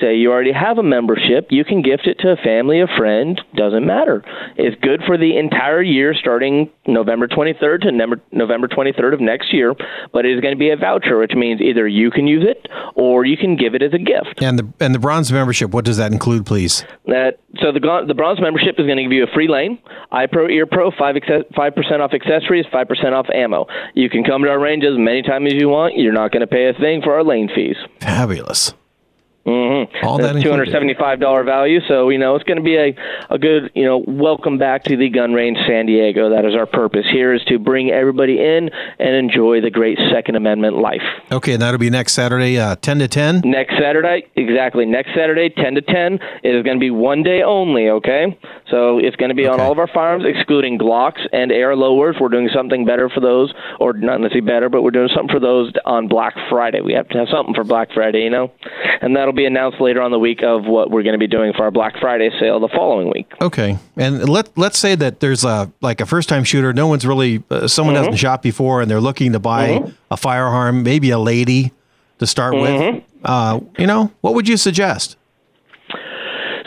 say 0.00 0.16
you 0.16 0.30
already 0.30 0.52
have 0.52 0.78
a 0.78 0.82
membership, 0.82 1.48
you 1.50 1.64
can 1.64 1.82
gift 1.82 2.06
it 2.06 2.18
to 2.20 2.30
a 2.30 2.36
family, 2.36 2.80
a 2.80 2.86
friend, 2.98 3.40
doesn't 3.54 3.86
matter. 3.86 4.22
It's 4.56 4.80
good 4.80 5.02
for 5.06 5.16
the 5.16 5.36
entire 5.36 5.82
year 5.82 6.14
starting 6.14 6.70
November 6.86 7.26
23rd 7.28 7.82
to 7.82 7.92
November- 7.92 8.20
November 8.32 8.68
23rd 8.68 9.14
of 9.14 9.20
next 9.20 9.52
year, 9.52 9.74
but 10.12 10.24
it 10.24 10.34
is 10.34 10.40
going 10.40 10.54
to 10.54 10.58
be 10.58 10.70
a 10.70 10.76
voucher, 10.76 11.18
which 11.18 11.32
means 11.34 11.60
either 11.60 11.86
you 11.86 12.10
can 12.10 12.26
use 12.26 12.44
it 12.46 12.68
or 12.94 13.24
you 13.24 13.36
can 13.36 13.56
give 13.56 13.74
it 13.74 13.82
as 13.82 13.92
a 13.92 13.98
gift. 13.98 14.42
And 14.42 14.58
the 14.58 14.68
and 14.80 14.94
the 14.94 14.98
bronze 14.98 15.32
membership, 15.32 15.70
what 15.70 15.84
does 15.84 15.96
that 15.96 16.12
include, 16.12 16.46
please? 16.46 16.84
That 17.06 17.38
so 17.60 17.72
the 17.72 17.80
the 18.06 18.14
bronze 18.14 18.40
membership 18.40 18.78
is 18.78 18.86
going 18.86 18.96
to 18.98 19.02
give 19.02 19.12
you 19.12 19.24
a 19.24 19.32
free 19.34 19.48
lane, 19.48 19.78
eye 20.12 20.26
pro 20.26 20.48
Ear 20.48 20.66
Pro, 20.66 20.90
five 20.90 21.16
five 21.56 21.74
percent 21.74 22.02
off 22.02 22.12
accessories, 22.12 22.66
five 22.72 22.88
percent 22.88 23.14
off 23.14 23.26
ammo. 23.34 23.66
You 23.94 24.10
can 24.10 24.24
come 24.24 24.42
to 24.42 24.48
our 24.48 24.58
range 24.58 24.84
as 24.84 24.96
many 24.96 25.22
times 25.22 25.52
as 25.52 25.60
you 25.60 25.68
want. 25.68 25.96
You're 25.96 26.12
not 26.12 26.32
going 26.32 26.40
to 26.40 26.46
pay 26.46 26.68
a 26.68 26.72
thing 26.74 27.02
for 27.02 27.14
our 27.14 27.24
lane 27.24 27.48
fees. 27.54 27.76
Fabulous. 28.00 28.74
Mm-hmm. 29.46 29.77
All 30.02 30.18
that 30.18 30.40
two 30.42 30.50
hundred 30.50 30.70
seventy-five 30.70 31.20
dollar 31.20 31.44
value. 31.44 31.80
So 31.88 32.08
you 32.10 32.18
know 32.18 32.34
it's 32.34 32.44
going 32.44 32.58
to 32.58 32.62
be 32.62 32.76
a 32.76 32.94
a 33.30 33.38
good 33.38 33.70
you 33.74 33.84
know 33.84 34.04
welcome 34.06 34.58
back 34.58 34.84
to 34.84 34.96
the 34.96 35.08
gun 35.08 35.32
range 35.32 35.58
San 35.66 35.86
Diego. 35.86 36.30
That 36.30 36.44
is 36.44 36.54
our 36.54 36.66
purpose 36.66 37.06
here 37.10 37.34
is 37.34 37.42
to 37.44 37.58
bring 37.58 37.90
everybody 37.90 38.38
in 38.40 38.70
and 38.98 39.14
enjoy 39.14 39.60
the 39.60 39.70
great 39.70 39.98
Second 40.12 40.36
Amendment 40.36 40.78
life. 40.78 41.02
Okay, 41.30 41.52
and 41.52 41.62
that'll 41.62 41.78
be 41.78 41.90
next 41.90 42.12
Saturday, 42.12 42.58
uh, 42.58 42.76
10 42.76 42.98
to 43.00 43.08
10. 43.08 43.42
Next 43.44 43.74
Saturday, 43.78 44.26
exactly. 44.36 44.86
Next 44.86 45.10
Saturday, 45.14 45.50
10 45.50 45.74
to 45.74 45.82
10. 45.82 46.18
It 46.42 46.54
is 46.54 46.62
going 46.62 46.76
to 46.76 46.80
be 46.80 46.90
one 46.90 47.22
day 47.22 47.42
only, 47.42 47.88
okay? 47.88 48.38
So 48.70 48.98
it's 48.98 49.16
going 49.16 49.30
to 49.30 49.34
be 49.34 49.46
on 49.46 49.60
all 49.60 49.72
of 49.72 49.78
our 49.78 49.88
firearms, 49.88 50.24
excluding 50.26 50.78
Glocks 50.78 51.20
and 51.32 51.52
AR 51.52 51.76
lowers. 51.76 52.16
We're 52.20 52.28
doing 52.28 52.48
something 52.54 52.84
better 52.84 53.08
for 53.08 53.20
those, 53.20 53.52
or 53.80 53.92
not 53.92 54.20
necessarily 54.20 54.46
better, 54.46 54.68
but 54.68 54.82
we're 54.82 54.90
doing 54.90 55.08
something 55.14 55.32
for 55.34 55.40
those 55.40 55.72
on 55.84 56.08
Black 56.08 56.34
Friday. 56.50 56.80
We 56.80 56.92
have 56.94 57.08
to 57.08 57.18
have 57.18 57.28
something 57.30 57.54
for 57.54 57.64
Black 57.64 57.92
Friday, 57.92 58.22
you 58.22 58.30
know? 58.30 58.52
And 59.00 59.16
that'll 59.16 59.32
be 59.32 59.46
announced 59.46 59.77
later 59.80 60.00
on 60.02 60.10
the 60.10 60.18
week 60.18 60.42
of 60.42 60.64
what 60.64 60.90
we're 60.90 61.02
going 61.02 61.12
to 61.14 61.18
be 61.18 61.26
doing 61.26 61.52
for 61.52 61.64
our 61.64 61.70
Black 61.70 61.98
Friday 62.00 62.30
sale 62.40 62.60
the 62.60 62.68
following 62.68 63.10
week. 63.12 63.30
Okay, 63.40 63.78
and 63.96 64.28
let 64.28 64.56
let's 64.56 64.78
say 64.78 64.94
that 64.94 65.20
there's 65.20 65.44
a 65.44 65.70
like 65.80 66.00
a 66.00 66.06
first 66.06 66.28
time 66.28 66.44
shooter. 66.44 66.72
No 66.72 66.86
one's 66.86 67.06
really 67.06 67.42
uh, 67.50 67.66
someone 67.68 67.94
Mhm. 67.94 67.98
hasn't 67.98 68.18
shot 68.18 68.42
before, 68.42 68.80
and 68.80 68.90
they're 68.90 69.00
looking 69.00 69.32
to 69.32 69.38
buy 69.38 69.68
Mhm. 69.80 69.92
a 70.10 70.16
firearm, 70.16 70.82
maybe 70.82 71.10
a 71.10 71.18
lady 71.18 71.72
to 72.18 72.26
start 72.26 72.54
Mhm. 72.54 72.60
with. 72.94 73.02
Uh, 73.24 73.60
you 73.78 73.86
know, 73.86 74.10
what 74.22 74.34
would 74.34 74.48
you 74.48 74.56
suggest? 74.56 75.16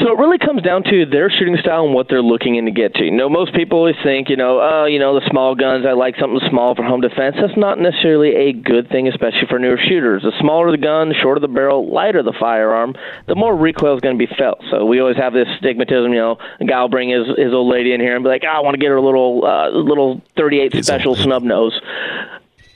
So 0.01 0.11
it 0.11 0.17
really 0.17 0.39
comes 0.39 0.63
down 0.63 0.81
to 0.89 1.05
their 1.05 1.29
shooting 1.29 1.57
style 1.61 1.85
and 1.85 1.93
what 1.93 2.07
they're 2.09 2.23
looking 2.23 2.55
in 2.55 2.65
to 2.65 2.71
get 2.71 2.95
to. 2.95 3.03
You 3.05 3.11
know, 3.11 3.29
most 3.29 3.53
people 3.53 3.77
always 3.77 3.95
think, 4.03 4.29
you 4.29 4.35
know, 4.35 4.59
oh, 4.59 4.85
you 4.85 4.97
know, 4.97 5.19
the 5.19 5.29
small 5.29 5.53
guns, 5.53 5.85
I 5.85 5.91
like 5.91 6.15
something 6.19 6.39
small 6.49 6.73
for 6.73 6.81
home 6.83 7.01
defense. 7.01 7.35
That's 7.39 7.55
not 7.55 7.77
necessarily 7.77 8.49
a 8.49 8.53
good 8.53 8.89
thing, 8.89 9.07
especially 9.07 9.45
for 9.47 9.59
newer 9.59 9.77
shooters. 9.77 10.23
The 10.23 10.33
smaller 10.39 10.71
the 10.71 10.81
gun, 10.81 11.09
the 11.09 11.15
shorter 11.15 11.39
the 11.39 11.47
barrel, 11.47 11.91
lighter 11.91 12.23
the 12.23 12.33
firearm, 12.39 12.95
the 13.27 13.35
more 13.35 13.55
recoil 13.55 13.93
is 13.95 14.01
going 14.01 14.17
to 14.17 14.27
be 14.27 14.33
felt. 14.37 14.63
So 14.71 14.85
we 14.85 14.99
always 14.99 15.17
have 15.17 15.33
this 15.33 15.47
stigmatism, 15.61 16.09
you 16.09 16.19
know, 16.19 16.37
a 16.59 16.65
guy 16.65 16.81
will 16.81 16.89
bring 16.89 17.09
his, 17.09 17.27
his 17.37 17.53
old 17.53 17.71
lady 17.71 17.93
in 17.93 18.01
here 18.01 18.15
and 18.15 18.23
be 18.23 18.29
like, 18.29 18.41
oh, 18.43 18.49
I 18.49 18.61
want 18.61 18.73
to 18.73 18.79
get 18.79 18.89
her 18.89 18.97
a 18.97 19.05
little, 19.05 19.45
uh, 19.45 19.69
little 19.69 20.21
38 20.35 20.83
special 20.83 21.15
snub 21.15 21.43
nose. 21.43 21.79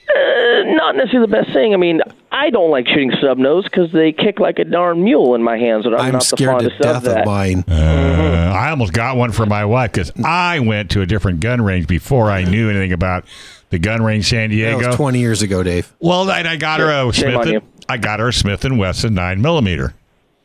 Uh, 0.08 0.62
not 0.74 0.94
necessarily 0.96 1.26
the 1.26 1.32
best 1.32 1.52
thing. 1.52 1.74
I 1.74 1.76
mean, 1.76 2.00
I 2.30 2.50
don't 2.50 2.70
like 2.70 2.86
shooting 2.86 3.12
snub 3.20 3.38
nose 3.38 3.64
because 3.64 3.90
they 3.92 4.12
kick 4.12 4.38
like 4.38 4.58
a 4.58 4.64
darn 4.64 5.02
mule 5.02 5.34
in 5.34 5.42
my 5.42 5.58
hands, 5.58 5.84
and 5.84 5.94
I'm, 5.94 6.00
I'm 6.00 6.12
not 6.12 6.20
the 6.20 6.36
scared 6.36 6.60
to 6.60 6.70
fondest 6.70 6.76
of 6.76 6.82
death 6.82 7.02
that. 7.04 7.20
of 7.20 7.26
mine. 7.26 7.64
Uh, 7.68 8.52
I 8.56 8.70
almost 8.70 8.92
got 8.92 9.16
one 9.16 9.32
for 9.32 9.46
my 9.46 9.64
wife 9.64 9.92
because 9.92 10.12
I 10.24 10.60
went 10.60 10.90
to 10.92 11.00
a 11.02 11.06
different 11.06 11.40
gun 11.40 11.60
range 11.60 11.88
before 11.88 12.30
I 12.30 12.44
knew 12.44 12.70
anything 12.70 12.92
about 12.92 13.24
the 13.70 13.78
gun 13.80 14.02
range 14.02 14.28
San 14.28 14.50
That 14.50 14.54
Diego. 14.54 14.86
was 14.86 14.96
20 14.96 15.18
years 15.18 15.42
ago, 15.42 15.62
Dave. 15.62 15.92
Well, 15.98 16.30
and 16.30 16.46
I 16.46 16.56
got 16.56 16.78
her 16.80 16.90
a 16.90 17.12
Smith. 17.12 17.46
And, 17.46 17.62
I 17.88 17.96
got 17.96 18.20
her 18.20 18.28
a 18.28 18.32
Smith 18.32 18.64
and 18.64 18.78
Wesson 18.78 19.14
nine 19.14 19.42
millimeter. 19.42 19.94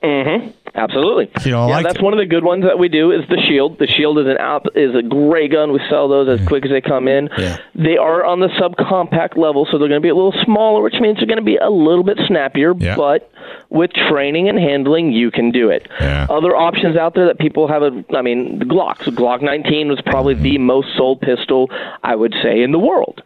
Mm-hmm. 0.01 0.49
Absolutely. 0.82 1.29
You 1.45 1.51
know, 1.51 1.67
yeah, 1.67 1.75
like- 1.75 1.86
that's 1.86 2.01
one 2.01 2.13
of 2.13 2.19
the 2.19 2.25
good 2.25 2.43
ones 2.43 2.63
that 2.63 2.79
we 2.79 2.89
do 2.89 3.11
is 3.11 3.21
the 3.29 3.38
Shield. 3.47 3.77
The 3.79 3.88
Shield 3.88 4.17
is 4.19 4.25
an 4.27 4.38
app 4.38 4.63
is 4.75 4.95
a 4.95 5.01
great 5.01 5.51
gun. 5.51 5.71
We 5.71 5.79
sell 5.89 6.07
those 6.07 6.39
as 6.39 6.47
quick 6.47 6.65
as 6.65 6.71
they 6.71 6.82
come 6.82 7.07
in. 7.07 7.29
Yeah. 7.38 7.57
They 7.75 7.97
are 7.97 8.25
on 8.25 8.39
the 8.39 8.47
subcompact 8.59 9.38
level, 9.38 9.67
so 9.71 9.77
they're 9.77 9.88
going 9.88 10.01
to 10.01 10.05
be 10.05 10.09
a 10.09 10.15
little 10.15 10.34
smaller, 10.43 10.82
which 10.82 10.95
means 10.99 11.17
they're 11.17 11.27
going 11.27 11.38
to 11.39 11.45
be 11.45 11.57
a 11.57 11.69
little 11.69 12.03
bit 12.03 12.17
snappier. 12.27 12.73
Yeah. 12.77 12.95
But 12.95 13.32
with 13.69 13.91
training 13.93 14.49
and 14.49 14.57
handling, 14.57 15.11
you 15.11 15.32
can 15.32 15.51
do 15.51 15.69
it. 15.69 15.88
Yeah. 15.99 16.27
Other 16.29 16.55
options 16.55 16.97
out 16.97 17.13
there 17.15 17.27
that 17.27 17.39
people 17.39 17.67
have, 17.67 17.82
a, 17.84 18.03
I 18.15 18.21
mean, 18.21 18.59
the 18.59 18.65
Glocks. 18.65 19.03
Glock 19.11 19.41
19 19.41 19.88
was 19.89 20.01
probably 20.05 20.34
the 20.34 20.57
most 20.57 20.88
sold 20.97 21.21
pistol 21.21 21.69
I 22.03 22.15
would 22.15 22.34
say 22.43 22.61
in 22.61 22.71
the 22.71 22.79
world. 22.79 23.21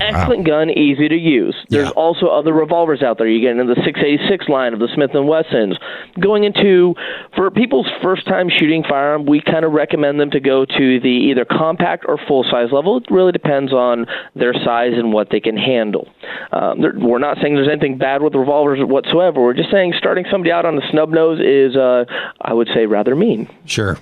Excellent 0.00 0.44
gun, 0.46 0.70
easy 0.70 1.08
to 1.08 1.16
use. 1.16 1.54
There's 1.68 1.86
Yeah. 1.88 1.90
also 1.96 2.26
other 2.26 2.52
revolvers 2.52 3.02
out 3.02 3.18
there. 3.18 3.26
You 3.28 3.40
get 3.40 3.56
into 3.56 3.74
the 3.74 3.80
686 3.84 4.48
line 4.48 4.72
of 4.72 4.78
the 4.80 4.88
Smith 4.94 5.14
and 5.14 5.26
Wessons. 5.28 5.76
Going 6.20 6.44
into 6.44 6.94
for 7.36 7.50
people's 7.50 7.86
first 8.02 8.26
time 8.26 8.48
shooting 8.48 8.82
firearm, 8.88 9.26
we 9.26 9.40
kind 9.40 9.64
of 9.64 9.72
recommend 9.72 10.18
them 10.20 10.30
to 10.30 10.40
go 10.40 10.64
to 10.64 11.00
the 11.00 11.08
either 11.08 11.44
compact 11.44 12.04
or 12.08 12.18
full 12.28 12.44
size 12.50 12.72
level. 12.72 12.98
It 12.98 13.10
really 13.10 13.32
depends 13.32 13.72
on 13.72 14.06
their 14.34 14.52
size 14.64 14.92
and 14.94 15.12
what 15.12 15.30
they 15.30 15.40
can 15.40 15.56
handle. 15.56 16.08
Um, 16.52 16.80
we're 17.00 17.18
not 17.18 17.38
saying 17.40 17.54
there's 17.54 17.68
anything 17.68 17.98
bad 17.98 18.22
with 18.22 18.34
revolvers 18.34 18.80
whatsoever. 18.82 19.40
We're 19.40 19.54
just 19.54 19.70
saying 19.70 19.94
starting 19.98 20.24
somebody 20.30 20.52
out 20.52 20.64
on 20.66 20.76
the 20.76 20.82
snub 20.90 21.10
nose 21.10 21.40
is, 21.40 21.76
uh, 21.76 22.04
I 22.40 22.52
would 22.52 22.68
say, 22.74 22.86
rather 22.86 23.14
mean. 23.16 23.48
Sure. 23.66 23.98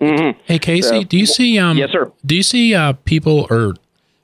mhm 0.00 0.34
Hey 0.44 0.58
Casey, 0.58 0.82
So- 0.82 1.02
do 1.04 1.18
you 1.18 1.26
see 1.26 1.58
um 1.58 1.76
Yes, 1.76 1.90
sir. 1.90 2.10
Do 2.24 2.34
you 2.34 2.42
see 2.42 2.74
uh 2.74 2.94
people 3.04 3.46
or 3.50 3.74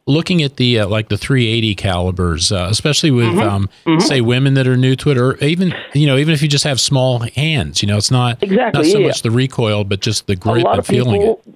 looking 0.06 0.42
at 0.42 0.56
the 0.56 0.80
uh, 0.80 0.86
like 0.88 1.08
the 1.08 1.16
380 1.18 1.74
calibers, 1.74 2.52
uh, 2.52 2.68
especially 2.70 3.10
with 3.10 3.26
Mm-hmm. 3.26 3.88
um 3.88 4.00
say 4.00 4.20
women 4.20 4.54
that 4.54 4.66
are 4.66 4.76
new 4.76 4.94
to 4.96 5.10
it 5.10 5.18
or 5.18 5.36
even 5.44 5.74
you 5.94 6.06
know 6.06 6.16
even 6.16 6.32
if 6.32 6.42
you 6.42 6.48
just 6.48 6.64
have 6.64 6.80
small 6.80 7.20
hands, 7.20 7.82
you 7.82 7.88
know, 7.88 7.96
it's 7.96 8.10
not 8.10 8.42
Exactly, 8.42 8.82
not 8.82 8.86
so 8.86 8.98
yeah. 8.98 9.06
much 9.08 9.22
the 9.22 9.30
recoil 9.30 9.84
but 9.84 10.00
just 10.00 10.26
the 10.26 10.36
grip 10.36 10.64
and 10.66 10.86
feeling 10.86 11.20
people, 11.20 11.40
it. 11.46 11.54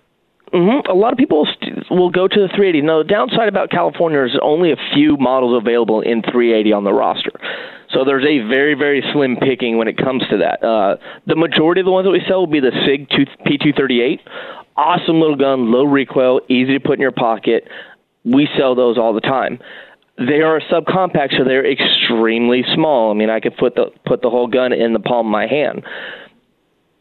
hmm 0.52 0.90
a 0.90 0.94
lot 0.94 1.12
of 1.12 1.18
people 1.18 1.46
st- 1.46 1.88
will 1.90 2.10
go 2.10 2.26
to 2.28 2.40
the 2.40 2.48
380. 2.48 2.82
Now, 2.82 2.98
the 2.98 3.08
downside 3.08 3.48
about 3.48 3.70
California 3.70 4.22
is 4.24 4.32
only 4.42 4.72
a 4.72 4.76
few 4.94 5.16
models 5.16 5.60
available 5.60 6.00
in 6.00 6.22
380 6.22 6.72
on 6.72 6.84
the 6.84 6.92
roster. 6.92 7.32
So 7.92 8.04
there's 8.04 8.24
a 8.24 8.38
very, 8.48 8.74
very 8.74 9.02
slim 9.12 9.36
picking 9.36 9.76
when 9.76 9.88
it 9.88 9.96
comes 9.96 10.22
to 10.30 10.36
that. 10.38 10.62
Uh, 10.62 10.96
the 11.26 11.34
majority 11.34 11.80
of 11.80 11.84
the 11.86 11.90
ones 11.90 12.04
that 12.06 12.12
we 12.12 12.22
sell 12.28 12.40
will 12.40 12.46
be 12.46 12.60
the 12.60 12.70
SIG 12.86 13.08
2, 13.10 13.26
P238. 13.46 14.20
Awesome 14.76 15.20
little 15.20 15.34
gun, 15.36 15.72
low 15.72 15.84
recoil, 15.84 16.40
easy 16.48 16.74
to 16.74 16.80
put 16.80 16.94
in 16.94 17.00
your 17.00 17.10
pocket. 17.10 17.64
We 18.24 18.48
sell 18.58 18.74
those 18.74 18.98
all 18.98 19.12
the 19.14 19.20
time. 19.20 19.58
They 20.18 20.42
are 20.42 20.60
subcompact, 20.60 21.38
so 21.38 21.44
they're 21.44 21.70
extremely 21.70 22.64
small. 22.74 23.10
I 23.10 23.14
mean, 23.14 23.30
I 23.30 23.40
could 23.40 23.56
put 23.56 23.74
the 23.74 23.86
put 24.04 24.20
the 24.20 24.28
whole 24.28 24.48
gun 24.48 24.72
in 24.72 24.92
the 24.92 25.00
palm 25.00 25.26
of 25.26 25.32
my 25.32 25.46
hand 25.46 25.82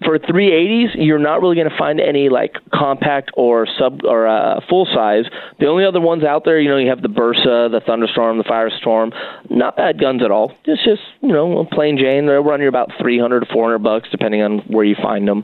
for 0.04 0.18
380s, 0.18 0.96
you're 0.96 1.20
not 1.20 1.42
really 1.42 1.56
going 1.56 1.70
to 1.70 1.78
find 1.78 2.00
any 2.00 2.30
like 2.30 2.56
compact 2.74 3.32
or 3.36 3.68
sub 3.78 4.02
or 4.06 4.28
uh, 4.28 4.62
full 4.70 4.88
size. 4.94 5.26
The 5.60 5.68
only 5.68 5.84
other 5.84 6.00
ones 6.00 6.24
out 6.24 6.46
there, 6.46 6.60
you 6.60 6.70
know, 6.70 6.78
you 6.78 6.90
have 6.90 7.02
the 7.02 7.10
Bersa, 7.10 7.70
the 7.70 7.82
Thunderstorm, 7.86 8.38
the 8.38 8.44
Firestorm. 8.46 9.14
Not 9.50 9.76
bad 9.76 10.00
guns 10.00 10.24
at 10.24 10.32
all. 10.32 10.54
It's 10.66 10.84
just 10.84 11.02
you 11.22 11.30
know 11.30 11.68
plain 11.72 11.98
Jane. 11.98 12.28
They'll 12.28 12.44
run 12.44 12.62
you 12.62 12.70
about 12.70 12.92
300 13.00 13.42
to 13.42 13.46
400 13.52 13.80
bucks 13.80 14.10
depending 14.10 14.42
on 14.42 14.60
where 14.60 14.86
you 14.86 14.96
find 14.96 15.28
them. 15.28 15.44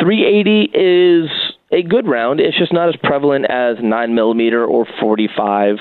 380 0.00 0.70
is 0.72 1.30
a 1.72 1.82
good 1.82 2.06
round. 2.06 2.40
It's 2.40 2.56
just 2.58 2.72
not 2.72 2.88
as 2.88 2.96
prevalent 3.02 3.46
as 3.48 3.76
9 3.82 4.14
millimeter 4.14 4.64
or 4.64 4.86
45 5.00 5.76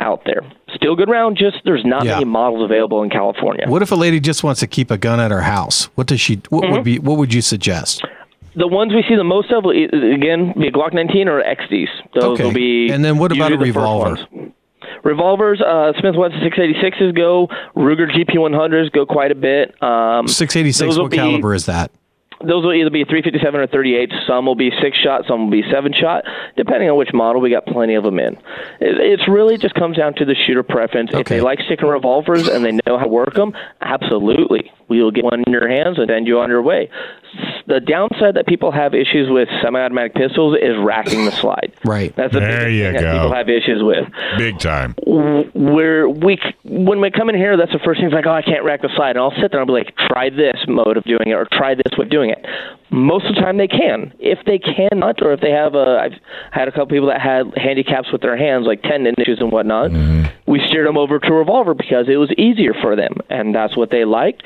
out 0.00 0.22
there. 0.26 0.42
Still 0.74 0.94
good 0.96 1.08
round. 1.08 1.36
Just 1.36 1.56
there's 1.64 1.84
not 1.84 2.04
Yeah. 2.04 2.14
many 2.14 2.24
models 2.24 2.64
available 2.64 3.02
in 3.02 3.10
California. 3.10 3.64
What 3.68 3.82
if 3.82 3.90
a 3.90 3.96
lady 3.96 4.20
just 4.20 4.44
wants 4.44 4.60
to 4.60 4.66
keep 4.66 4.90
a 4.90 4.98
gun 4.98 5.18
at 5.20 5.30
her 5.30 5.40
house? 5.42 5.86
What 5.96 6.06
does 6.06 6.20
she? 6.20 6.40
What 6.50 6.62
Mm-hmm. 6.64 6.72
would 6.72 6.84
be? 6.84 6.98
What 6.98 7.18
would 7.18 7.32
you 7.34 7.40
suggest? 7.40 8.04
The 8.56 8.66
ones 8.66 8.92
we 8.92 9.04
see 9.08 9.14
the 9.14 9.24
most 9.24 9.50
of, 9.52 9.64
again, 9.66 10.52
be 10.58 10.66
a 10.68 10.72
Glock 10.72 10.92
19 10.92 11.28
or 11.28 11.40
XDs. 11.42 11.88
Those 12.14 12.24
Okay. 12.40 12.44
will 12.44 12.52
be. 12.52 12.90
And 12.90 13.04
then 13.04 13.18
what 13.18 13.30
about 13.32 13.52
a 13.52 13.58
revolver? 13.58 14.16
Revolvers, 15.04 15.60
uh, 15.60 15.92
Smith 16.00 16.14
Wesson 16.16 16.40
686s 16.40 17.12
go. 17.14 17.48
Ruger 17.76 18.10
GP100s 18.10 18.90
go 18.92 19.06
quite 19.06 19.30
a 19.30 19.34
bit. 19.34 19.80
Um, 19.82 20.26
Six 20.26 20.56
eighty 20.56 20.72
six. 20.72 20.96
What 20.98 21.10
be- 21.10 21.16
caliber 21.16 21.54
is 21.54 21.66
that? 21.66 21.90
Those 22.40 22.64
will 22.64 22.74
either 22.74 22.90
be 22.90 23.04
357 23.04 23.60
or 23.60 23.66
38. 23.66 24.12
Some 24.26 24.46
will 24.46 24.54
be 24.54 24.70
six 24.80 24.96
shot, 24.96 25.24
some 25.26 25.44
will 25.44 25.50
be 25.50 25.64
seven 25.70 25.92
shot, 25.92 26.24
depending 26.56 26.88
on 26.88 26.96
which 26.96 27.12
model. 27.12 27.40
We 27.40 27.50
got 27.50 27.66
plenty 27.66 27.94
of 27.94 28.04
them 28.04 28.18
in. 28.18 28.34
It, 28.80 28.98
it's 28.98 29.28
really 29.28 29.58
just 29.58 29.74
comes 29.74 29.96
down 29.96 30.14
to 30.14 30.24
the 30.24 30.34
shooter 30.46 30.62
preference. 30.62 31.10
If 31.12 31.26
they 31.26 31.40
like 31.40 31.60
sticking 31.66 31.88
revolvers 31.88 32.48
and 32.48 32.64
they 32.64 32.72
know 32.72 32.98
how 32.98 33.04
to 33.04 33.08
work 33.08 33.34
them, 33.34 33.54
absolutely, 33.80 34.70
we'll 34.88 35.10
get 35.10 35.24
one 35.24 35.42
in 35.46 35.52
your 35.52 35.68
hands 35.68 35.98
and 35.98 36.08
send 36.08 36.26
you 36.26 36.38
on 36.40 36.48
your 36.48 36.62
way. 36.62 36.90
The 37.66 37.80
downside 37.80 38.34
that 38.36 38.46
people 38.46 38.72
have 38.72 38.94
issues 38.94 39.28
with 39.30 39.48
semi-automatic 39.62 40.14
pistols 40.14 40.56
is 40.60 40.74
racking 40.82 41.24
the 41.26 41.32
slide. 41.32 41.72
Right. 41.84 42.14
That's 42.16 42.32
the 42.34 42.40
There 42.40 42.68
you 42.68 42.84
thing 42.84 42.92
that 42.94 43.00
go. 43.02 43.12
people 43.12 43.34
have 43.34 43.48
issues 43.48 43.82
with 43.82 44.08
Big 44.36 44.58
time. 44.58 44.94
where 45.06 46.08
we 46.08 46.38
when 46.64 47.00
we 47.00 47.10
come 47.10 47.28
in 47.28 47.36
here, 47.36 47.56
that's 47.56 47.72
the 47.72 47.78
first 47.84 47.98
thing. 48.00 48.06
It's 48.06 48.14
like, 48.14 48.26
oh, 48.26 48.32
I 48.32 48.42
can't 48.42 48.64
rack 48.64 48.82
the 48.82 48.90
slide, 48.96 49.10
and 49.10 49.18
I'll 49.20 49.30
sit 49.40 49.50
there 49.52 49.60
and 49.60 49.70
I'll 49.70 49.74
be 49.76 49.84
like, 49.84 49.94
try 49.96 50.28
this 50.30 50.56
mode 50.68 50.96
of 50.96 51.04
doing 51.04 51.28
it, 51.28 51.32
or 51.32 51.46
try 51.50 51.74
this 51.74 51.96
way 51.96 52.04
of 52.04 52.10
doing 52.10 52.30
it. 52.30 52.44
Most 52.90 53.26
of 53.26 53.34
the 53.34 53.40
time, 53.40 53.56
they 53.58 53.68
can. 53.68 54.12
If 54.18 54.38
they 54.44 54.58
cannot, 54.58 55.22
or 55.22 55.32
if 55.32 55.40
they 55.40 55.50
have 55.50 55.74
a, 55.74 55.98
I've 56.02 56.18
had 56.52 56.68
a 56.68 56.72
couple 56.72 56.86
people 56.86 57.08
that 57.08 57.20
had 57.20 57.52
handicaps 57.56 58.10
with 58.12 58.22
their 58.22 58.36
hands, 58.36 58.66
like 58.66 58.82
tendon 58.82 59.14
issues 59.18 59.38
and 59.40 59.52
whatnot. 59.52 59.90
Mm-hmm. 59.90 60.50
We 60.50 60.60
steered 60.66 60.86
them 60.86 60.96
over 60.98 61.18
to 61.18 61.28
a 61.28 61.32
revolver 61.36 61.74
because 61.74 62.06
it 62.08 62.16
was 62.16 62.30
easier 62.36 62.74
for 62.82 62.96
them, 62.96 63.14
and 63.30 63.54
that's 63.54 63.76
what 63.76 63.90
they 63.90 64.04
liked. 64.04 64.42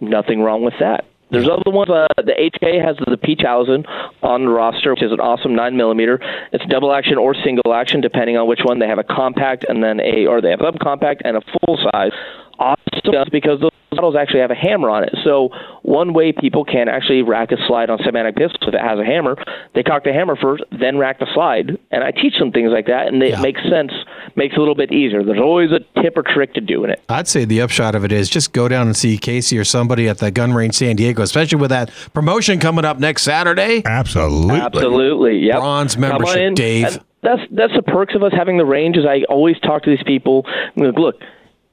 Nothing 0.00 0.40
wrong 0.40 0.62
with 0.62 0.74
that. 0.80 1.04
There's 1.30 1.48
other 1.48 1.74
ones. 1.74 1.90
Uh, 1.90 2.06
the 2.18 2.34
HK 2.38 2.84
has 2.84 2.96
the 2.98 3.16
Peachhausen 3.16 3.84
on 4.22 4.44
the 4.44 4.50
roster, 4.50 4.92
which 4.92 5.02
is 5.02 5.10
an 5.10 5.18
awesome 5.18 5.56
nine 5.56 5.76
millimeter. 5.76 6.20
It's 6.52 6.64
double 6.66 6.92
action 6.92 7.18
or 7.18 7.34
single 7.34 7.74
action, 7.74 8.00
depending 8.00 8.36
on 8.36 8.46
which 8.46 8.60
one. 8.62 8.78
They 8.78 8.86
have 8.86 8.98
a 8.98 9.04
compact 9.04 9.64
and 9.68 9.82
then 9.82 10.00
a, 10.00 10.26
or 10.26 10.40
they 10.40 10.50
have 10.50 10.60
a 10.62 10.72
compact 10.78 11.22
and 11.24 11.36
a 11.36 11.40
full 11.40 11.78
size. 11.90 12.12
Awesome 12.58 13.12
guns 13.12 13.28
because 13.30 13.60
those 13.60 13.70
models 13.92 14.16
actually 14.16 14.40
have 14.40 14.50
a 14.50 14.54
hammer 14.54 14.90
on 14.90 15.04
it. 15.04 15.14
So 15.24 15.50
one 15.82 16.12
way 16.12 16.32
people 16.32 16.64
can 16.64 16.88
actually 16.88 17.22
rack 17.22 17.52
a 17.52 17.56
slide 17.66 17.90
on 17.90 17.98
semi-automatic 17.98 18.36
pistols 18.36 18.68
if 18.68 18.74
it 18.74 18.80
has 18.80 18.98
a 18.98 19.04
hammer, 19.04 19.36
they 19.74 19.82
cock 19.82 20.04
the 20.04 20.12
hammer 20.12 20.36
first, 20.36 20.64
then 20.78 20.98
rack 20.98 21.18
the 21.18 21.26
slide. 21.32 21.78
And 21.90 22.04
I 22.04 22.10
teach 22.10 22.38
them 22.38 22.52
things 22.52 22.70
like 22.70 22.86
that, 22.86 23.08
and 23.08 23.22
it 23.22 23.38
makes 23.40 23.60
sense, 23.70 23.92
makes 24.34 24.54
it 24.54 24.58
a 24.58 24.60
little 24.60 24.74
bit 24.74 24.92
easier. 24.92 25.22
There's 25.22 25.40
always 25.40 25.70
a 25.72 25.80
tip 26.02 26.16
or 26.16 26.22
trick 26.22 26.54
to 26.54 26.60
doing 26.60 26.90
it. 26.90 27.02
I'd 27.08 27.28
say 27.28 27.44
the 27.44 27.60
upshot 27.60 27.94
of 27.94 28.04
it 28.04 28.12
is 28.12 28.28
just 28.28 28.52
go 28.52 28.68
down 28.68 28.86
and 28.86 28.96
see 28.96 29.18
Casey 29.18 29.58
or 29.58 29.64
somebody 29.64 30.08
at 30.08 30.18
the 30.18 30.30
gun 30.30 30.52
range 30.52 30.74
San 30.74 30.96
Diego, 30.96 31.22
especially 31.22 31.58
with 31.58 31.70
that 31.70 31.90
promotion 32.12 32.58
coming 32.60 32.84
up 32.84 32.98
next 32.98 33.22
Saturday. 33.22 33.82
Absolutely. 33.84 34.60
Absolutely. 34.60 35.38
Yep. 35.38 35.56
Bronze 35.56 35.96
membership. 35.96 36.54
Dave. 36.54 36.86
And 36.86 37.04
That's 37.22 37.42
that's 37.50 37.72
the 37.74 37.82
perks 37.82 38.14
of 38.14 38.22
us 38.22 38.32
having 38.36 38.58
the 38.58 38.64
range. 38.64 38.96
Is 38.96 39.04
I 39.04 39.22
always 39.28 39.58
talk 39.60 39.82
to 39.84 39.90
these 39.90 40.02
people. 40.06 40.44
I'm 40.46 40.82
like, 40.84 40.98
look, 40.98 41.16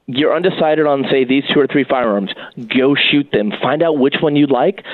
you're 0.06 0.34
undecided 0.34 0.86
on 0.86 1.04
say 1.10 1.24
these 1.24 1.44
two 1.52 1.60
or 1.60 1.66
three 1.66 1.84
firearms. 1.84 2.30
Go 2.76 2.94
shoot 2.94 3.30
them. 3.32 3.52
Find 3.62 3.82
out 3.82 3.98
which 3.98 4.16
one 4.20 4.36
you 4.36 4.46
like. 4.46 4.84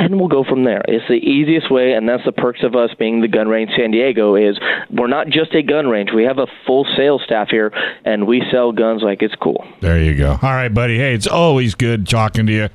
And 0.00 0.16
we'll 0.20 0.28
go 0.28 0.44
from 0.44 0.62
there. 0.62 0.82
It's 0.86 1.08
the 1.08 1.14
easiest 1.14 1.72
way, 1.72 1.92
and 1.92 2.08
that's 2.08 2.24
the 2.24 2.30
perks 2.30 2.62
of 2.62 2.76
us 2.76 2.90
being 3.00 3.20
the 3.20 3.26
gun 3.26 3.48
range 3.48 3.72
San 3.76 3.90
Diego. 3.90 4.36
Is 4.36 4.56
we're 4.90 5.08
not 5.08 5.26
just 5.26 5.52
a 5.54 5.62
gun 5.62 5.88
range. 5.88 6.10
We 6.14 6.22
have 6.22 6.38
a 6.38 6.46
full 6.64 6.86
sales 6.96 7.20
staff 7.24 7.48
here, 7.50 7.72
and 8.04 8.24
we 8.24 8.44
sell 8.52 8.70
guns 8.70 9.02
like 9.02 9.22
it's 9.22 9.34
cool. 9.34 9.66
There 9.80 10.00
you 10.00 10.14
go. 10.14 10.38
All 10.40 10.54
right, 10.54 10.72
buddy. 10.72 10.98
Hey, 10.98 11.14
it's 11.14 11.26
always 11.26 11.74
good 11.74 12.06
talking 12.06 12.46
to 12.46 12.52
you. 12.52 12.68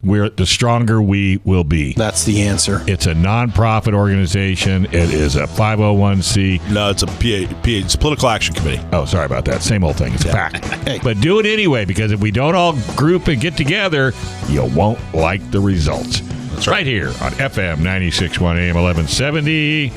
we're 0.02 0.30
the 0.30 0.46
stronger 0.46 1.02
we 1.02 1.36
will 1.44 1.64
be. 1.64 1.92
That's 1.92 2.24
the 2.24 2.44
answer. 2.44 2.82
It's 2.86 3.04
a 3.04 3.12
nonprofit 3.12 3.92
organization. 3.92 4.86
It 4.86 5.12
is 5.12 5.36
a 5.36 5.42
501c. 5.42 6.70
No, 6.70 6.88
it's 6.88 7.02
a 7.02 7.06
PA, 7.08 7.52
PA 7.52 7.58
it's 7.62 7.94
a 7.94 7.98
political 7.98 8.30
action 8.30 8.54
committee. 8.54 8.82
Oh, 8.90 9.04
sorry 9.04 9.26
about 9.26 9.44
that. 9.44 9.60
Same 9.60 9.84
old 9.84 9.96
thing. 9.96 10.14
It's 10.14 10.24
a 10.24 10.28
fact. 10.28 10.62
But 11.04 11.20
do 11.20 11.40
it 11.40 11.44
anyway 11.44 11.84
because 11.84 12.10
if 12.10 12.20
we 12.20 12.30
don't 12.30 12.54
all 12.54 12.72
group 12.96 13.28
and 13.28 13.38
get 13.38 13.54
together, 13.54 14.14
you 14.48 14.64
won't 14.64 14.98
like 15.12 15.50
the 15.50 15.60
results. 15.60 16.20
That's 16.54 16.68
right, 16.68 16.86
here 16.86 17.08
on 17.08 17.32
FM 17.32 17.80
96.1 17.80 18.56
AM 18.56 18.76
1170. 18.76 19.92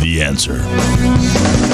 The 0.00 0.22
answer. 0.22 1.73